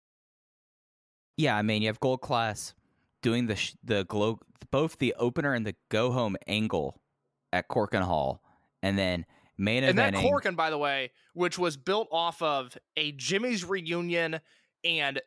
[1.37, 2.73] Yeah, I mean, you have Gold Class
[3.21, 4.39] doing the sh- the glow
[4.71, 7.01] both the opener and the go home angle
[7.51, 8.41] at Korakuen Hall,
[8.81, 9.25] and then
[9.57, 10.13] main And that.
[10.13, 14.39] Korakuen, by the way, which was built off of a Jimmyz reunion
[14.83, 15.21] and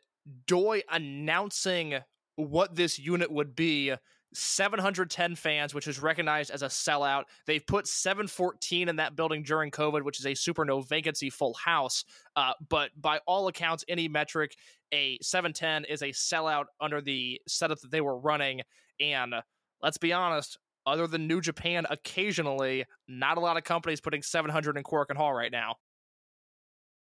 [0.47, 1.95] Doi announcing
[2.35, 3.93] what this unit would be.
[4.33, 7.23] 710 fans, which is recognized as a sellout.
[7.45, 11.53] They've put 714 in that building during COVID, which is a super no vacancy full
[11.53, 12.03] house.
[12.35, 14.55] Uh, but by all accounts, any metric,
[14.93, 18.61] a 710 is a sellout under the setup that they were running.
[18.99, 19.33] And
[19.81, 24.77] let's be honest, other than New Japan occasionally, not a lot of companies putting 700
[24.77, 25.75] in Korakuen Hall right now.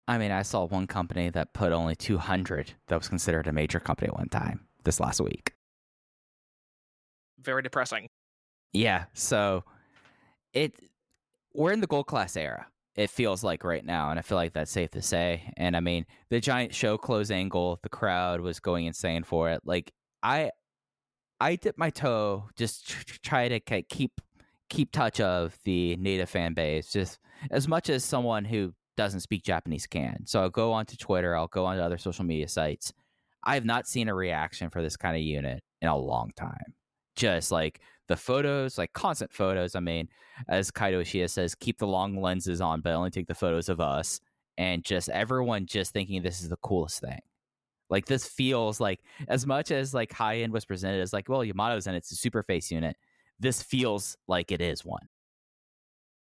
[0.08, 3.80] I mean, I saw one company that put only 200 that was considered a major
[3.80, 5.54] company one time this last week.
[7.44, 8.08] Very depressing.
[8.74, 9.64] Yeah, so
[10.54, 10.74] it
[11.54, 12.68] we're in the gold class era.
[12.96, 15.54] It feels like right now, and I feel like that's safe to say.
[15.58, 19.62] And I mean, the giant show close angle, the crowd was going insane for it.
[19.64, 20.52] Like I,
[21.40, 24.20] I dip my toe, just tr- tr- try to keep
[24.70, 27.20] keep touch of the native fan base, just
[27.50, 30.26] as much as someone who doesn't speak Japanese can.
[30.26, 32.94] So I'll go onto Twitter, I'll go onto other social media sites.
[33.44, 36.76] I have not seen a reaction for this kind of unit in a long time.
[37.16, 39.76] Just like the photos, like constant photos.
[39.76, 40.10] I mean,
[40.50, 43.80] as Kaido Ishii says, keep the long lenses on, but only take the photos of
[43.80, 44.20] us.
[44.58, 47.20] And just everyone just thinking this is the coolest thing.
[47.90, 51.44] Like this feels like as much as like high end was presented as like, well,
[51.44, 52.96] Yamato's in it's a super face unit.
[53.40, 55.08] This feels like it is one.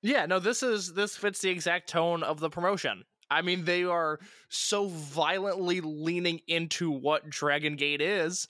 [0.03, 3.05] Yeah, no, this is this fits the exact tone of the promotion.
[3.31, 4.19] I mean, they are
[4.49, 8.49] so violently leaning into what Dragon Gate is,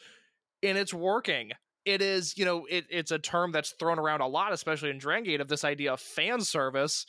[0.62, 1.52] and it's working.
[1.84, 4.98] It is, you know, it, it's a term that's thrown around a lot, especially in
[4.98, 7.06] Dragon Gate, of this idea of fan service.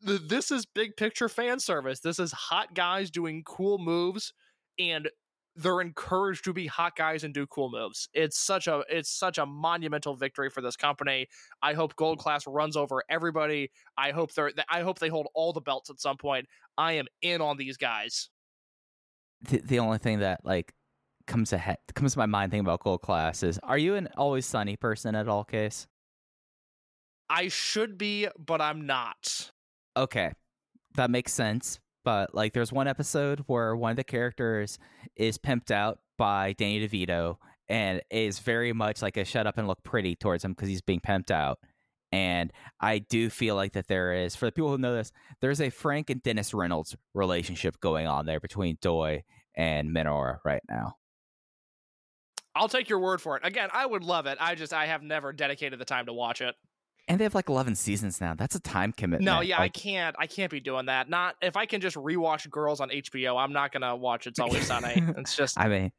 [0.00, 2.00] This is big picture fan service.
[2.00, 4.32] This is hot guys doing cool moves,
[4.78, 5.08] and
[5.56, 8.08] they're encouraged to be hot guys and do cool moves.
[8.12, 11.28] It's such a it's such a monumental victory for this company.
[11.62, 13.70] I hope Gold Class runs over everybody.
[13.96, 16.46] I hope they're I hope they hold all the belts at some point.
[16.76, 18.28] I am in on these guys.
[19.48, 20.72] The, the only thing that like
[21.26, 24.46] comes ahead comes to my mind thinking about gold class is are you an always
[24.46, 25.86] sunny person at all case?
[27.28, 29.50] I should be, but I'm not.
[29.96, 30.32] Okay.
[30.94, 31.80] That makes sense.
[32.04, 34.78] But like there's one episode where one of the characters
[35.16, 37.36] is pimped out by Danny DeVito
[37.68, 40.82] and is very much like a shut up and look pretty towards him because he's
[40.82, 41.58] being pimped out.
[42.12, 45.60] And I do feel like that there is, for the people who know this, there's
[45.60, 49.24] a Frank and Dennis Reynolds relationship going on there between Doi
[49.56, 50.94] and Minoura right now.
[52.56, 53.42] I'll take your word for it.
[53.44, 54.38] Again, I would love it.
[54.40, 56.54] I just I have never dedicated the time to watch it.
[57.08, 58.34] And they have like 11 seasons now.
[58.34, 59.22] That's a time commitment.
[59.24, 60.16] No, yeah, I can't.
[60.18, 61.08] I can't be doing that.
[61.08, 63.40] Not if I can just rewatch Girls on HBO.
[63.40, 65.02] I'm not gonna watch It's Always Sunny.
[65.16, 65.92] It's just I mean,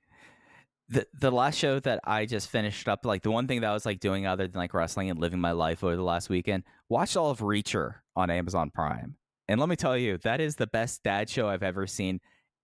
[0.90, 3.74] the the last show that I just finished up, like the one thing that I
[3.74, 6.64] was like doing other than like wrestling and living my life over the last weekend,
[6.90, 9.16] watched all of Reacher on Amazon Prime.
[9.48, 12.20] And let me tell you, that is the best dad show I've ever seen.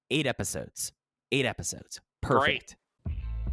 [0.09, 0.91] Eight episodes.
[1.31, 2.01] Eight episodes.
[2.21, 2.75] Perfect.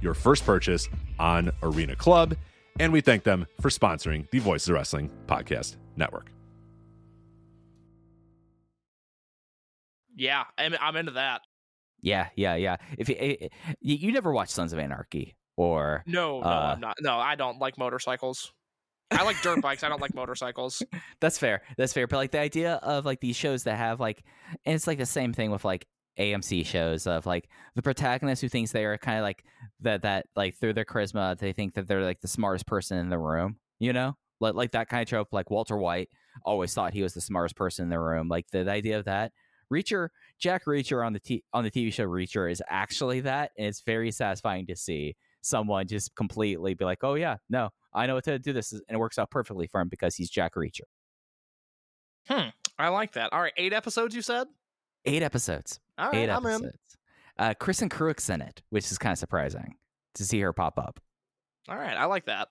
[0.00, 2.36] your first purchase on Arena Club.
[2.78, 6.30] And we thank them for sponsoring the Voices of Wrestling Podcast Network.
[10.16, 11.42] Yeah, I'm, I'm into that.
[12.02, 12.76] Yeah, yeah, yeah.
[12.98, 13.48] If you, eh, eh,
[13.80, 16.96] you, you never watched Sons of Anarchy or No, no, Uh, I'm not.
[17.00, 18.52] No, I don't like motorcycles.
[19.10, 19.82] I like dirt bikes.
[19.82, 20.82] I don't like motorcycles.
[21.20, 21.62] That's fair.
[21.76, 22.06] That's fair.
[22.06, 24.22] But like the idea of like these shows that have like,
[24.64, 25.86] and it's like the same thing with like
[26.20, 29.44] AMC shows of like the protagonist who thinks they are kind of like
[29.80, 33.08] that that like through their charisma they think that they're like the smartest person in
[33.08, 33.56] the room.
[33.78, 35.28] You know, like like that kind of trope.
[35.32, 36.10] Like Walter White
[36.44, 38.28] always thought he was the smartest person in the room.
[38.28, 39.32] Like the, the idea of that.
[39.72, 43.68] Reacher, Jack Reacher on the t- on the TV show Reacher is actually that, and
[43.68, 48.16] it's very satisfying to see someone just completely be like, "Oh yeah, no, I know
[48.16, 50.82] what to do this," and it works out perfectly for him because he's Jack Reacher.
[52.28, 52.48] Hmm.
[52.78, 53.32] I like that.
[53.32, 54.14] All right, eight episodes.
[54.14, 54.48] You said.
[55.04, 55.80] Eight episodes.
[55.98, 56.52] All right, Eight I'm in.
[56.52, 56.76] episodes.
[57.38, 59.76] Uh, Kristin Kreuk's in it, which is kind of surprising
[60.14, 61.00] to see her pop up.
[61.68, 62.48] All right, I like that.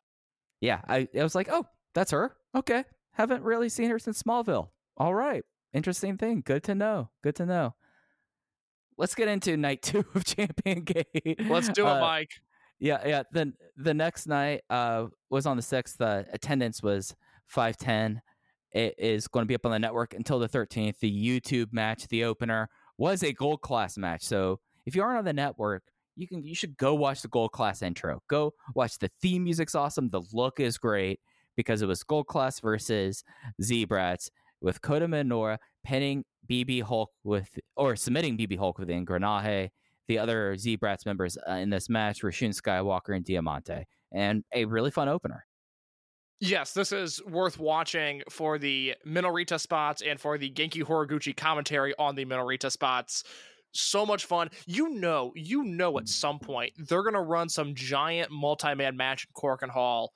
[0.62, 2.36] Yeah, I, I was like, oh, that's her.
[2.56, 4.70] Okay, haven't really seen her since Smallville.
[4.98, 5.44] All right,
[5.74, 6.42] interesting thing.
[6.46, 7.10] Good to know.
[7.24, 7.76] Good to know.
[8.98, 11.40] Let's get into night two of Champion Gate.
[11.48, 12.32] Let's do it, Uh, Mike.
[12.80, 13.24] Yeah, yeah.
[13.32, 15.98] Then the next night uh, was on the sixth.
[15.98, 17.16] The attendance was
[17.46, 18.22] five ten.
[18.72, 21.00] It is going to be up on the network until the thirteenth.
[21.00, 24.24] The YouTube match, the opener, was a gold class match.
[24.24, 25.84] So if you aren't on the network,
[26.16, 28.22] you can you should go watch the gold class intro.
[28.30, 30.10] Go watch the theme music's awesome.
[30.10, 31.20] The look is great
[31.56, 33.24] because it was gold class versus
[33.62, 34.30] Zebrats
[34.62, 39.70] with Kota Minoura pinning BB Hulk with or submitting BB Hulk with Ingranaje
[40.10, 44.66] the other Zebrats members uh, in this match were Shun Skywalker and Diamante, and a
[44.66, 45.46] really fun opener.
[46.40, 51.94] Yes, this is worth watching for the Minorita spots and for the Genki Horiguchi commentary
[51.99, 53.26] on the Minorita spots.
[53.74, 54.49] So much fun.
[54.66, 59.34] You know, you know at some point they're gonna run some giant multi-man match in
[59.34, 60.14] Korakuen Hall.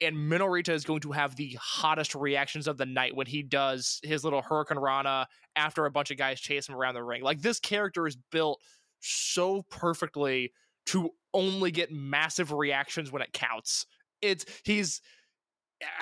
[0.00, 4.00] And Minorita is going to have the hottest reactions of the night when he does
[4.02, 7.22] his little Hurricanrana after a bunch of guys chase him around the ring.
[7.22, 8.62] Like this character is built
[9.00, 10.52] so perfectly
[10.86, 13.84] to only get massive reactions when it counts.
[14.22, 15.02] It's he's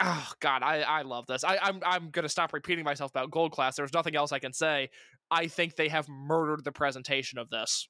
[0.01, 1.45] oh god, I I love this.
[1.45, 3.77] I I'm I'm gonna stop repeating myself about Gold Class.
[3.77, 4.91] There's nothing else I can say.
[5.31, 7.89] I think they have murdered the presentation of this.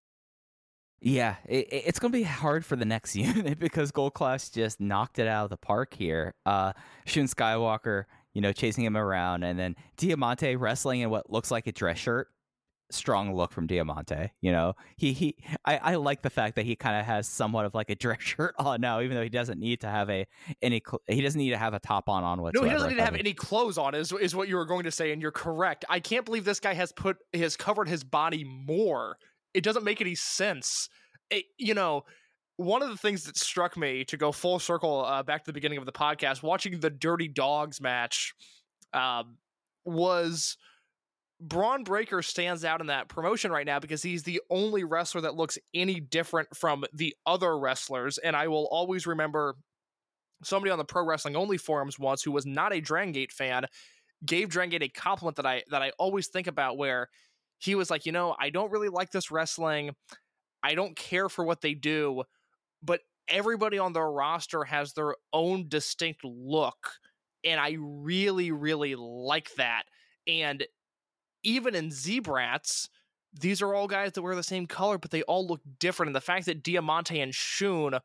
[1.01, 4.81] Yeah, it, it- it's to be hard for the next unit because Gold Class just
[4.81, 6.35] knocked it out of the park here.
[6.45, 6.73] Uh,
[7.07, 8.05] Shun Skywalker,
[8.35, 11.99] you know, chasing him around, and then Diamante wrestling in what looks like a dress
[11.99, 12.29] shirt.
[12.91, 14.31] Strong look from Diamante.
[14.41, 15.37] You know, he he.
[15.65, 18.19] I, I like the fact that he kind of has somewhat of like a dress
[18.23, 20.27] shirt on now, even though he doesn't need to have a
[20.63, 20.81] any.
[20.85, 23.05] cl- He doesn't need to have a top on on No, he doesn't need to
[23.05, 23.95] have any clothes on.
[23.95, 25.85] Is is what you were going to say, and you're correct.
[25.89, 29.19] I can't believe this guy has put has covered his body more.
[29.55, 30.89] It doesn't make any sense.
[31.31, 32.05] It- you know,
[32.57, 35.53] one of the things that struck me to go full circle uh, back to the
[35.53, 38.35] beginning of the podcast, watching the Dirty Dogs match,
[38.95, 39.37] um,
[39.85, 40.57] was
[41.41, 45.37] Bron Breakker stands out in that promotion right now because he's the only wrestler that
[45.37, 48.19] looks any different from the other wrestlers.
[48.19, 49.57] And I will always remember
[50.43, 53.67] somebody on the Pro Wrestling Only forums once who was not a Dragon Gate fan
[54.25, 57.09] gave Dragon Gate a compliment that I that I always think about where
[57.59, 59.91] he was like, you know, I don't really like this wrestling.
[60.63, 62.25] I don't care for what they do,
[62.83, 66.93] but everybody on their roster has their own distinct look.
[67.45, 69.85] And I really, really like that.
[70.27, 70.65] And
[71.43, 72.89] even in Zebrats,
[73.39, 76.09] these are all guys that wear the same color, but they all look different.
[76.09, 77.99] And the fact that Diamante and Shun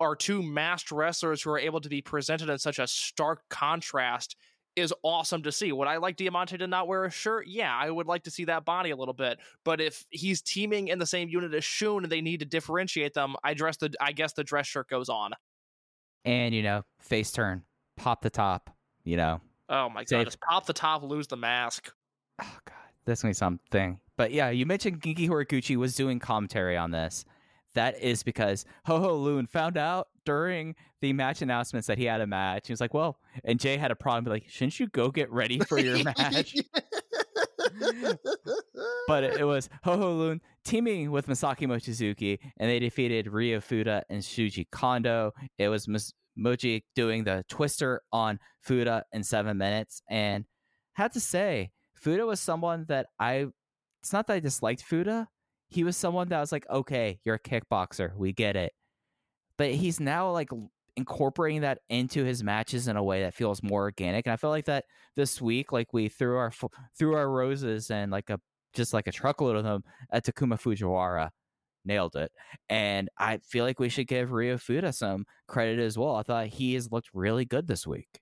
[0.00, 4.36] are two masked wrestlers who are able to be presented in such a stark contrast
[4.76, 5.72] is awesome to see.
[5.72, 7.46] Would I like Diamante to not wear a shirt?
[7.48, 9.38] Yeah, I would like to see that body a little bit.
[9.64, 13.12] But if he's teaming in the same unit as Shun and they need to differentiate
[13.12, 15.32] them, I dress the I guess the dress shirt goes on.
[16.24, 17.64] And you know, face turn,
[17.96, 18.70] pop the top.
[19.04, 21.92] You know, Oh my Save- god, just pop the top, lose the mask.
[22.40, 22.74] oh god,
[23.06, 24.00] that's be something.
[24.16, 27.24] But yeah, you mentioned Genki Horiguchi was doing commentary on this.
[27.74, 32.20] That is because Ho Ho Lun found out during the match announcements that he had
[32.20, 32.66] a match.
[32.66, 34.30] He was like, "Well," and Jay had a problem.
[34.30, 36.56] Like, shouldn't you go get ready for your match?
[39.06, 44.04] but it, was Ho Ho Lun teaming with Masaki Mochizuki, and they defeated Ryo Fuda
[44.10, 45.32] and Shuji Kondo.
[45.58, 50.44] It was Mas- Mochi doing the twister on Fuda in seven minutes, and
[50.94, 51.70] had to say,
[52.00, 53.46] Fuda was someone that I.
[54.02, 55.28] It's not that I disliked Fuda.
[55.68, 58.72] He was someone that was like, okay, you're a kickboxer, we get it,
[59.56, 60.48] but he's now like
[60.96, 64.26] incorporating that into his matches in a way that feels more organic.
[64.26, 64.84] And I feel like that
[65.16, 66.52] this week, like we threw our
[66.98, 68.40] threw our roses and like a
[68.72, 71.30] just like a truckload of them at Takuma Fujiwara.
[71.84, 72.30] Nailed it.
[72.68, 76.16] And I feel like we should give Ryo Fuda some credit as well.
[76.16, 78.20] I thought he has looked really good this week.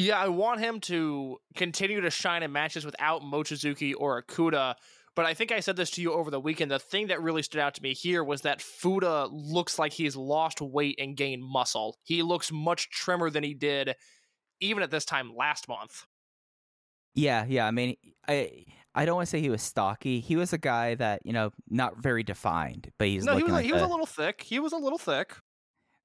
[0.00, 4.76] Yeah, I want him to continue to shine in matches without Mochizuki or Okuda.
[5.16, 6.70] But I think I said this to you over the weekend.
[6.70, 10.14] The thing that really stood out to me here was that Fuda looks like he's
[10.14, 11.98] lost weight and gained muscle.
[12.04, 13.96] He looks much trimmer than he did
[14.60, 16.06] even at this time last month.
[17.16, 17.66] Yeah, yeah.
[17.66, 17.96] I mean,
[18.28, 20.20] I I don't want to say he was stocky.
[20.20, 23.50] He was a guy that you know not very defined, but he's no, he was,
[23.50, 24.42] like he was a- a little thick.
[24.42, 25.34] He was a little thick.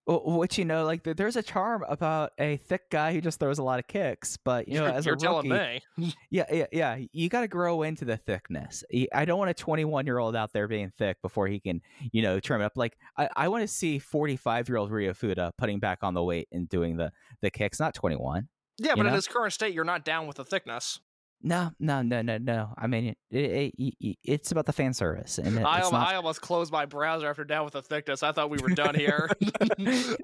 [0.05, 3.59] Wh- Which you know, like there's a charm about a thick guy who just throws
[3.59, 4.37] a lot of kicks.
[4.37, 6.13] But you know, you're as you're a telling rookie, me.
[6.29, 8.83] yeah, yeah, yeah, you got to grow into the thickness.
[9.13, 11.81] I don't want a 21 year old out there being thick before he can,
[12.11, 12.73] you know, trim it up.
[12.75, 16.23] Like I, I want to see 45 year old Ryo Fuda putting back on the
[16.23, 17.11] weight and doing the
[17.41, 18.47] the kicks, not 21.
[18.79, 20.99] Yeah, you but in his current state, you're not down with the thickness.
[21.45, 22.73] No, no, no, no, no.
[22.77, 25.93] I mean, it, it, it, it's about the fan service, and I, not.
[25.93, 28.23] I almost closed my browser after down with the thickness.
[28.23, 29.29] I thought we were done here.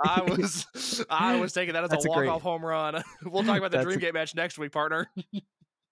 [0.02, 3.04] I was I was taking that as That's a walk off home run.
[3.26, 5.08] we'll talk about the That's a- match next week, partner.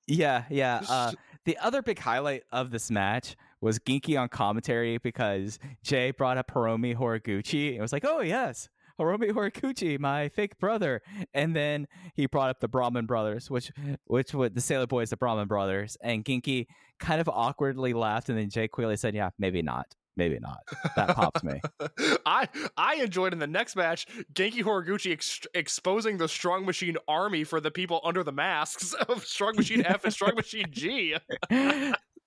[0.08, 0.82] Yeah, yeah.
[0.88, 1.12] Uh,
[1.44, 6.50] the other big highlight of this match was Genki on commentary because Jay brought up
[6.52, 7.76] Hiromi Horiguchi.
[7.76, 11.02] It was like, oh, yes, Hiromi Horiguchi, my fake brother.
[11.34, 13.72] And then he brought up the Brahman brothers, which,
[14.06, 15.98] which would the Sailor Boys, the Brahman brothers.
[16.02, 16.68] And Genki
[17.00, 18.30] kind of awkwardly laughed.
[18.30, 19.88] And then Jay quickly said, yeah, maybe not.
[20.18, 20.58] Maybe not.
[20.96, 21.62] That popped me.
[22.26, 27.44] I I enjoyed in the next match Genki Horiguchi ex- exposing the Strong Machine army
[27.44, 31.16] for the people under the masks of Strong Machine F and Strong Machine G.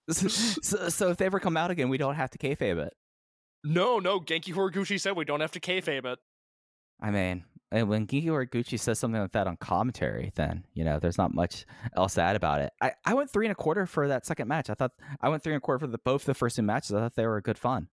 [0.08, 2.92] so, so, so if they ever come out again, we don't have to kayfabe it.
[3.64, 6.18] No, no, Genki Horiguchi said we don't have to kayfabe it.
[7.02, 11.18] I mean, when Gigi Gucci says something like that on commentary, then you know there's
[11.18, 11.64] not much
[11.96, 12.72] else to add about it.
[12.80, 14.70] I, I went three and a quarter for that second match.
[14.70, 16.92] I thought I went three and a quarter for the both the first two matches.
[16.92, 17.88] I thought they were good fun.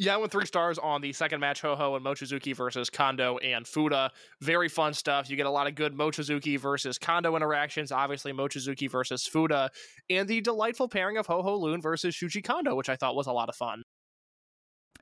[0.00, 3.38] Yeah, I went three stars on the second match, Ho Ho and Mochizuki versus Kondo
[3.38, 4.12] and Fuda.
[4.40, 5.28] Very fun stuff.
[5.28, 9.70] You get a lot of good Mochizuki versus Kondo interactions, obviously Mochizuki versus Fuda,
[10.08, 13.26] and the delightful pairing of Ho Ho Lun versus Shuji Kondo, which I thought was
[13.26, 13.82] a lot of fun.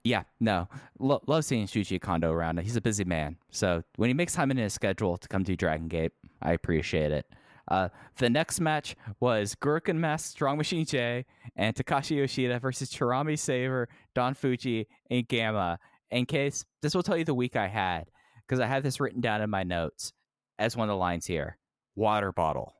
[0.06, 0.68] Yeah, no,
[1.00, 2.60] Lo- love seeing Shuji Kondo around.
[2.60, 5.56] He's a busy man, so when he makes time in his schedule to come to
[5.56, 7.26] Dragon Gate, I appreciate it.
[7.66, 7.88] Uh,
[8.18, 11.26] the next match was Gurukun Mask Strong Machine J
[11.56, 15.80] and Takashi Yoshida versus Chirami Saver, Don Fuji, and Gamma.
[16.12, 18.08] In case this will tell you the week I had
[18.46, 20.12] because I had this written down in my notes
[20.56, 21.58] as one of the lines here.
[21.96, 22.75] Water bottle.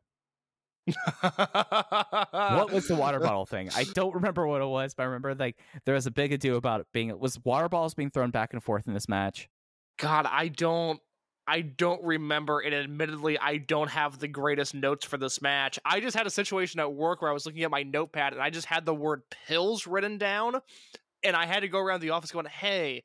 [1.21, 3.71] What was the water bottle thing?
[3.75, 6.57] I don't remember what it was, but I remember like there was a big ado
[6.57, 9.49] about it being was water bottles being thrown back and forth in this match.
[9.99, 11.01] God, I don't
[11.49, 15.79] I don't remember and admittedly I don't have the greatest notes for this match.
[15.85, 18.43] I just had a situation at work where I was looking at my notepad and
[18.43, 20.61] I just had the word pills written down
[21.23, 23.05] and I had to go around the office going, "Hey,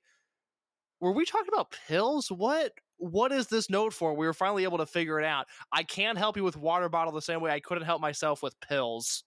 [0.99, 2.31] were we talking about pills?
[2.31, 5.47] What what is this note for?" We were finally able to figure it out.
[5.71, 8.59] I can't help you with water bottle the same way I couldn't help myself with
[8.61, 9.23] pills.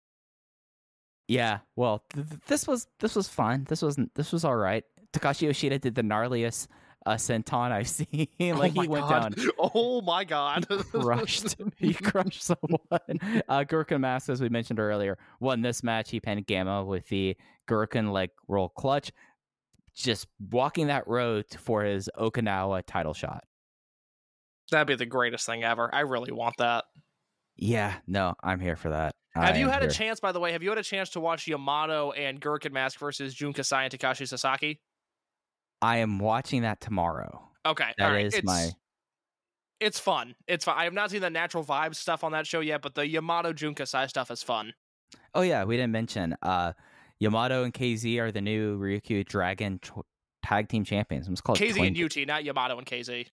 [1.28, 3.64] Yeah, well, th- th- this was this was fun.
[3.68, 4.84] This wasn't this was all right.
[5.12, 6.66] Takashi Yoshida did the gnarliest
[7.06, 8.28] uh, senton I've seen.
[8.40, 9.34] like oh he went god.
[9.36, 10.66] down, Oh my god.
[10.90, 11.56] crushed.
[11.76, 12.78] he crushed someone.
[13.48, 16.10] Uh, Gurukun Mask, as we mentioned earlier, won this match.
[16.10, 17.36] He pinned Gamma with the
[17.68, 19.10] Gurukun leg roll clutch,
[19.94, 23.44] just walking that road for his Okinawa title shot.
[24.70, 25.94] That'd be the greatest thing ever.
[25.94, 26.84] I really want that.
[27.56, 29.14] Yeah, no, I'm here for that.
[29.34, 29.90] Have I you had here.
[29.90, 30.52] a chance, by the way?
[30.52, 33.92] Have you had a chance to watch Yamato and Gurukun Mask versus Jun Kasai and
[33.92, 34.80] Takashi Sasaki?
[35.82, 37.50] I am watching that tomorrow.
[37.66, 38.26] Okay, That all right.
[38.26, 38.70] is it's, my
[39.80, 40.34] It's fun.
[40.46, 40.76] It's fun.
[40.78, 43.52] I have not seen the natural vibes stuff on that show yet, but the Yamato
[43.52, 44.72] Jun Kasai stuff is fun.
[45.34, 46.72] Oh yeah, we didn't mention uh
[47.20, 50.04] Yamato and KZ are the new Ryukyu Dragon tw-
[50.44, 51.28] tag team champions.
[51.28, 53.26] It's called KZ Twin- and UT, not Yamato and KZ.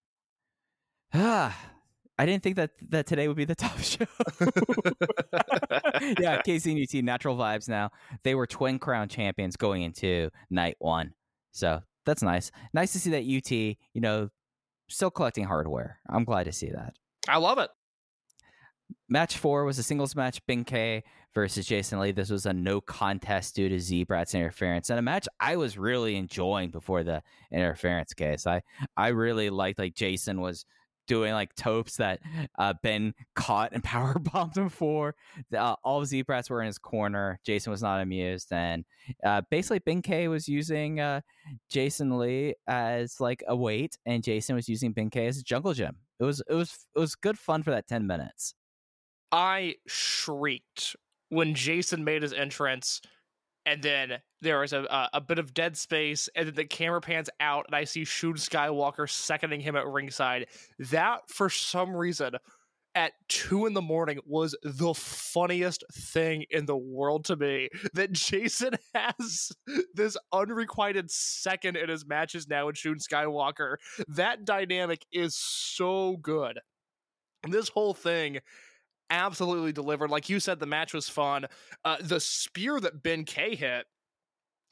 [1.13, 1.57] Ah,
[2.19, 4.05] I didn't think that that today would be the top show.
[6.19, 7.89] yeah, KZ and UT natural vibes now.
[8.23, 11.13] They were twin crown champions going into night one.
[11.51, 12.51] So that's nice.
[12.73, 14.29] Nice to see that UT, you know,
[14.87, 15.99] still collecting hardware.
[16.09, 16.93] I'm glad to see that.
[17.27, 17.71] I love it.
[19.09, 22.11] Match four was a singles match, Ben K versus Jason Lee.
[22.11, 26.17] This was a no contest due to Zebrats' interference, and a match I was really
[26.17, 28.45] enjoying before the interference case.
[28.45, 28.61] I
[28.97, 30.65] I really liked like Jason was
[31.07, 32.19] doing like topes that
[32.57, 35.15] uh, Ben caught and power bombed him for.
[35.55, 37.39] Uh, all Zebrats were in his corner.
[37.45, 38.85] Jason was not amused, and
[39.25, 41.21] uh, basically Ben K was using uh,
[41.69, 45.73] Jason Lee as like a weight, and Jason was using Ben K as a jungle
[45.73, 45.97] gym.
[46.19, 48.53] It was it was it was good fun for that ten minutes.
[49.31, 50.95] I shrieked
[51.29, 53.01] when Jason made his entrance,
[53.65, 57.01] and then there is a, a a bit of dead space, and then the camera
[57.01, 60.47] pans out, and I see Shun Skywalker seconding him at ringside.
[60.79, 62.35] That, for some reason,
[62.95, 67.69] at two in the morning, was the funniest thing in the world to me.
[67.93, 69.51] That Jason has
[69.93, 73.75] this unrequited second in his matches now with Shun Skywalker.
[74.07, 76.59] That dynamic is so good.
[77.43, 78.39] And This whole thing
[79.11, 80.09] absolutely delivered.
[80.09, 81.45] Like you said, the match was fun.
[81.85, 83.85] Uh, the spear that Ben K hit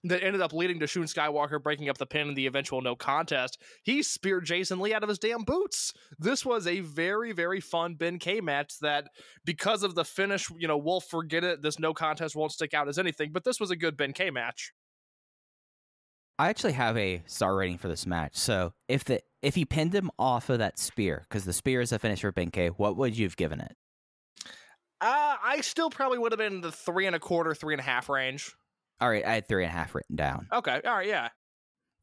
[0.06, 2.96] that ended up leading to Shun Skywalker breaking up the pin in the eventual no
[2.96, 3.62] contest.
[3.84, 5.94] He speared Jason Lee out of his damn boots.
[6.18, 9.10] This was a very, very fun Ben K match that
[9.44, 11.62] because of the finish, you know, we'll forget it.
[11.62, 14.32] This no contest won't stick out as anything, but this was a good Ben K
[14.32, 14.72] match.
[16.38, 18.38] I actually have a star rating for this match.
[18.38, 21.92] So if the if he pinned him off of that spear, because the spear is
[21.92, 23.76] a finish for Ben K, what would you have given it?
[25.02, 27.80] Uh, I still probably would have been in the three and a quarter, three and
[27.80, 28.54] a half range.
[29.00, 30.48] All right, I had three and a half written down.
[30.52, 31.30] Okay, all right, yeah.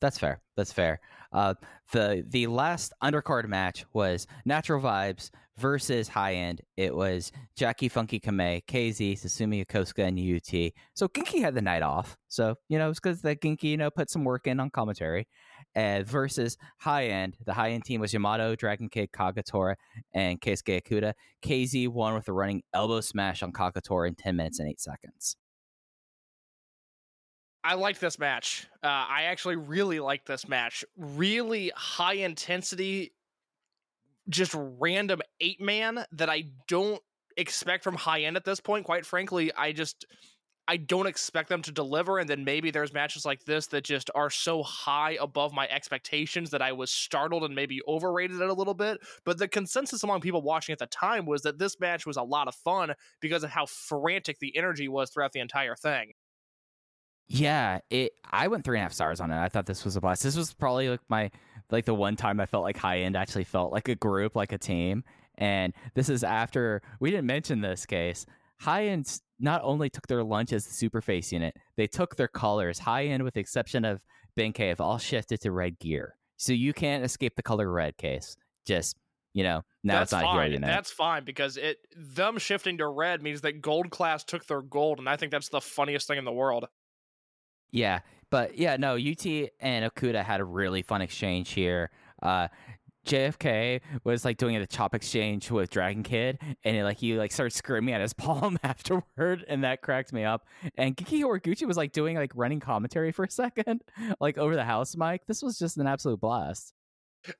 [0.00, 0.40] That's fair.
[0.56, 1.00] That's fair.
[1.32, 1.54] Uh,
[1.92, 6.60] the the last undercard match was Natural Vibes versus High End.
[6.76, 10.72] It was Jacky Funky Kamei, KZ, Susumu Yokosuka, and UT.
[10.94, 12.16] So Genki had the night off.
[12.28, 15.26] So you know it's because that Genki you know put some work in on commentary.
[15.76, 19.74] Uh, versus High End, the High End team was Yamato, Dragon Kid, Kagetora,
[20.14, 21.12] and Keisuke Okuda.
[21.42, 25.36] KZ won with a running elbow smash on Kagetora in ten minutes and eight seconds.
[27.62, 28.68] I liked this match.
[28.82, 30.84] Uh, I actually really liked this match.
[30.96, 33.12] Really high intensity,
[34.28, 37.02] just random eight man that I don't
[37.36, 38.84] expect from high end at this point.
[38.84, 40.06] Quite frankly, I just
[40.68, 42.18] I don't expect them to deliver.
[42.18, 46.50] And then maybe there's matches like this that just are so high above my expectations
[46.50, 48.98] that I was startled and maybe overrated it a little bit.
[49.24, 52.22] But the consensus among people watching at the time was that this match was a
[52.22, 56.12] lot of fun because of how frantic the energy was throughout the entire thing.
[57.28, 58.12] Yeah, it.
[58.30, 59.38] I went three and a half stars on it.
[59.38, 60.22] I thought this was a blast.
[60.22, 61.30] This was probably like my
[61.70, 64.52] like the one time I felt like high end actually felt like a group, like
[64.52, 65.02] a team.
[65.36, 68.26] And this is after we didn't mention this case.
[68.60, 72.28] High end not only took their lunch as the super face unit, they took their
[72.28, 72.78] colors.
[72.78, 74.04] High end, with the exception of
[74.34, 77.96] Ben K, have all shifted to red gear, so you can't escape the color red.
[77.96, 78.36] Case
[78.66, 78.96] just
[79.34, 80.50] you know now That's it's not fine.
[80.50, 80.60] here.
[80.60, 84.98] That's fine because it them shifting to red means that gold class took their gold,
[84.98, 86.66] and I think that's the funniest thing in the world.
[87.70, 88.00] Yeah,
[88.30, 89.26] but yeah, no, UT
[89.60, 91.90] and Okuda had a really fun exchange here.
[92.22, 92.48] Uh,
[93.06, 97.32] JFK was like doing a chop exchange with Dragon Kid, and it, like he like
[97.32, 100.46] started screaming at his palm afterward, and that cracked me up.
[100.76, 103.82] And Genki Horiguchi was like doing like running commentary for a second,
[104.20, 105.26] like over the house mic.
[105.26, 106.74] This was just an absolute blast.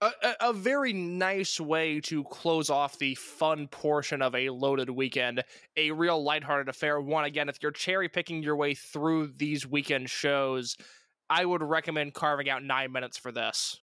[0.01, 4.91] A, a, a very nice way to close off the fun portion of a loaded
[4.91, 5.45] weekend.
[5.77, 7.01] A real lighthearted affair.
[7.01, 10.77] One again, if you're cherry picking your way through these weekend shows,
[11.31, 13.81] I would recommend carving out nine minutes for this.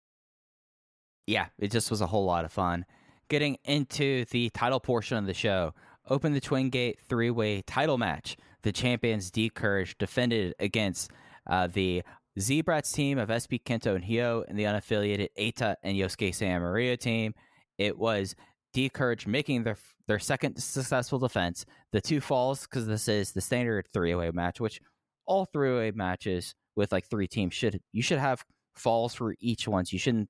[1.27, 2.85] Yeah, it just was a whole lot of fun.
[3.29, 5.75] Getting into the title portion of the show,
[6.09, 8.37] open the Twin Gate three way title match.
[8.63, 11.11] the champions D Courage defended against
[11.49, 12.03] uh, the
[12.39, 16.97] Zebrats team of SB Kento and Hyo and the unaffiliated Eita and Yosuke Santa Maria
[16.97, 17.33] team.
[17.79, 18.35] It was
[18.73, 21.65] D Courage making their their second successful defense.
[21.93, 24.81] The two falls because this is the standard three way match, which
[25.27, 28.45] all three way matches with like three teams should you should have
[28.77, 29.93] falls for each ones.
[29.93, 30.29] You shouldn't.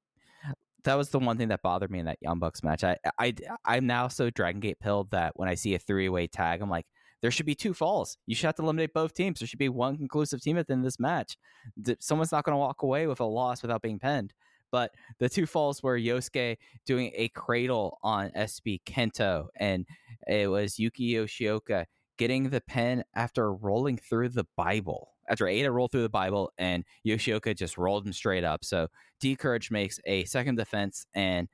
[0.86, 2.84] That was the one thing that bothered me in that Young Bucks match.
[2.84, 3.34] I I
[3.64, 6.70] I'm now so Dragon Gate pilled that when I see a three way tag, I'm
[6.70, 6.86] like,
[7.22, 8.16] there should be two falls.
[8.26, 9.40] You should have to eliminate both teams.
[9.40, 11.36] There should be one conclusive team at the end of this match.
[11.98, 14.32] Someone's not going to walk away with a loss without being pinned.
[14.70, 19.86] But the two falls were Yosuke doing a cradle on SB Kento, and
[20.26, 21.86] it was Yuki Yoshioka
[22.18, 25.15] getting the pin after rolling through the Bible.
[25.28, 28.64] After Eita rolled through the Bible, and Yoshioka just rolled him straight up.
[28.64, 28.88] So
[29.20, 31.48] D Courage makes a second defense, and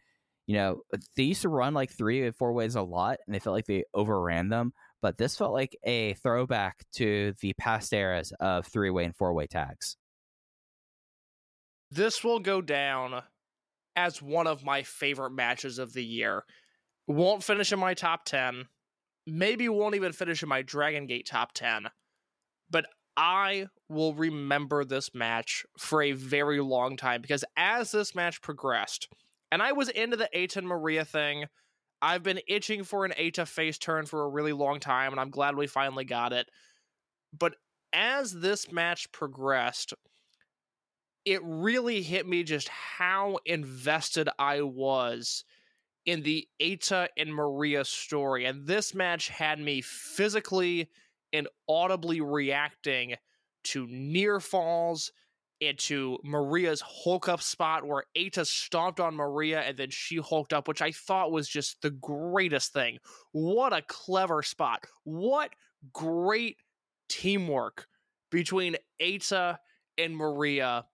[0.46, 0.82] you know
[1.16, 3.66] they used to run like three and four ways a lot, and they felt like
[3.66, 4.72] they overran them.
[5.00, 9.34] But this felt like a throwback to the past eras of three way and four
[9.34, 9.96] way tags.
[11.90, 13.22] This will go down
[13.96, 16.44] as one of my favorite matches of the year.
[17.06, 18.66] Won't finish in my top 10.
[19.26, 21.88] Maybe won't even finish in my Dragon Gate top 10.
[22.70, 22.86] But
[23.16, 29.08] I will remember this match for a very long time because as this match progressed,
[29.50, 31.46] and I was into the and Maria thing,
[32.00, 35.30] I've been itching for an Eita face turn for a really long time, and I'm
[35.30, 36.48] glad we finally got it.
[37.38, 37.54] But
[37.92, 39.94] as this match progressed,
[41.24, 45.44] it really hit me just how invested I was
[46.04, 48.46] in the Eita and Maria story.
[48.46, 50.88] And this match had me physically
[51.32, 53.14] and audibly reacting
[53.64, 55.12] to near falls
[55.60, 60.52] and to Maria's Hulk up spot where Eita stomped on Maria and then she hulked
[60.52, 62.98] up, which I thought was just the greatest thing.
[63.30, 64.84] What a clever spot.
[65.04, 65.50] What
[65.92, 66.56] great
[67.08, 67.86] teamwork
[68.30, 69.58] between Eita
[69.98, 70.86] and Maria.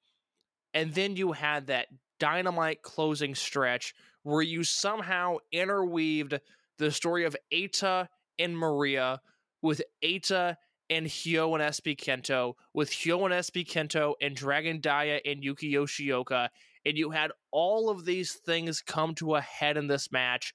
[0.74, 1.86] And then you had that
[2.20, 3.94] dynamite closing stretch
[4.24, 6.38] where you somehow interweaved
[6.78, 8.08] the story of Eita
[8.38, 9.20] and Maria
[9.62, 10.56] with Eita
[10.90, 15.72] and Hyo and SB Kento, with Hyo and SB Kento and Dragon Dia and Yuki
[15.72, 16.48] Yoshioka,
[16.84, 20.54] and you had all of these things come to a head in this match.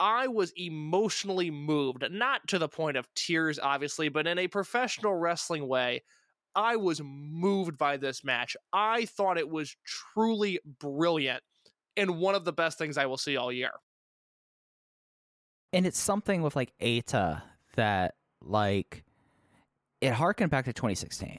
[0.00, 5.14] I was emotionally moved, not to the point of tears, obviously, but in a professional
[5.14, 6.02] wrestling way.
[6.54, 8.56] I was moved by this match.
[8.72, 11.42] I thought it was truly brilliant
[11.96, 13.72] and one of the best things I will see all year.
[15.72, 17.42] and it's something with like Eita
[17.78, 19.04] that like
[20.00, 21.38] it harkened back to 2016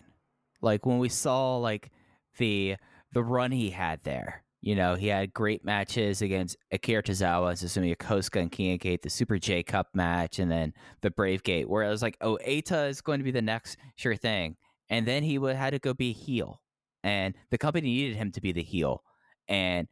[0.62, 1.92] like when we saw like
[2.38, 2.76] the
[3.14, 7.96] the run he had there you know he had great matches against Akira Tozawa Susumu
[7.96, 11.84] Yokosuka and King Gate the Super J Cup match and then the Brave Gate where
[11.84, 14.56] I was like oh Eita is going to be the next sure thing.
[14.90, 16.62] And then he would had to go be heel.
[17.04, 19.04] And the company needed him to be the heel.
[19.48, 19.88] And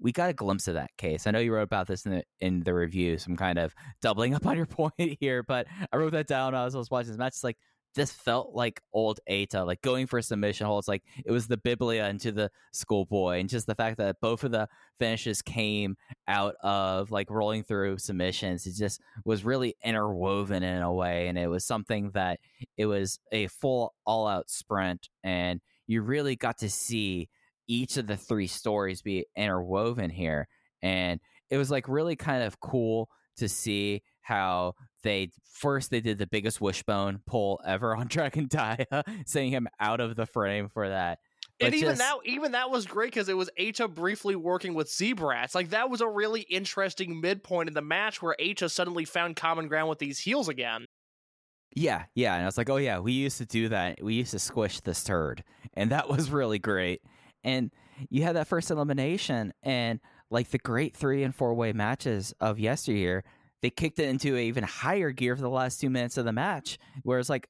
[0.00, 1.26] we got a glimpse of that case.
[1.26, 3.74] I know you wrote about this in the in the review, so I'm kind of
[4.02, 7.10] doubling up on your point here, but I wrote that down as I was watching
[7.10, 7.34] this match.
[7.34, 7.58] It's like
[7.94, 10.86] this felt like old Eita, like going for submission holds.
[10.86, 14.52] Like it was the Biblia into the schoolboy, and just the fact that both of
[14.52, 14.68] the
[14.98, 15.96] finishes came
[16.28, 18.66] out of like rolling through submissions.
[18.66, 22.38] It just was really interwoven in a way, and it was something that
[22.76, 27.28] it was a full all out sprint, and you really got to see
[27.70, 30.48] each of the three stories be interwoven here.
[30.82, 34.74] And it was like really kind of cool to see how
[35.04, 38.86] they first they did the biggest wishbone pull ever on Dragon Dia,
[39.24, 41.18] sending him out of the frame for that.
[41.60, 44.88] and even just- that, even that was great because it was Eita briefly working with
[44.88, 45.54] Zebrats.
[45.54, 49.68] Like that was a really interesting midpoint in the match where Eita suddenly found common
[49.68, 50.86] ground with these heels again.
[51.76, 52.34] Yeah, yeah.
[52.34, 54.02] And I was like, oh, yeah, we used to do that.
[54.02, 55.44] We used to squish this turd.
[55.74, 57.00] And that was really great.
[57.44, 57.70] And
[58.08, 60.00] you had that first elimination, and
[60.30, 63.24] like the great three and four way matches of yesteryear,
[63.62, 66.78] they kicked it into even higher gear for the last two minutes of the match.
[67.02, 67.48] Whereas, like,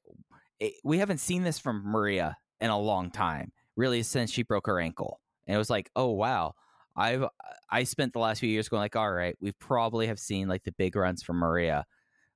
[0.59, 4.67] it, we haven't seen this from Maria in a long time, really, since she broke
[4.67, 5.19] her ankle.
[5.47, 6.53] And it was like, oh, wow.
[6.95, 7.25] I've
[7.69, 10.63] I spent the last few years going like, all right, we probably have seen like
[10.63, 11.85] the big runs from Maria,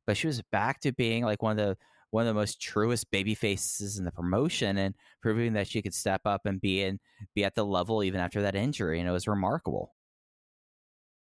[0.07, 1.77] but she was back to being like one of the
[2.11, 5.94] one of the most truest baby faces in the promotion and proving that she could
[5.94, 6.99] step up and be in
[7.34, 9.94] be at the level even after that injury and it was remarkable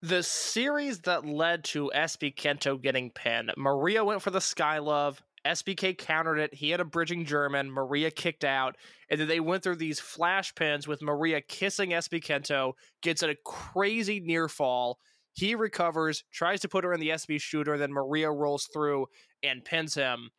[0.03, 5.23] The series that led to SB Kento getting pinned, Maria went for the Sky Love.
[5.47, 6.53] SBK countered it.
[6.53, 7.71] He had a bridging German.
[7.71, 8.77] Maria kicked out.
[9.09, 13.37] And then they went through these flash pins with Maria kissing SB Kento, gets a
[13.45, 14.99] crazy near fall.
[15.35, 19.07] He recovers, tries to put her in the SB shooter, then Maria rolls through
[19.43, 20.31] and pins him.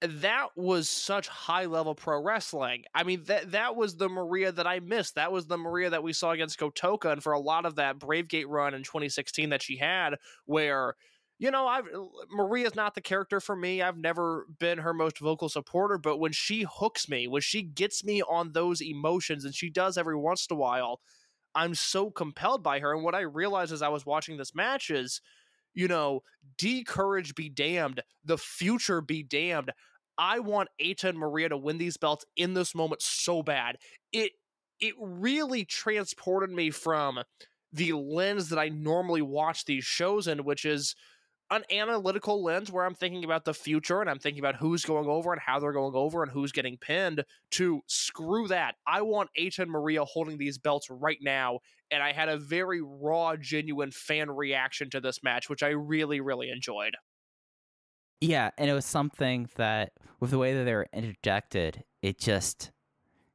[0.00, 2.84] That was such high level pro wrestling.
[2.94, 5.16] I mean, that that was the Maria that I missed.
[5.16, 7.98] That was the Maria that we saw against Kotoka, and for a lot of that
[7.98, 10.16] Bravegate run in 2016 that she had,
[10.46, 10.94] where
[11.38, 13.82] you know, I've uh, Maria's not the character for me.
[13.82, 18.04] I've never been her most vocal supporter, but when she hooks me, when she gets
[18.04, 21.00] me on those emotions, and she does every once in a while,
[21.54, 22.94] I'm so compelled by her.
[22.94, 25.22] And what I realized as I was watching this match is,
[25.74, 26.22] you know,
[26.58, 29.72] D courage be damned, the future be damned.
[30.18, 33.76] I want Eita and Maria to win these belts in this moment so bad.
[34.12, 34.32] It
[34.80, 37.22] it really transported me from
[37.72, 40.94] the lens that I normally watch these shows in, which is
[41.50, 45.08] an analytical lens where I'm thinking about the future and I'm thinking about who's going
[45.08, 48.76] over and how they're going over and who's getting pinned to screw that.
[48.86, 51.58] I want Eita and Maria holding these belts right now.
[51.90, 56.20] And I had a very raw, genuine fan reaction to this match, which I really,
[56.20, 56.94] really enjoyed.
[58.20, 62.70] Yeah, and it was something that, with the way that they were interjected, it just,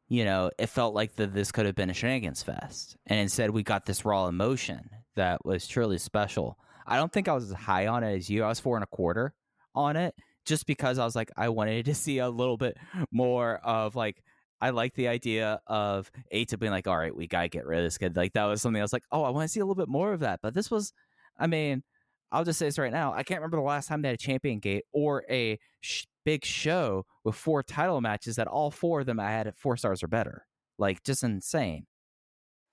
[0.08, 3.50] you know, it felt like that this could have been a shenanigans fest, and instead
[3.50, 6.60] we got this raw emotion that was truly special.
[6.86, 8.44] I don't think I was as high on it as you.
[8.44, 9.34] I was four and a quarter
[9.74, 12.78] on it, just because I was like, I wanted to see a little bit
[13.12, 14.22] more of like.
[14.62, 17.86] I like the idea of Eita being like, all right, we gotta get rid of
[17.86, 18.16] this kid.
[18.16, 19.90] Like that was something I was like, oh, I want to see a little bit
[19.90, 20.40] more of that.
[20.41, 20.94] But this was,
[21.38, 21.84] I mean,
[22.32, 23.14] I'll just say this right now.
[23.14, 26.44] I can't remember the last time they had a champion gate or a sh- big
[26.45, 30.03] show with four title matches that all four of them I had at four stars
[30.03, 30.45] or better.
[30.78, 31.86] Like just insane.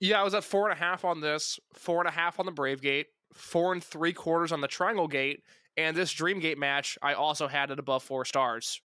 [0.01, 2.47] Yeah, I was at four and a half on this, four and a half on
[2.47, 5.42] the Brave Gate, four and three quarters on the Triangle Gate,
[5.76, 8.80] and this Dream Gate match I also had it above four stars.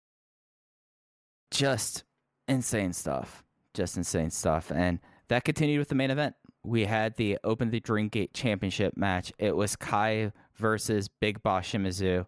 [1.50, 2.04] Just
[2.48, 3.44] insane stuff.
[3.74, 4.70] Just insane stuff.
[4.70, 4.98] And
[5.28, 6.34] that continued with the main event.
[6.64, 9.32] We had the Open the Dream Gate Championship match.
[9.38, 12.26] It was Kai versus Big Boss Shimizu.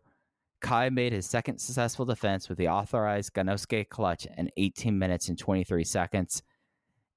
[0.60, 5.38] Kai made his second successful defense with the authorized Ganosuke clutch in 18 minutes and
[5.38, 6.42] 23 seconds.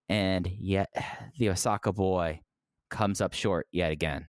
[0.10, 0.90] And yet,
[1.38, 2.42] the Osaka boy
[2.90, 4.28] comes up short yet again.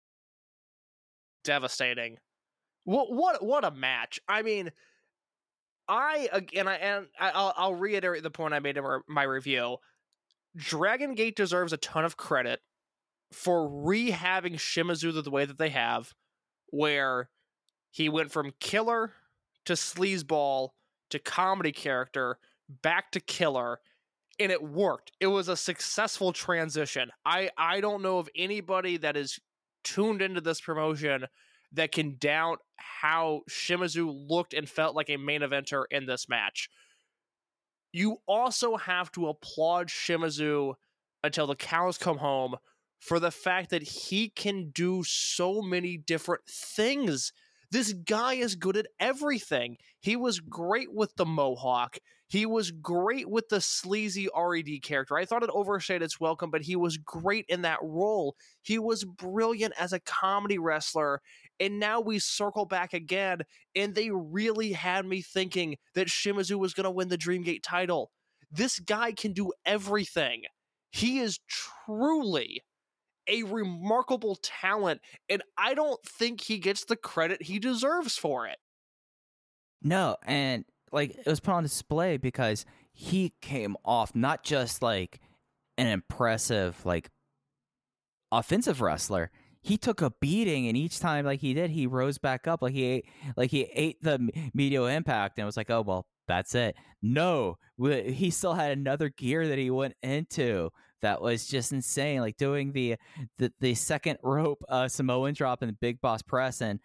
[1.43, 2.17] Devastating.
[2.83, 4.19] What what what a match!
[4.27, 4.71] I mean,
[5.87, 9.77] I again, I and I'll, I'll reiterate the point I made in my- my review.
[10.55, 12.61] Dragon Gate deserves a ton of credit
[13.31, 16.13] for rehabbing Shimizu the way that they have,
[16.67, 17.29] where
[17.91, 19.13] he went from killer
[19.65, 20.69] to sleazeball
[21.09, 22.37] to comedy character
[22.81, 23.79] back to killer
[24.39, 29.17] and it worked it was a successful transition i i don't know of anybody that
[29.17, 29.39] is
[29.83, 31.27] tuned into this promotion
[31.73, 36.69] that can doubt how Shimizu looked and felt like a main eventer in this match.
[37.93, 40.73] You also have to applaud Shimizu
[41.23, 42.55] until the cows come home
[42.99, 47.33] for the fact that he can do so many different things.
[47.71, 49.77] This guy is good at everything.
[50.01, 51.97] He was great with the mohawk.
[52.27, 55.17] He was great with the sleazy RED character.
[55.17, 58.35] I thought it overstayed its welcome, but he was great in that role.
[58.61, 61.21] He was brilliant as a comedy wrestler.
[61.59, 63.41] And now we circle back again,
[63.75, 68.11] and they really had me thinking that Shimizu was going to win the Dreamgate title.
[68.51, 70.43] This guy can do everything.
[70.91, 72.61] He is truly
[73.31, 78.57] a remarkable talent, and I don't think he gets the credit he deserves for it.
[79.81, 85.19] No, and like it was put on display because he came off not just like
[85.77, 87.09] an impressive like
[88.31, 89.31] offensive wrestler.
[89.63, 92.61] He took a beating, and each time like he did, he rose back up.
[92.61, 93.05] Like he ate,
[93.37, 97.57] like he ate the m- medial impact, and was like, "Oh well, that's it." No,
[97.79, 100.71] he still had another gear that he went into
[101.01, 102.21] that was just insane.
[102.21, 102.95] Like doing the
[103.37, 106.79] the, the second rope uh, Samoan drop and the big boss press, and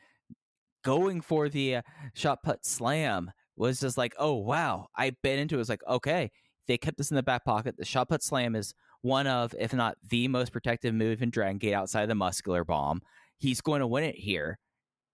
[0.84, 1.82] going for the uh,
[2.14, 5.59] shot put slam was just like, oh wow, I bit into it.
[5.59, 6.30] it was like, okay,
[6.66, 7.76] they kept this in the back pocket.
[7.76, 11.59] The shot put slam is one of, if not the most protective move in Dragon
[11.59, 13.02] Gate outside of the muscular bomb.
[13.38, 14.59] He's going to win it here.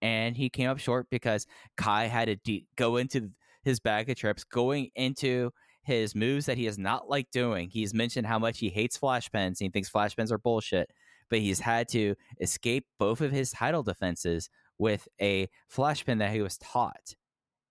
[0.00, 1.46] And he came up short because
[1.76, 3.30] Kai had to de- go into
[3.64, 5.52] his bag of trips, going into
[5.82, 7.68] his moves that he has not liked doing.
[7.68, 9.60] He's mentioned how much he hates flash pens.
[9.60, 10.90] And he thinks flash pens are bullshit,
[11.28, 14.48] but he's had to escape both of his title defenses
[14.78, 17.14] with a flash pin that he was taught.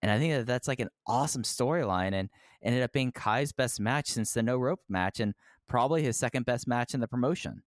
[0.02, 2.30] And I think that that's like an awesome storyline and
[2.62, 5.34] ended up being Kai's best match since the no rope match and
[5.68, 7.64] probably his second best match in the promotion.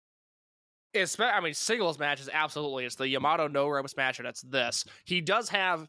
[0.93, 2.85] It's, I mean, singles matches, absolutely.
[2.85, 4.85] It's the Yamato no ropes match, and it's this.
[5.05, 5.87] He does have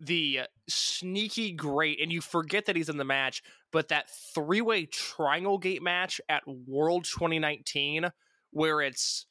[0.00, 3.42] the sneaky great, and you forget that he's in the match,
[3.72, 8.10] but that three way triangle gate match at World 2019,
[8.50, 9.26] where it's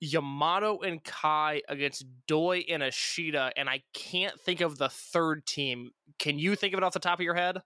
[0.00, 5.90] Yamato and Kai against Doi and Ishida, and I can't think of the third team
[6.18, 7.62] Can you think of it off the top of your head?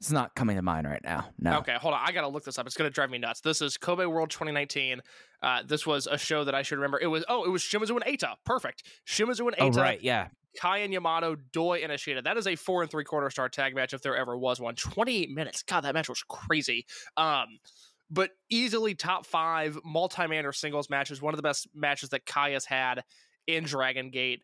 [0.00, 1.30] It's not coming to mind right now.
[1.38, 1.58] No.
[1.58, 2.00] Okay, hold on.
[2.04, 2.66] I gotta look this up.
[2.66, 3.40] It's gonna drive me nuts.
[3.40, 5.00] This is Kobe World 2019.
[5.42, 7.00] Uh, this was a show that I should remember.
[7.00, 8.34] It was oh, it was Shimizu and Eita.
[8.44, 8.84] Perfect.
[9.06, 10.28] Shimizu and Oh right, yeah.
[10.56, 12.22] Kai and Yamato, Doi and Ishida.
[12.22, 14.74] That is a four and three quarter star tag match if there ever was one.
[14.76, 15.62] 28 minutes.
[15.62, 16.86] God, that match was crazy.
[17.16, 17.58] Um,
[18.10, 21.20] but easily top five multi-man or singles matches.
[21.20, 23.02] One of the best matches that Kai has had
[23.46, 24.40] in Dragon Gate.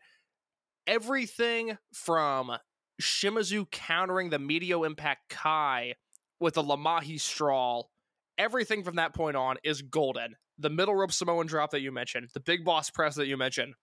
[0.87, 2.51] Everything from
[3.01, 5.95] Shimizu countering the Medio Impact Kai
[6.39, 7.89] with the La Magistral,
[8.37, 10.35] everything from that point on is golden.
[10.57, 13.73] The middle rope Samoan drop that you mentioned, the big boss press that you mentioned.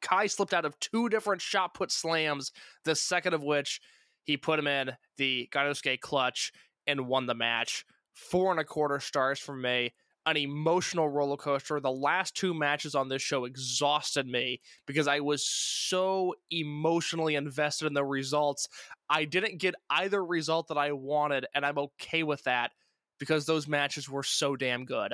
[0.00, 2.52] Kai slipped out of two different shot put slams,
[2.84, 3.80] the second of which
[4.24, 6.52] he put him in the Ganosuke clutch
[6.86, 7.84] and won the match.
[8.14, 9.92] Four and a quarter stars from me.
[10.24, 11.80] An emotional roller coaster.
[11.80, 17.86] The last two matches on this show exhausted me because I was so emotionally invested
[17.86, 18.68] in the results.
[19.10, 22.70] I didn't get either result that I wanted, and I'm okay with that
[23.18, 25.12] because those matches were so damn good.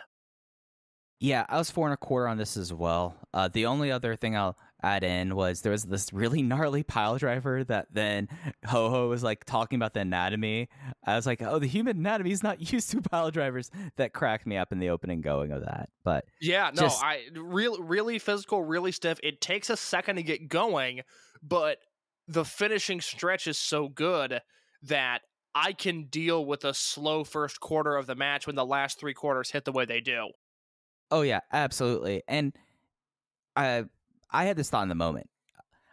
[1.21, 3.17] Yeah, I was four and a quarter on this as well.
[3.35, 7.19] Uh, the only other thing I'll add in was there was this really gnarly pile
[7.19, 8.29] driver that then
[8.67, 10.69] Ho Ho was like talking about the anatomy.
[11.05, 13.71] I was like, oh, the human anatomy is not used to pile drivers.
[13.97, 15.89] That cracked me up in the opening going of that.
[16.05, 19.19] But Yeah, no, Just- I real really physical, really stiff.
[19.23, 21.03] It takes a second to get going,
[21.43, 21.79] but
[22.29, 24.41] the finishing stretch is so good
[24.83, 25.23] that
[25.55, 29.15] I can deal with a slow first quarter of the match when the last three
[29.15, 30.29] quarters hit the way they do.
[31.11, 32.23] oh yeah, absolutely.
[32.29, 32.53] And
[33.57, 33.87] I
[34.31, 35.29] I had this thought in the moment.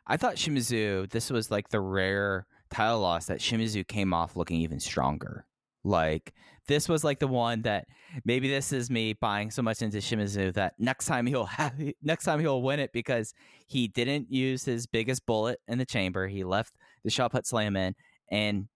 [0.08, 4.62] I thought Shimizu, this was like the rare title loss that Shimizu came off looking
[4.62, 5.46] even stronger.
[5.84, 6.34] Like
[6.68, 7.86] this was like the one that
[8.24, 12.26] maybe this is me buying so much into Shimizu that next time he'll have next
[12.26, 13.34] time he'll win it because
[13.68, 16.28] he didn't use his biggest bullet in the chamber.
[16.28, 17.96] He left the shot put slam in
[18.30, 18.68] and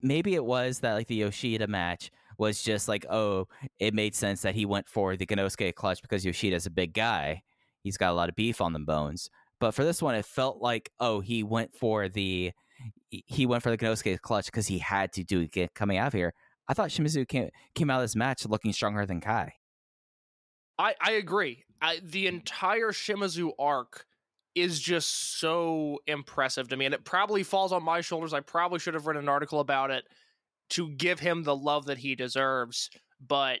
[0.00, 3.48] maybe it was that like the Yoshida match was just like, oh,
[3.78, 7.42] it made sense that he went for the Ganosuke clutch because Yoshida's a big guy.
[7.82, 9.30] He's got a lot of beef on the bones.
[9.60, 12.52] But for this one, it felt like, oh, he went for the
[13.08, 16.12] he went for the Ganosuke clutch because he had to do it coming out of
[16.12, 16.32] here.
[16.68, 19.54] I thought Shimizu came came out of this match looking stronger than Kai.
[20.78, 21.64] I, I agree.
[21.80, 22.28] I, the mm.
[22.28, 24.04] entire Shimizu arc
[24.54, 28.32] is just so impressive to me, and it probably falls on my shoulders.
[28.32, 30.04] I probably should have written an article about it
[30.70, 32.90] to give him the love that he deserves,
[33.26, 33.60] but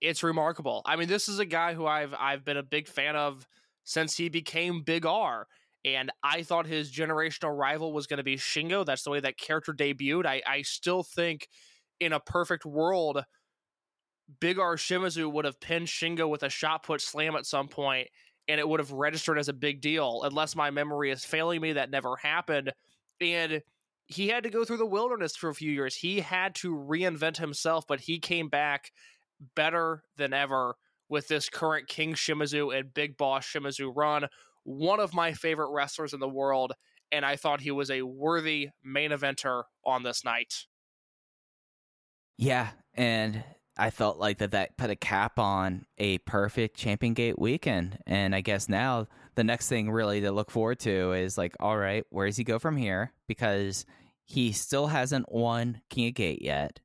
[0.00, 0.82] it's remarkable.
[0.84, 3.46] I mean, this is a guy who I've I've been a big fan of
[3.84, 5.46] since he became Big R.
[5.84, 8.84] And I thought his generational rival was going to be Shingo.
[8.84, 10.26] That's the way that character debuted.
[10.26, 11.48] I, I still think
[12.00, 13.22] in a perfect world,
[14.40, 18.08] Big R Shimizu would have pinned Shingo with a shot put slam at some point,
[18.48, 20.22] and it would have registered as a big deal.
[20.24, 22.72] Unless my memory is failing me, that never happened.
[23.20, 23.62] And
[24.06, 25.94] he had to go through the wilderness for a few years.
[25.94, 28.90] He had to reinvent himself, but he came back
[29.54, 30.76] better than ever
[31.08, 34.26] with this current King Shimizu and Big Boss Shimizu run.
[34.64, 36.72] One of my favorite wrestlers in the world,
[37.12, 40.66] and I thought he was a worthy main eventer on this night.
[42.36, 43.44] Yeah, and
[43.78, 47.98] I felt like that that put a cap on a perfect Champion Gate weekend.
[48.06, 51.76] And I guess now the next thing really to look forward to is like, all
[51.76, 53.12] right, where does he go from here?
[53.28, 53.86] Because
[54.24, 56.80] he still hasn't won King of Gate yet.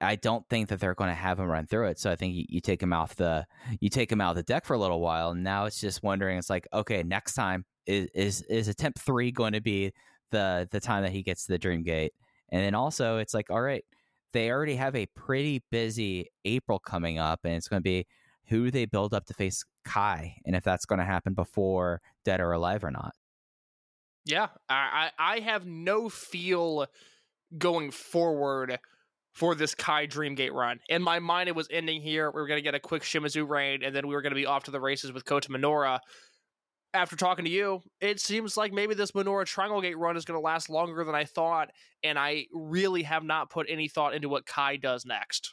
[0.00, 1.98] I don't think that they're going to have him run through it.
[1.98, 3.46] So I think you, you take him off the
[3.80, 5.30] you take him out of the deck for a little while.
[5.30, 6.38] And now it's just wondering.
[6.38, 9.92] It's like, okay, next time is is is attempt three going to be
[10.30, 12.12] the the time that he gets to the Dream Gate?
[12.50, 13.84] And then also it's like, all right,
[14.32, 18.06] they already have a pretty busy April coming up, and it's going to be
[18.48, 22.40] who they build up to face Kai, and if that's going to happen before Dead
[22.40, 23.14] or Alive or not.
[24.24, 26.86] Yeah, I, I I have no feel
[27.56, 28.78] going forward
[29.36, 30.80] for this Kai Dreamgate run.
[30.88, 32.30] In my mind, it was ending here.
[32.30, 34.36] We were going to get a quick Shimizu raid, and then we were going to
[34.36, 35.98] be off to the races with Kota Minoura.
[36.94, 40.40] After talking to you, it seems like maybe this Minoura Triangle Gate run is going
[40.40, 41.68] to last longer than I thought,
[42.02, 45.52] and I really have not put any thought into what Kai does next.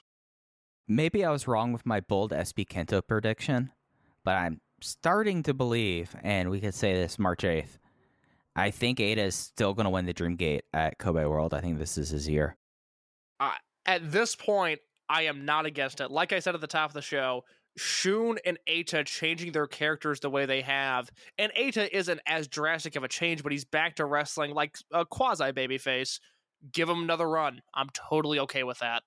[0.87, 3.73] Maybe I was wrong with my bold SB Kento prediction,
[4.23, 7.79] but I'm starting to believe, and we could say this March 8th.
[8.55, 11.53] I think Eita is still going to win the Dream Gate at Kobe World.
[11.53, 12.55] I think this is his year.
[13.85, 14.79] At this point,
[15.09, 16.11] I am not against it.
[16.11, 17.43] Like I said at the top of the show,
[17.75, 22.95] Shun and Eita changing their characters the way they have, and Eita isn't as drastic
[22.95, 26.19] of a change, but he's back to wrestling like a quasi babyface.
[26.71, 27.61] Give him another run.
[27.73, 29.03] I'm totally okay with that.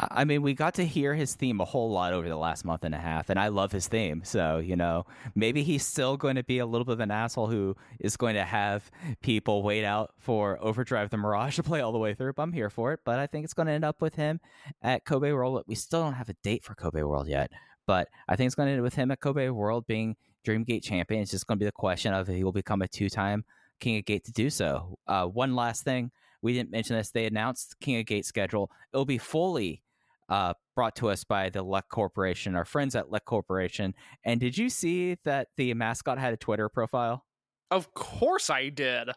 [0.00, 2.84] I mean, we got to hear his theme a whole lot over the last month
[2.84, 4.22] and a half, and I love his theme.
[4.24, 7.48] So, you know, maybe he's still going to be a little bit of an asshole
[7.48, 8.92] who is going to have
[9.22, 12.34] people wait out for Overdrive the Mirage to play all the way through.
[12.34, 13.00] But I'm here for it.
[13.04, 14.38] But I think it's going to end up with him
[14.82, 15.64] at Kobe World.
[15.66, 17.50] We still don't have a date for Kobe World yet,
[17.84, 20.14] but I think it's going to end with him at Kobe World being
[20.46, 21.22] Dreamgate champion.
[21.22, 23.44] It's just going to be the question of if he will become a two time
[23.80, 24.96] King of Gate to do so.
[25.08, 26.12] Uh, one last thing.
[26.40, 27.10] We didn't mention this.
[27.10, 28.70] They announced King of Gate schedule.
[28.92, 29.82] It'll be fully
[30.28, 33.94] uh, brought to us by the Luck Corporation, our friends at Luck Corporation.
[34.24, 37.24] And did you see that the mascot had a Twitter profile?
[37.70, 39.10] Of course I did.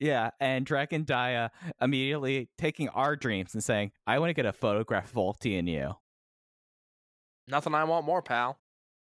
[0.00, 1.50] Yeah, and Dragon Dia
[1.80, 5.68] immediately taking our dreams and saying, "I want to get a photograph of Volty and
[5.68, 5.94] you."
[7.48, 8.58] Nothing I want more, pal.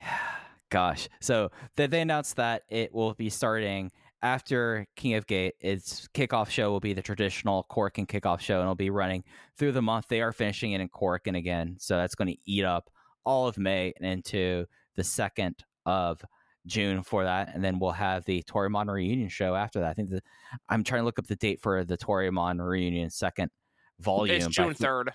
[0.69, 3.91] Gosh, so they, they announced that it will be starting
[4.21, 5.55] after King of Gate.
[5.59, 9.23] Its kickoff show will be the traditional Korakuen kickoff show, and it'll be running
[9.57, 10.05] through the month.
[10.09, 12.89] They are finishing it in Korakuen again, so that's going to eat up
[13.25, 14.65] all of May and into
[14.95, 16.23] the second of
[16.65, 19.89] June for that, and then we'll have the Toryumon reunion show after that.
[19.89, 20.21] I think the,
[20.69, 23.51] I'm trying to look up the date for the Toryumon reunion second
[23.99, 24.35] volume.
[24.35, 25.11] It's June third.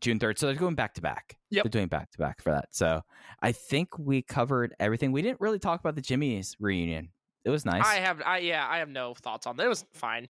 [0.00, 0.38] June 3rd.
[0.38, 1.38] So they're going back to back.
[1.50, 1.64] Yep.
[1.64, 2.68] They're doing back to back for that.
[2.70, 3.00] So
[3.40, 5.10] I think we covered everything.
[5.10, 7.08] We didn't really talk about the Jimmyz reunion.
[7.46, 7.86] It was nice.
[7.86, 9.64] I have, I yeah, I have no thoughts on that.
[9.64, 10.28] It was fine.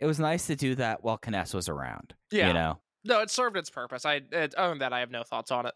[0.00, 2.14] it was nice to do that while K-ness was around.
[2.32, 2.48] Yeah.
[2.48, 2.78] You know?
[3.04, 4.04] No, it served its purpose.
[4.04, 5.74] I, it, other than that, I have no thoughts on it.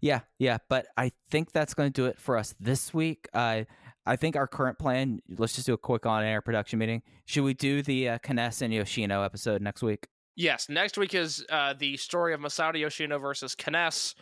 [0.00, 0.58] Yeah, yeah.
[0.68, 3.28] But I think that's going to do it for us this week.
[3.32, 3.62] Uh,
[4.06, 7.02] I think our current plan, let's just do a quick on air production meeting.
[7.26, 10.06] Should we do the uh, K-ness and Yoshino episode next week?
[10.36, 14.14] Yes, next week is uh, the story of Masato Yoshino versus K-ness.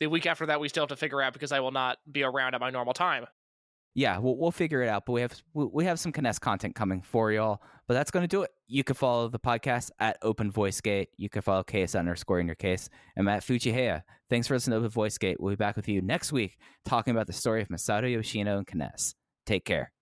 [0.00, 2.22] The week after that, we still have to figure out because I will not be
[2.22, 3.26] around at my normal time.
[3.94, 5.06] Yeah, we'll, we'll figure it out.
[5.06, 7.62] But we have we have some K-ness content coming for y'all.
[7.86, 8.50] But that's going to do it.
[8.66, 11.08] You can follow the podcast at Open Voice Gate.
[11.16, 12.90] You can follow KS underscore in your case.
[13.16, 14.02] I'm at Fujiheya.
[14.28, 15.40] Thanks for listening to Open Voice Gate.
[15.40, 18.66] We'll be back with you next week talking about the story of Masato Yoshino and
[18.66, 19.14] K-ness.
[19.46, 19.92] Take care.